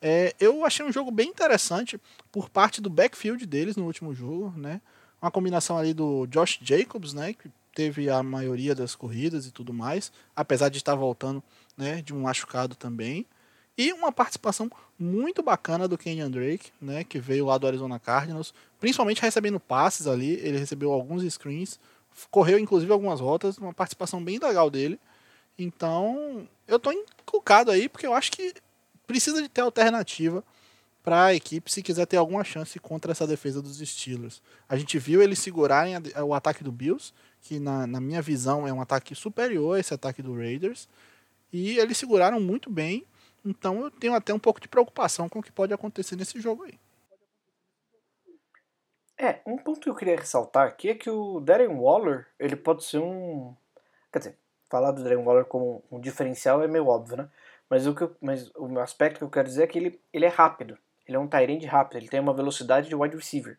é, 0.01 0.33
eu 0.39 0.63
achei 0.63 0.85
um 0.85 0.91
jogo 0.91 1.11
bem 1.11 1.27
interessante 1.27 1.99
por 2.31 2.47
parte 2.49 2.79
do 2.79 2.89
backfield 2.89 3.45
deles 3.45 3.75
no 3.75 3.85
último 3.85 4.13
jogo, 4.13 4.53
né? 4.55 4.79
Uma 5.21 5.31
combinação 5.31 5.77
ali 5.77 5.93
do 5.93 6.25
Josh 6.27 6.59
Jacobs, 6.61 7.13
né? 7.13 7.33
Que 7.33 7.51
teve 7.73 8.09
a 8.09 8.21
maioria 8.23 8.73
das 8.73 8.95
corridas 8.95 9.45
e 9.45 9.51
tudo 9.51 9.73
mais, 9.73 10.11
apesar 10.35 10.69
de 10.69 10.77
estar 10.77 10.95
voltando, 10.95 11.43
né? 11.77 12.01
De 12.01 12.13
um 12.13 12.21
machucado 12.21 12.75
também. 12.75 13.25
E 13.77 13.93
uma 13.93 14.11
participação 14.11 14.69
muito 14.97 15.41
bacana 15.41 15.87
do 15.87 15.97
Kenyan 15.97 16.29
Drake, 16.29 16.71
né? 16.81 17.03
Que 17.03 17.19
veio 17.19 17.45
lá 17.45 17.57
do 17.57 17.67
Arizona 17.67 17.97
Cardinals, 17.97 18.53
principalmente 18.79 19.21
recebendo 19.21 19.59
passes 19.59 20.07
ali. 20.07 20.33
Ele 20.33 20.57
recebeu 20.57 20.91
alguns 20.91 21.23
screens 21.31 21.79
correu 22.29 22.59
inclusive 22.59 22.91
algumas 22.91 23.19
rotas, 23.19 23.57
uma 23.57 23.73
participação 23.73 24.23
bem 24.23 24.39
legal 24.39 24.69
dele. 24.69 24.99
Então, 25.57 26.47
eu 26.67 26.79
tô 26.79 26.91
encucado 26.91 27.71
aí 27.71 27.87
porque 27.89 28.07
eu 28.07 28.13
acho 28.13 28.31
que 28.31 28.53
precisa 29.05 29.41
de 29.41 29.49
ter 29.49 29.61
alternativa 29.61 30.43
para 31.03 31.25
a 31.25 31.35
equipe 31.35 31.71
se 31.71 31.81
quiser 31.81 32.05
ter 32.05 32.17
alguma 32.17 32.43
chance 32.43 32.77
contra 32.79 33.11
essa 33.11 33.25
defesa 33.25 33.61
dos 33.61 33.77
Steelers. 33.77 34.41
A 34.67 34.75
gente 34.75 34.97
viu 34.99 35.21
eles 35.21 35.39
segurarem 35.39 35.95
o 36.25 36.33
ataque 36.33 36.63
do 36.63 36.71
Bills, 36.71 37.13
que 37.41 37.59
na, 37.59 37.87
na, 37.87 37.99
minha 37.99 38.21
visão 38.21 38.67
é 38.67 38.73
um 38.73 38.81
ataque 38.81 39.15
superior 39.15 39.75
a 39.75 39.79
esse 39.79 39.93
ataque 39.93 40.21
do 40.21 40.35
Raiders, 40.35 40.87
e 41.51 41.77
eles 41.79 41.97
seguraram 41.97 42.39
muito 42.39 42.69
bem. 42.69 43.05
Então 43.45 43.81
eu 43.81 43.91
tenho 43.91 44.13
até 44.13 44.33
um 44.33 44.39
pouco 44.39 44.59
de 44.59 44.67
preocupação 44.67 45.29
com 45.29 45.39
o 45.39 45.43
que 45.43 45.51
pode 45.51 45.73
acontecer 45.73 46.15
nesse 46.15 46.39
jogo 46.39 46.63
aí. 46.63 46.77
É, 49.17 49.41
um 49.45 49.57
ponto 49.57 49.81
que 49.81 49.89
eu 49.89 49.95
queria 49.95 50.15
ressaltar 50.15 50.67
aqui 50.67 50.89
é 50.89 50.95
que 50.95 51.09
o 51.09 51.41
Darren 51.41 51.75
Waller, 51.75 52.27
ele 52.39 52.55
pode 52.55 52.85
ser 52.85 52.99
um. 52.99 53.53
Quer 54.11 54.19
dizer, 54.19 54.37
falar 54.69 54.91
do 54.91 55.03
Darren 55.03 55.23
Waller 55.23 55.45
como 55.45 55.83
um 55.91 55.99
diferencial 55.99 56.63
é 56.63 56.67
meio 56.67 56.87
óbvio, 56.87 57.17
né? 57.17 57.29
Mas 57.69 57.85
o, 57.85 57.93
que 57.93 58.03
eu, 58.03 58.15
mas 58.21 58.49
o 58.55 58.79
aspecto 58.79 59.17
que 59.17 59.23
eu 59.23 59.29
quero 59.29 59.47
dizer 59.47 59.63
é 59.63 59.67
que 59.67 59.77
ele, 59.77 60.01
ele 60.13 60.25
é 60.25 60.29
rápido. 60.29 60.77
Ele 61.05 61.17
é 61.17 61.19
um 61.19 61.27
Tyrande 61.27 61.65
rápido, 61.65 61.97
ele 61.97 62.07
tem 62.07 62.19
uma 62.19 62.33
velocidade 62.33 62.87
de 62.87 62.95
wide 62.95 63.15
receiver. 63.15 63.57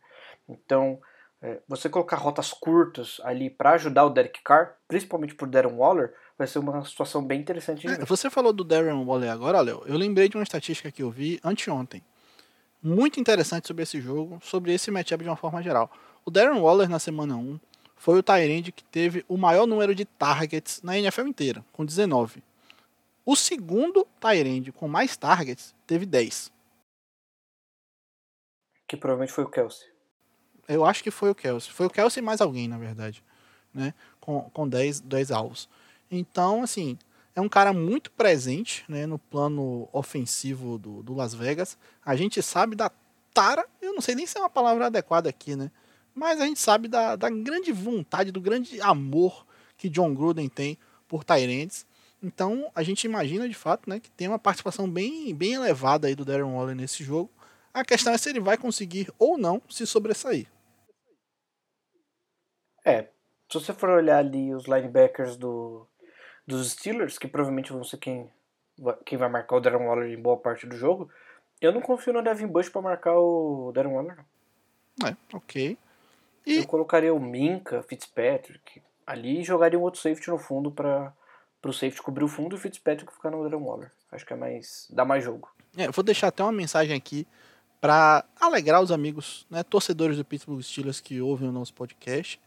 Então, 0.49 1.01
é, 1.42 1.61
você 1.66 1.88
colocar 1.88 2.16
rotas 2.16 2.53
curtas 2.53 3.18
ali 3.24 3.48
para 3.48 3.72
ajudar 3.72 4.05
o 4.05 4.11
Derek 4.11 4.42
Carr, 4.42 4.76
principalmente 4.87 5.35
por 5.35 5.48
Darren 5.48 5.74
Waller, 5.74 6.14
vai 6.37 6.46
ser 6.46 6.59
uma 6.59 6.85
situação 6.85 7.24
bem 7.24 7.40
interessante. 7.40 7.87
É, 7.87 8.05
você 8.05 8.29
falou 8.29 8.53
do 8.53 8.62
Darren 8.62 9.05
Waller 9.05 9.31
agora, 9.31 9.61
Léo. 9.61 9.83
Eu 9.87 9.96
lembrei 9.96 10.29
de 10.29 10.37
uma 10.37 10.42
estatística 10.42 10.90
que 10.90 11.03
eu 11.03 11.11
vi 11.11 11.40
anteontem. 11.42 12.03
Muito 12.83 13.20
interessante 13.20 13.66
sobre 13.66 13.83
esse 13.83 14.00
jogo, 14.00 14.38
sobre 14.42 14.72
esse 14.72 14.90
matchup 14.90 15.22
de 15.22 15.31
uma 15.31 15.37
forma 15.37 15.62
geral. 15.62 15.90
O 16.24 16.31
Darren 16.31 16.61
Waller 16.61 16.88
na 16.88 16.98
semana 16.98 17.37
1 17.37 17.59
foi 17.96 18.18
o 18.18 18.22
Tyrande 18.22 18.72
que 18.72 18.85
teve 18.85 19.24
o 19.29 19.37
maior 19.37 19.66
número 19.66 19.94
de 19.94 20.05
targets 20.05 20.83
na 20.83 20.98
NFL 20.98 21.26
inteira, 21.26 21.64
com 21.72 21.85
19. 21.85 22.42
O 23.24 23.37
segundo 23.37 24.07
Tyrande 24.18 24.72
com 24.72 24.88
mais 24.88 25.16
targets 25.16 25.74
teve 25.87 26.05
10. 26.07 26.50
Que 28.88 28.96
provavelmente 28.96 29.33
foi 29.33 29.44
o 29.44 29.50
Kelsey. 29.50 29.90
Eu 30.72 30.85
acho 30.85 31.02
que 31.02 31.11
foi 31.11 31.30
o 31.30 31.35
Kelsey. 31.35 31.72
Foi 31.72 31.87
o 31.87 31.90
Kelsey 31.90 32.22
mais 32.22 32.40
alguém, 32.40 32.68
na 32.68 32.78
verdade. 32.78 33.22
Né? 33.72 33.94
Com, 34.20 34.42
com 34.52 34.68
10, 34.68 35.00
10 35.00 35.30
alvos. 35.30 35.68
Então, 36.11 36.62
assim, 36.62 36.98
é 37.35 37.40
um 37.40 37.48
cara 37.48 37.72
muito 37.72 38.11
presente 38.11 38.85
né, 38.88 39.06
no 39.06 39.18
plano 39.18 39.88
ofensivo 39.92 40.78
do, 40.78 41.02
do 41.02 41.14
Las 41.14 41.35
Vegas. 41.35 41.78
A 42.04 42.16
gente 42.16 42.42
sabe 42.42 42.74
da 42.74 42.90
tara, 43.33 43.66
eu 43.80 43.94
não 43.94 44.00
sei 44.00 44.14
nem 44.14 44.26
se 44.26 44.37
é 44.37 44.40
uma 44.40 44.50
palavra 44.50 44.87
adequada 44.87 45.28
aqui, 45.28 45.54
né? 45.54 45.70
Mas 46.14 46.40
a 46.40 46.46
gente 46.46 46.59
sabe 46.59 46.88
da, 46.88 47.14
da 47.16 47.30
grande 47.30 47.72
vontade, 47.72 48.33
do 48.33 48.40
grande 48.40 48.80
amor 48.80 49.46
que 49.76 49.88
John 49.88 50.12
Gruden 50.12 50.48
tem 50.48 50.76
por 51.09 51.24
Tyrants. 51.24 51.87
Então 52.22 52.70
a 52.74 52.83
gente 52.83 53.04
imagina 53.04 53.48
de 53.48 53.54
fato 53.54 53.88
né, 53.88 54.00
que 54.00 54.11
tem 54.11 54.28
uma 54.28 54.38
participação 54.38 54.90
bem, 54.90 55.35
bem 55.35 55.54
elevada 55.54 56.09
aí 56.09 56.14
do 56.14 56.24
Darren 56.24 56.52
Waller 56.52 56.74
nesse 56.74 57.02
jogo. 57.02 57.30
A 57.72 57.85
questão 57.85 58.12
é 58.12 58.18
se 58.18 58.28
ele 58.28 58.40
vai 58.40 58.59
conseguir 58.59 59.11
ou 59.18 59.38
não 59.38 59.62
se 59.70 59.87
sobressair. 59.87 60.48
É, 62.90 63.09
se 63.48 63.55
você 63.55 63.72
for 63.72 63.90
olhar 63.90 64.18
ali 64.18 64.55
os 64.55 64.66
linebackers 64.66 65.37
do, 65.37 65.87
dos 66.46 66.70
Steelers, 66.72 67.18
que 67.18 67.29
provavelmente 67.29 67.72
vão 67.72 67.85
ser 67.85 67.98
quem, 67.98 68.29
quem 69.05 69.18
vai 69.18 69.29
marcar 69.29 69.57
o 69.57 69.61
Darren 69.61 69.87
Waller 69.87 70.11
em 70.11 70.20
boa 70.20 70.37
parte 70.37 70.66
do 70.66 70.76
jogo, 70.76 71.11
eu 71.61 71.72
não 71.72 71.81
confio 71.81 72.12
no 72.12 72.22
Devin 72.22 72.46
Bush 72.46 72.68
para 72.68 72.83
marcar 72.83 73.18
o 73.18 73.70
Darren 73.72 73.92
Waller. 73.92 74.16
Não. 74.98 75.09
É, 75.09 75.16
ok. 75.33 75.76
E... 76.46 76.57
Eu 76.57 76.66
colocaria 76.66 77.12
o 77.12 77.20
Minka, 77.20 77.83
Fitzpatrick 77.83 78.83
ali 79.07 79.40
e 79.40 79.44
jogaria 79.44 79.79
um 79.79 79.83
outro 79.83 80.00
safety 80.00 80.31
no 80.31 80.38
fundo 80.38 80.70
para 80.70 81.12
o 81.64 81.72
safety 81.72 82.03
cobrir 82.03 82.24
o 82.24 82.29
fundo 82.29 82.57
e 82.57 82.59
o 82.59 82.61
Fitzpatrick 82.61 83.12
ficar 83.12 83.31
no 83.31 83.42
Darren 83.42 83.64
Waller. 83.64 83.92
Acho 84.11 84.26
que 84.26 84.33
é 84.33 84.37
mais. 84.37 84.88
dá 84.90 85.05
mais 85.05 85.22
jogo. 85.22 85.48
É, 85.76 85.87
eu 85.87 85.92
vou 85.92 86.03
deixar 86.03 86.29
até 86.29 86.42
uma 86.42 86.53
mensagem 86.53 86.96
aqui 86.96 87.26
para 87.81 88.24
alegrar 88.40 88.83
os 88.83 88.92
amigos, 88.92 89.46
né, 89.50 89.62
torcedores 89.62 90.16
do 90.16 90.24
Pittsburgh 90.24 90.61
Steelers 90.61 91.00
que 91.00 91.20
ouvem 91.20 91.48
o 91.48 91.53
nosso 91.53 91.72
podcast. 91.72 92.40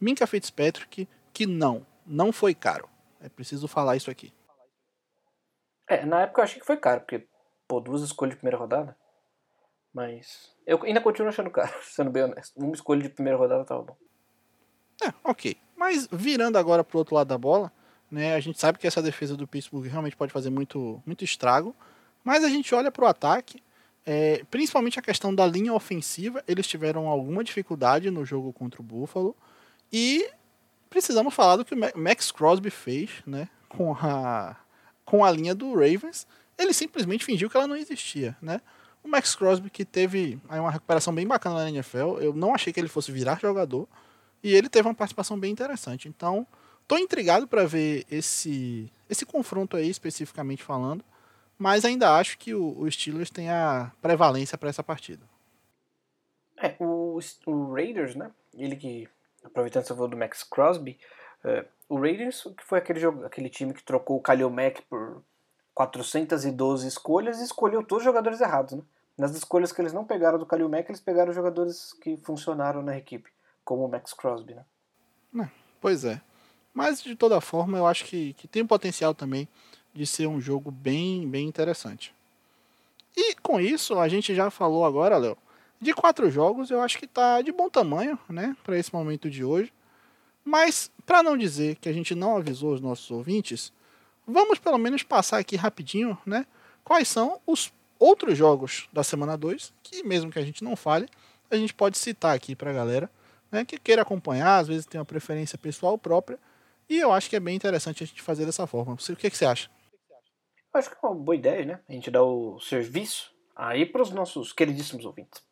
Minka 0.00 0.26
Fitzpatrick, 0.26 1.08
que 1.32 1.46
não, 1.46 1.86
não 2.06 2.32
foi 2.32 2.54
caro. 2.54 2.88
É 3.20 3.28
preciso 3.28 3.66
falar 3.66 3.96
isso 3.96 4.10
aqui. 4.10 4.32
É, 5.88 6.04
na 6.04 6.22
época 6.22 6.40
eu 6.40 6.44
achei 6.44 6.60
que 6.60 6.66
foi 6.66 6.76
caro, 6.76 7.00
porque, 7.00 7.26
pô, 7.66 7.80
duas 7.80 8.02
escolhas 8.02 8.34
de 8.34 8.38
primeira 8.38 8.58
rodada. 8.58 8.96
Mas 9.92 10.54
eu 10.66 10.82
ainda 10.82 11.00
continuo 11.00 11.28
achando 11.28 11.50
caro, 11.50 11.72
sendo 11.82 12.10
bem 12.10 12.24
honesto. 12.24 12.56
Uma 12.56 12.74
escolha 12.74 13.02
de 13.02 13.08
primeira 13.08 13.38
rodada 13.38 13.64
tava 13.64 13.82
bom. 13.82 13.96
É, 15.02 15.12
ok. 15.24 15.56
Mas 15.76 16.08
virando 16.10 16.58
agora 16.58 16.84
pro 16.84 16.98
outro 16.98 17.14
lado 17.14 17.28
da 17.28 17.38
bola, 17.38 17.72
né, 18.10 18.34
a 18.34 18.40
gente 18.40 18.58
sabe 18.58 18.78
que 18.78 18.86
essa 18.86 19.02
defesa 19.02 19.36
do 19.36 19.46
Pittsburgh 19.46 19.86
realmente 19.86 20.16
pode 20.16 20.32
fazer 20.32 20.50
muito, 20.50 21.02
muito 21.06 21.24
estrago. 21.24 21.74
Mas 22.22 22.44
a 22.44 22.48
gente 22.48 22.74
olha 22.74 22.90
pro 22.90 23.06
ataque 23.06 23.62
é, 24.10 24.42
principalmente 24.50 24.98
a 24.98 25.02
questão 25.02 25.34
da 25.34 25.46
linha 25.46 25.74
ofensiva, 25.74 26.42
eles 26.48 26.66
tiveram 26.66 27.08
alguma 27.08 27.44
dificuldade 27.44 28.10
no 28.10 28.24
jogo 28.24 28.54
contra 28.54 28.80
o 28.80 28.84
Buffalo. 28.84 29.36
E 29.92 30.28
precisamos 30.90 31.34
falar 31.34 31.56
do 31.56 31.64
que 31.64 31.74
o 31.74 31.98
Max 31.98 32.30
Crosby 32.30 32.70
fez 32.70 33.10
né, 33.26 33.48
com, 33.68 33.92
a, 33.92 34.56
com 35.04 35.24
a 35.24 35.30
linha 35.30 35.54
do 35.54 35.72
Ravens. 35.72 36.26
Ele 36.56 36.72
simplesmente 36.72 37.24
fingiu 37.24 37.48
que 37.48 37.56
ela 37.56 37.66
não 37.66 37.76
existia. 37.76 38.36
Né? 38.40 38.60
O 39.02 39.08
Max 39.08 39.34
Crosby, 39.34 39.70
que 39.70 39.84
teve 39.84 40.38
aí, 40.48 40.58
uma 40.58 40.70
recuperação 40.70 41.14
bem 41.14 41.26
bacana 41.26 41.56
na 41.56 41.70
NFL, 41.70 42.18
eu 42.20 42.32
não 42.32 42.54
achei 42.54 42.72
que 42.72 42.80
ele 42.80 42.88
fosse 42.88 43.12
virar 43.12 43.40
jogador. 43.40 43.88
E 44.42 44.54
ele 44.54 44.68
teve 44.68 44.88
uma 44.88 44.94
participação 44.94 45.38
bem 45.38 45.50
interessante. 45.50 46.08
Então, 46.08 46.46
estou 46.82 46.98
intrigado 46.98 47.46
para 47.46 47.64
ver 47.64 48.06
esse, 48.10 48.90
esse 49.08 49.24
confronto 49.26 49.76
aí, 49.76 49.88
especificamente 49.88 50.62
falando 50.62 51.04
mas 51.58 51.84
ainda 51.84 52.16
acho 52.16 52.38
que 52.38 52.54
o, 52.54 52.78
o 52.78 52.90
Steelers 52.90 53.30
tem 53.30 53.50
a 53.50 53.90
prevalência 54.00 54.56
para 54.56 54.68
essa 54.68 54.82
partida. 54.82 55.26
É, 56.56 56.74
o, 56.78 57.18
o 57.46 57.72
Raiders, 57.72 58.14
né? 58.14 58.30
Ele 58.54 58.76
que, 58.76 59.08
aproveitando 59.48 59.84
você 59.84 59.94
falou 59.94 60.08
do 60.08 60.16
Max 60.16 60.42
Crosby, 60.42 60.98
é, 61.44 61.64
o 61.88 61.98
Raiders 62.00 62.42
que 62.56 62.64
foi 62.64 62.78
aquele, 62.78 63.00
jogo, 63.00 63.24
aquele 63.24 63.48
time 63.48 63.74
que 63.74 63.82
trocou 63.82 64.18
o 64.18 64.22
Khalil 64.22 64.50
Mack 64.50 64.82
por 64.82 65.22
412 65.74 66.86
escolhas 66.86 67.40
e 67.40 67.44
escolheu 67.44 67.82
todos 67.82 68.02
os 68.02 68.04
jogadores 68.04 68.40
errados, 68.40 68.74
né? 68.74 68.82
Nas 69.16 69.34
escolhas 69.34 69.72
que 69.72 69.80
eles 69.80 69.92
não 69.92 70.04
pegaram 70.04 70.38
do 70.38 70.46
Khalil 70.46 70.68
Mack, 70.68 70.88
eles 70.88 71.00
pegaram 71.00 71.32
jogadores 71.32 71.92
que 71.94 72.16
funcionaram 72.18 72.82
na 72.82 72.96
equipe, 72.96 73.30
como 73.64 73.84
o 73.84 73.88
Max 73.88 74.12
Crosby, 74.12 74.54
né? 74.54 74.64
É, 75.40 75.48
pois 75.80 76.04
é. 76.04 76.20
Mas, 76.72 77.02
de 77.02 77.16
toda 77.16 77.40
forma, 77.40 77.76
eu 77.76 77.86
acho 77.86 78.04
que, 78.04 78.32
que 78.34 78.46
tem 78.46 78.64
potencial 78.64 79.12
também 79.12 79.48
de 79.92 80.06
ser 80.06 80.28
um 80.28 80.40
jogo 80.40 80.70
bem, 80.70 81.28
bem 81.28 81.48
interessante. 81.48 82.14
E 83.16 83.34
com 83.34 83.60
isso, 83.60 83.98
a 83.98 84.06
gente 84.06 84.32
já 84.32 84.50
falou 84.50 84.84
agora, 84.84 85.16
Léo, 85.16 85.36
de 85.80 85.92
quatro 85.92 86.30
jogos, 86.30 86.70
eu 86.70 86.80
acho 86.80 86.98
que 86.98 87.04
está 87.04 87.40
de 87.40 87.52
bom 87.52 87.68
tamanho, 87.70 88.18
né, 88.28 88.56
para 88.64 88.78
esse 88.78 88.92
momento 88.92 89.30
de 89.30 89.44
hoje. 89.44 89.72
Mas, 90.44 90.90
para 91.04 91.22
não 91.22 91.36
dizer 91.36 91.76
que 91.76 91.88
a 91.88 91.92
gente 91.92 92.14
não 92.14 92.36
avisou 92.36 92.72
os 92.72 92.80
nossos 92.80 93.10
ouvintes, 93.10 93.72
vamos 94.26 94.58
pelo 94.58 94.78
menos 94.78 95.02
passar 95.02 95.38
aqui 95.38 95.56
rapidinho, 95.56 96.18
né, 96.24 96.46
quais 96.82 97.08
são 97.08 97.40
os 97.46 97.72
outros 97.98 98.36
jogos 98.36 98.88
da 98.92 99.02
semana 99.02 99.36
2, 99.36 99.72
que 99.82 100.02
mesmo 100.02 100.30
que 100.30 100.38
a 100.38 100.44
gente 100.44 100.64
não 100.64 100.74
fale, 100.74 101.08
a 101.50 101.56
gente 101.56 101.74
pode 101.74 101.98
citar 101.98 102.34
aqui 102.34 102.54
para 102.54 102.70
a 102.70 102.74
galera, 102.74 103.10
né, 103.50 103.64
que 103.64 103.78
queira 103.78 104.02
acompanhar, 104.02 104.58
às 104.58 104.68
vezes 104.68 104.86
tem 104.86 104.98
uma 104.98 105.04
preferência 105.04 105.58
pessoal 105.58 105.96
própria, 105.96 106.38
e 106.88 106.98
eu 106.98 107.12
acho 107.12 107.28
que 107.28 107.36
é 107.36 107.40
bem 107.40 107.54
interessante 107.54 108.02
a 108.02 108.06
gente 108.06 108.22
fazer 108.22 108.46
dessa 108.46 108.66
forma. 108.66 108.94
O 108.94 109.16
que, 109.16 109.30
que 109.30 109.36
você 109.36 109.44
acha? 109.44 109.70
Acho 110.72 110.90
que 110.90 110.96
é 110.96 111.08
uma 111.08 111.14
boa 111.14 111.36
ideia, 111.36 111.64
né? 111.64 111.80
A 111.88 111.92
gente 111.92 112.10
dá 112.10 112.22
o 112.22 112.58
serviço 112.60 113.34
aí 113.54 113.84
para 113.84 114.02
os 114.02 114.10
nossos 114.10 114.52
queridíssimos 114.52 115.04
ouvintes. 115.04 115.47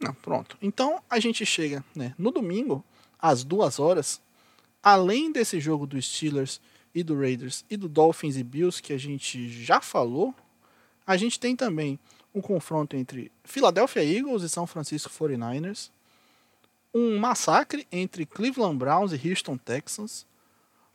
Não, 0.00 0.14
pronto. 0.14 0.56
Então 0.62 1.02
a 1.08 1.20
gente 1.20 1.44
chega 1.44 1.84
né, 1.94 2.14
no 2.18 2.30
domingo, 2.30 2.82
às 3.18 3.44
duas 3.44 3.78
horas, 3.78 4.20
além 4.82 5.30
desse 5.30 5.60
jogo 5.60 5.86
do 5.86 6.00
Steelers 6.00 6.60
e 6.94 7.02
do 7.02 7.18
Raiders 7.18 7.64
e 7.70 7.76
do 7.76 7.88
Dolphins 7.88 8.36
e 8.36 8.42
Bills 8.42 8.82
que 8.82 8.92
a 8.92 8.98
gente 8.98 9.48
já 9.50 9.80
falou, 9.80 10.34
a 11.06 11.16
gente 11.16 11.38
tem 11.38 11.54
também 11.54 11.98
um 12.34 12.40
confronto 12.40 12.96
entre 12.96 13.30
Philadelphia 13.44 14.02
Eagles 14.02 14.42
e 14.42 14.48
São 14.48 14.66
Francisco 14.66 15.10
49ers, 15.10 15.90
um 16.94 17.18
massacre 17.18 17.86
entre 17.92 18.24
Cleveland 18.24 18.76
Browns 18.76 19.12
e 19.12 19.28
Houston 19.28 19.56
Texans, 19.56 20.26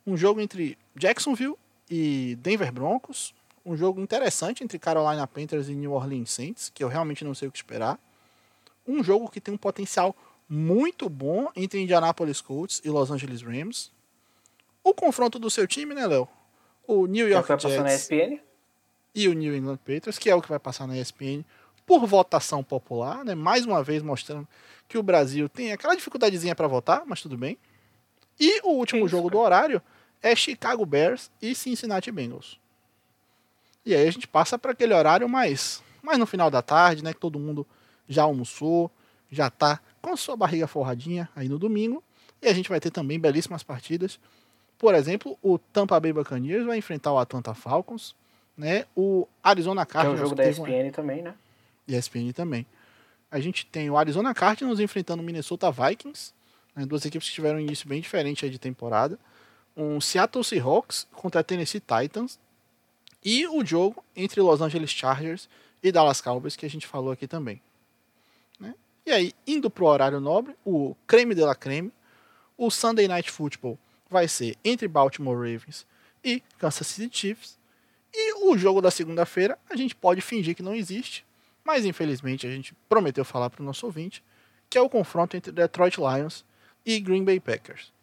um 0.05 0.17
jogo 0.17 0.41
entre 0.41 0.77
Jacksonville 0.95 1.55
e 1.89 2.37
Denver 2.41 2.71
Broncos, 2.71 3.33
um 3.65 3.75
jogo 3.75 3.99
interessante 3.99 4.63
entre 4.63 4.77
Carolina 4.77 5.25
Panthers 5.25 5.69
e 5.69 5.75
New 5.75 5.93
Orleans 5.93 6.31
Saints, 6.31 6.71
que 6.73 6.83
eu 6.83 6.87
realmente 6.87 7.23
não 7.23 7.33
sei 7.33 7.47
o 7.47 7.51
que 7.51 7.57
esperar. 7.57 7.99
Um 8.87 9.03
jogo 9.03 9.29
que 9.29 9.41
tem 9.41 9.53
um 9.53 9.57
potencial 9.57 10.15
muito 10.47 11.09
bom 11.09 11.49
entre 11.55 11.81
Indianapolis 11.81 12.41
Colts 12.41 12.81
e 12.83 12.89
Los 12.89 13.09
Angeles 13.09 13.41
Rams. 13.41 13.91
O 14.83 14.93
confronto 14.93 15.39
do 15.39 15.49
seu 15.49 15.67
time, 15.67 15.95
né, 15.95 16.05
Léo? 16.05 16.27
O 16.87 17.07
New 17.07 17.27
York 17.27 17.51
é 17.51 17.59
Jets 17.59 17.81
na 17.81 17.93
ESPN? 17.93 18.39
e 19.15 19.29
o 19.29 19.33
New 19.33 19.55
England 19.55 19.77
Patriots, 19.77 20.19
que 20.19 20.29
é 20.29 20.35
o 20.35 20.41
que 20.41 20.49
vai 20.49 20.59
passar 20.59 20.85
na 20.85 20.97
ESPN 20.97 21.43
por 21.85 22.05
votação 22.05 22.63
popular, 22.63 23.23
né? 23.23 23.33
Mais 23.33 23.65
uma 23.65 23.81
vez 23.81 24.03
mostrando 24.03 24.47
que 24.87 24.97
o 24.97 25.03
Brasil 25.03 25.47
tem 25.47 25.71
aquela 25.71 25.95
dificuldadezinha 25.95 26.53
para 26.53 26.67
votar, 26.67 27.03
mas 27.05 27.21
tudo 27.21 27.37
bem. 27.37 27.57
E 28.39 28.59
o 28.63 28.71
último 28.71 29.05
Isso, 29.05 29.09
jogo 29.09 29.29
cara. 29.29 29.39
do 29.39 29.43
horário 29.43 29.81
é 30.21 30.35
Chicago 30.35 30.85
Bears 30.85 31.31
e 31.41 31.55
Cincinnati 31.55 32.11
Bengals. 32.11 32.59
E 33.85 33.95
aí 33.95 34.07
a 34.07 34.11
gente 34.11 34.27
passa 34.27 34.57
para 34.59 34.71
aquele 34.71 34.93
horário 34.93 35.29
mais 35.29 35.81
mais 36.03 36.19
no 36.19 36.25
final 36.27 36.51
da 36.51 36.61
tarde, 36.61 37.03
né? 37.03 37.13
Que 37.13 37.19
todo 37.19 37.39
mundo 37.39 37.65
já 38.07 38.23
almoçou, 38.23 38.91
já 39.31 39.49
tá 39.49 39.79
com 40.01 40.11
a 40.11 40.17
sua 40.17 40.35
barriga 40.35 40.67
forradinha 40.67 41.29
aí 41.35 41.49
no 41.49 41.57
domingo. 41.57 42.03
E 42.41 42.47
a 42.47 42.53
gente 42.53 42.69
vai 42.69 42.79
ter 42.79 42.91
também 42.91 43.19
belíssimas 43.19 43.63
partidas. 43.63 44.19
Por 44.77 44.93
exemplo, 44.93 45.37
o 45.41 45.57
Tampa 45.57 45.99
Bay 45.99 46.13
Buccaneers 46.13 46.65
vai 46.65 46.77
enfrentar 46.77 47.11
o 47.11 47.17
Atlanta 47.17 47.53
Falcons, 47.53 48.15
né? 48.57 48.85
O 48.95 49.27
Arizona 49.43 49.85
Cardinals. 49.85 50.19
Que 50.19 50.23
é 50.23 50.25
o 50.25 50.29
jogo 50.29 50.35
da 50.35 50.49
ESPN 50.49 50.91
também, 50.91 51.21
né? 51.21 51.33
ESPN 51.87 52.31
também. 52.33 52.65
A 53.31 53.39
gente 53.39 53.65
tem 53.65 53.89
o 53.89 53.97
Arizona 53.97 54.33
Cardinals 54.33 54.79
enfrentando 54.79 55.21
o 55.21 55.25
Minnesota 55.25 55.71
Vikings, 55.71 56.33
né? 56.75 56.85
duas 56.85 57.05
equipes 57.05 57.27
que 57.27 57.35
tiveram 57.35 57.57
um 57.57 57.61
início 57.61 57.87
bem 57.87 58.01
diferente 58.01 58.49
de 58.49 58.59
temporada. 58.59 59.17
Um 59.75 59.99
Seattle 59.99 60.43
Seahawks 60.43 61.07
contra 61.11 61.41
a 61.41 61.43
Tennessee 61.43 61.81
Titans. 61.81 62.39
E 63.23 63.47
o 63.47 63.65
jogo 63.65 64.03
entre 64.15 64.39
Los 64.39 64.61
Angeles 64.61 64.91
Chargers 64.91 65.49
e 65.81 65.91
Dallas 65.91 66.21
Cowboys, 66.21 66.55
que 66.55 66.65
a 66.65 66.69
gente 66.69 66.85
falou 66.85 67.11
aqui 67.11 67.27
também. 67.27 67.59
E 69.05 69.11
aí, 69.11 69.33
indo 69.45 69.69
pro 69.69 69.85
horário 69.85 70.19
nobre, 70.19 70.55
o 70.65 70.95
creme 71.05 71.35
de 71.35 71.41
la 71.41 71.53
creme, 71.53 71.93
o 72.57 72.71
Sunday 72.71 73.07
Night 73.07 73.29
Football 73.29 73.77
vai 74.09 74.27
ser 74.27 74.57
entre 74.65 74.87
Baltimore 74.87 75.35
Ravens 75.35 75.85
e 76.23 76.41
Kansas 76.57 76.87
City 76.87 77.15
Chiefs. 77.15 77.59
E 78.11 78.33
o 78.49 78.57
jogo 78.57 78.81
da 78.81 78.89
segunda-feira 78.89 79.59
a 79.69 79.75
gente 79.75 79.95
pode 79.95 80.21
fingir 80.21 80.55
que 80.55 80.63
não 80.63 80.73
existe, 80.73 81.23
mas 81.63 81.85
infelizmente 81.85 82.47
a 82.47 82.49
gente 82.49 82.73
prometeu 82.89 83.23
falar 83.23 83.51
para 83.51 83.61
o 83.61 83.65
nosso 83.65 83.85
ouvinte, 83.85 84.23
que 84.69 84.77
é 84.77 84.81
o 84.81 84.89
confronto 84.89 85.37
entre 85.37 85.51
Detroit 85.51 85.97
Lions 85.97 86.43
e 86.83 86.99
Green 86.99 87.23
Bay 87.23 87.39
Packers. 87.39 87.93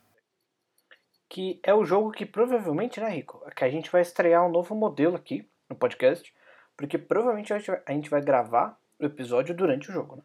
Que 1.28 1.58
é 1.64 1.74
o 1.74 1.84
jogo 1.84 2.12
que 2.12 2.26
provavelmente, 2.26 3.00
né, 3.00 3.08
Rico, 3.08 3.42
que 3.56 3.64
a 3.64 3.70
gente 3.70 3.90
vai 3.90 4.02
estrear 4.02 4.46
um 4.46 4.50
novo 4.50 4.74
modelo 4.74 5.16
aqui 5.16 5.48
no 5.68 5.74
podcast, 5.74 6.32
porque 6.76 6.96
provavelmente 6.96 7.52
a 7.52 7.92
gente 7.92 8.10
vai 8.10 8.20
gravar 8.20 8.78
o 9.00 9.04
episódio 9.04 9.52
durante 9.52 9.90
o 9.90 9.92
jogo, 9.92 10.16
né? 10.16 10.22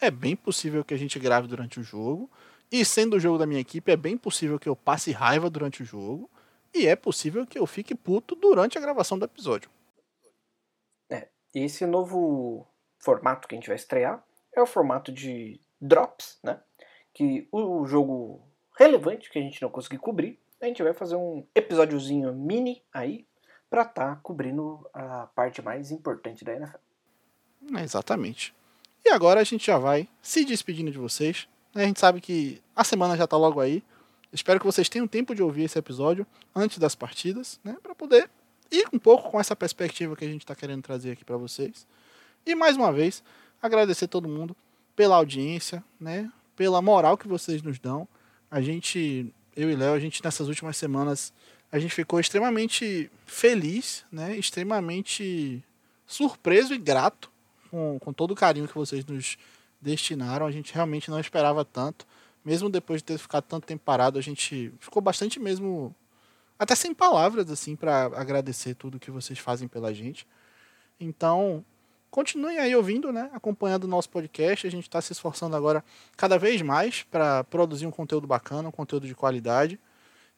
É 0.00 0.10
bem 0.10 0.36
possível 0.36 0.84
que 0.84 0.94
a 0.94 0.96
gente 0.96 1.18
grave 1.18 1.46
durante 1.46 1.80
o 1.80 1.82
jogo. 1.82 2.30
E 2.70 2.84
sendo 2.84 3.16
o 3.16 3.20
jogo 3.20 3.38
da 3.38 3.46
minha 3.46 3.60
equipe, 3.60 3.92
é 3.92 3.96
bem 3.96 4.16
possível 4.16 4.58
que 4.58 4.68
eu 4.68 4.74
passe 4.74 5.12
raiva 5.12 5.48
durante 5.48 5.82
o 5.82 5.86
jogo. 5.86 6.30
E 6.74 6.86
é 6.86 6.96
possível 6.96 7.46
que 7.46 7.58
eu 7.58 7.66
fique 7.66 7.94
puto 7.94 8.34
durante 8.34 8.76
a 8.76 8.80
gravação 8.80 9.18
do 9.18 9.24
episódio. 9.24 9.70
É, 11.08 11.28
e 11.54 11.60
esse 11.60 11.86
novo 11.86 12.66
formato 12.98 13.46
que 13.46 13.54
a 13.54 13.58
gente 13.58 13.68
vai 13.68 13.76
estrear 13.76 14.24
é 14.52 14.60
o 14.60 14.66
formato 14.66 15.12
de 15.12 15.60
drops, 15.80 16.38
né? 16.42 16.60
Que 17.12 17.48
o 17.52 17.86
jogo 17.86 18.42
relevante 18.76 19.30
que 19.30 19.38
a 19.38 19.42
gente 19.42 19.62
não 19.62 19.70
conseguir 19.70 19.98
cobrir, 19.98 20.40
a 20.60 20.66
gente 20.66 20.82
vai 20.82 20.92
fazer 20.92 21.14
um 21.14 21.46
episódiozinho 21.54 22.34
mini 22.34 22.82
aí 22.92 23.26
para 23.70 23.82
estar 23.82 24.16
tá 24.16 24.20
cobrindo 24.22 24.88
a 24.92 25.26
parte 25.28 25.62
mais 25.62 25.90
importante 25.90 26.44
da 26.44 26.54
NFL. 26.54 26.78
Exatamente. 27.78 28.54
E 29.04 29.10
agora 29.10 29.40
a 29.40 29.44
gente 29.44 29.66
já 29.66 29.76
vai 29.76 30.08
se 30.22 30.44
despedindo 30.44 30.90
de 30.90 30.98
vocês. 30.98 31.46
A 31.74 31.82
gente 31.82 32.00
sabe 32.00 32.20
que 32.20 32.62
a 32.74 32.82
semana 32.82 33.16
já 33.16 33.24
está 33.24 33.36
logo 33.36 33.60
aí. 33.60 33.82
Espero 34.32 34.58
que 34.58 34.66
vocês 34.66 34.88
tenham 34.88 35.06
tempo 35.06 35.34
de 35.34 35.42
ouvir 35.42 35.64
esse 35.64 35.78
episódio 35.78 36.26
antes 36.54 36.78
das 36.78 36.94
partidas, 36.94 37.60
né, 37.62 37.76
para 37.82 37.94
poder 37.94 38.28
ir 38.70 38.88
um 38.92 38.98
pouco 38.98 39.30
com 39.30 39.38
essa 39.38 39.54
perspectiva 39.54 40.16
que 40.16 40.24
a 40.24 40.28
gente 40.28 40.42
está 40.42 40.54
querendo 40.54 40.82
trazer 40.82 41.12
aqui 41.12 41.24
para 41.24 41.36
vocês. 41.36 41.86
E 42.46 42.54
mais 42.54 42.76
uma 42.76 42.92
vez, 42.92 43.22
agradecer 43.62 44.08
todo 44.08 44.28
mundo 44.28 44.56
pela 44.96 45.16
audiência, 45.16 45.84
né, 46.00 46.30
pela 46.56 46.80
moral 46.80 47.16
que 47.16 47.28
vocês 47.28 47.62
nos 47.62 47.78
dão. 47.78 48.08
A 48.50 48.60
gente, 48.60 49.32
eu 49.54 49.70
e 49.70 49.76
Léo, 49.76 49.94
a 49.94 50.00
gente 50.00 50.24
nessas 50.24 50.48
últimas 50.48 50.76
semanas, 50.76 51.32
a 51.70 51.78
gente 51.78 51.94
ficou 51.94 52.18
extremamente 52.18 53.10
feliz, 53.26 54.04
né, 54.10 54.36
extremamente 54.36 55.62
surpreso 56.06 56.74
e 56.74 56.78
grato 56.78 57.30
com, 57.74 57.98
com 57.98 58.12
todo 58.12 58.30
o 58.30 58.36
carinho 58.36 58.68
que 58.68 58.74
vocês 58.74 59.04
nos 59.04 59.36
destinaram. 59.80 60.46
A 60.46 60.52
gente 60.52 60.72
realmente 60.72 61.10
não 61.10 61.18
esperava 61.18 61.64
tanto. 61.64 62.06
Mesmo 62.44 62.70
depois 62.70 63.00
de 63.00 63.04
ter 63.04 63.18
ficado 63.18 63.42
tanto 63.42 63.66
tempo 63.66 63.82
parado, 63.84 64.16
a 64.16 64.22
gente 64.22 64.72
ficou 64.78 65.02
bastante 65.02 65.40
mesmo. 65.40 65.94
Até 66.56 66.76
sem 66.76 66.94
palavras, 66.94 67.50
assim, 67.50 67.74
para 67.74 68.04
agradecer 68.14 68.74
tudo 68.76 69.00
que 69.00 69.10
vocês 69.10 69.40
fazem 69.40 69.66
pela 69.66 69.92
gente. 69.92 70.24
Então, 71.00 71.64
continuem 72.12 72.58
aí 72.58 72.76
ouvindo, 72.76 73.12
né? 73.12 73.28
Acompanhando 73.32 73.84
o 73.84 73.88
nosso 73.88 74.08
podcast. 74.08 74.64
A 74.64 74.70
gente 74.70 74.84
está 74.84 75.00
se 75.00 75.12
esforçando 75.12 75.56
agora 75.56 75.84
cada 76.16 76.38
vez 76.38 76.62
mais 76.62 77.02
para 77.02 77.42
produzir 77.42 77.86
um 77.86 77.90
conteúdo 77.90 78.26
bacana, 78.26 78.68
um 78.68 78.72
conteúdo 78.72 79.08
de 79.08 79.16
qualidade. 79.16 79.80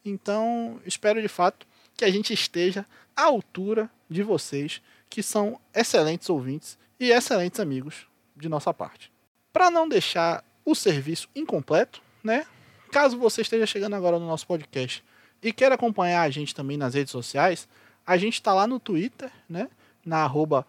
Então, 0.02 0.80
espero 0.86 1.20
de 1.20 1.28
fato 1.28 1.66
que 1.94 2.04
a 2.04 2.10
gente 2.10 2.32
esteja 2.32 2.86
à 3.14 3.24
altura 3.24 3.90
de 4.08 4.22
vocês, 4.22 4.80
que 5.10 5.22
são 5.22 5.60
excelentes 5.74 6.30
ouvintes 6.30 6.78
e 6.98 7.10
excelentes 7.10 7.60
amigos 7.60 8.06
de 8.36 8.48
nossa 8.48 8.72
parte. 8.72 9.12
Para 9.52 9.70
não 9.70 9.88
deixar 9.88 10.44
o 10.64 10.74
serviço 10.74 11.28
incompleto, 11.34 12.02
né? 12.22 12.46
Caso 12.90 13.18
você 13.18 13.42
esteja 13.42 13.66
chegando 13.66 13.94
agora 13.94 14.18
no 14.18 14.26
nosso 14.26 14.46
podcast 14.46 15.04
e 15.42 15.52
queira 15.52 15.74
acompanhar 15.74 16.22
a 16.22 16.30
gente 16.30 16.54
também 16.54 16.76
nas 16.76 16.94
redes 16.94 17.10
sociais, 17.10 17.68
a 18.06 18.16
gente 18.16 18.34
está 18.34 18.52
lá 18.54 18.66
no 18.66 18.78
Twitter, 18.78 19.30
né? 19.48 19.68
Na 20.04 20.18
arroba 20.24 20.66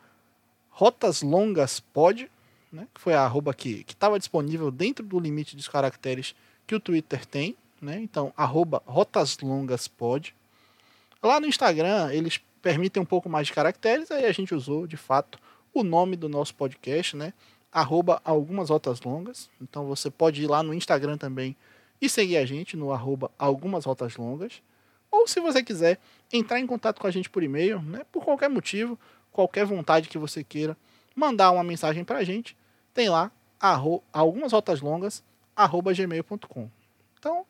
rotaslongaspod, 0.70 2.30
né? 2.72 2.88
Que 2.94 3.02
foi 3.02 3.14
a 3.14 3.22
arroba 3.22 3.54
que 3.54 3.86
estava 3.88 4.20
disponível 4.20 4.70
dentro 4.72 5.06
do 5.06 5.20
limite 5.20 5.56
dos 5.56 5.68
caracteres 5.68 6.36
que 6.66 6.76
o 6.76 6.80
Twitter 6.80 7.26
tem, 7.26 7.56
né? 7.82 8.00
Então, 8.00 8.34
arroba 8.36 8.82
rotaslongaspod. 8.86 10.36
Lá 11.22 11.40
no 11.40 11.48
Instagram, 11.48 12.12
eles 12.12 12.40
permitem 12.62 13.02
um 13.02 13.06
pouco 13.06 13.30
mais 13.30 13.48
de 13.48 13.54
caracteres, 13.54 14.12
aí 14.12 14.26
a 14.26 14.32
gente 14.32 14.54
usou, 14.54 14.86
de 14.86 14.98
fato, 14.98 15.40
o 15.80 15.84
nome 15.84 16.16
do 16.16 16.28
nosso 16.28 16.54
podcast, 16.56 17.16
né? 17.16 17.34
arroba 17.72 18.22
algumas 18.24 18.70
rotas 18.70 19.02
longas. 19.02 19.50
Então 19.62 19.86
você 19.86 20.10
pode 20.10 20.42
ir 20.42 20.48
lá 20.48 20.64
no 20.64 20.74
Instagram 20.74 21.18
também 21.18 21.56
e 22.02 22.10
seguir 22.10 22.38
a 22.38 22.46
gente 22.46 22.76
no 22.76 22.92
arroba 22.92 23.32
algumas 23.38 23.86
rotas 23.86 24.16
longas. 24.16 24.62
Ou 25.12 25.28
se 25.28 25.40
você 25.40 25.64
quiser 25.64 26.00
entrar 26.34 26.60
em 26.60 26.68
contato 26.68 27.00
com 27.00 27.08
a 27.08 27.12
gente 27.12 27.30
por 27.30 27.44
e-mail, 27.44 27.82
né, 27.82 28.04
por 28.12 28.24
qualquer 28.24 28.50
motivo, 28.50 29.00
qualquer 29.32 29.66
vontade 29.66 30.10
que 30.10 30.18
você 30.18 30.44
queira, 30.44 30.76
mandar 31.16 31.52
uma 31.52 31.64
mensagem 31.64 32.04
para 32.04 32.20
a 32.20 32.24
gente, 32.24 32.58
tem 32.94 33.10
lá 33.10 33.32
arro, 33.60 34.04
algumas 34.12 34.52
rotas 34.52 34.82
longas 34.82 35.24
arroba 35.56 35.94
gmail.com. 35.94 36.70
Então 37.20 37.46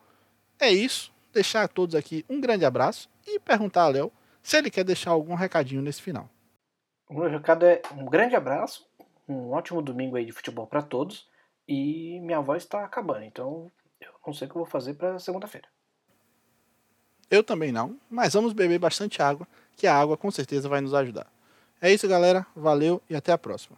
é 0.59 0.69
isso. 0.69 1.11
Deixar 1.34 1.63
a 1.63 1.67
todos 1.67 1.95
aqui 1.95 2.25
um 2.30 2.41
grande 2.41 2.65
abraço 2.65 3.09
e 3.25 3.39
perguntar 3.39 3.84
a 3.84 3.89
Léo 3.89 4.11
se 4.41 4.57
ele 4.57 4.69
quer 4.69 4.84
deixar 4.84 5.11
algum 5.11 5.36
recadinho 5.36 5.82
nesse 5.82 6.01
final. 6.01 6.30
O 7.10 7.14
meu 7.14 7.30
recado 7.30 7.66
é 7.66 7.82
um 7.95 8.05
grande 8.05 8.36
abraço 8.36 8.88
um 9.28 9.51
ótimo 9.51 9.82
domingo 9.82 10.16
aí 10.16 10.26
de 10.26 10.32
futebol 10.32 10.66
para 10.66 10.82
todos. 10.82 11.28
E 11.68 12.20
minha 12.22 12.39
voz 12.39 12.64
está 12.64 12.84
acabando, 12.84 13.26
então 13.26 13.70
eu 13.99 14.10
não 14.26 14.34
sei 14.34 14.47
o 14.47 14.49
que 14.49 14.55
eu 14.58 14.62
vou 14.62 14.70
fazer 14.70 14.93
para 14.93 15.20
segunda-feira. 15.20 15.68
Eu 17.30 17.43
também 17.43 17.74
não, 17.74 17.99
mas 18.10 18.34
vamos 18.34 18.53
beber 18.53 18.80
bastante 18.80 19.22
água, 19.22 19.45
que 19.76 19.86
a 19.86 19.93
água 19.93 20.16
com 20.16 20.32
certeza 20.32 20.70
vai 20.70 20.80
nos 20.80 20.93
ajudar. 20.93 21.28
É 21.82 21.91
isso, 21.91 22.08
galera. 22.08 22.47
Valeu 22.55 23.01
e 23.10 23.16
até 23.16 23.34
a 23.34 23.38
próxima. 23.38 23.78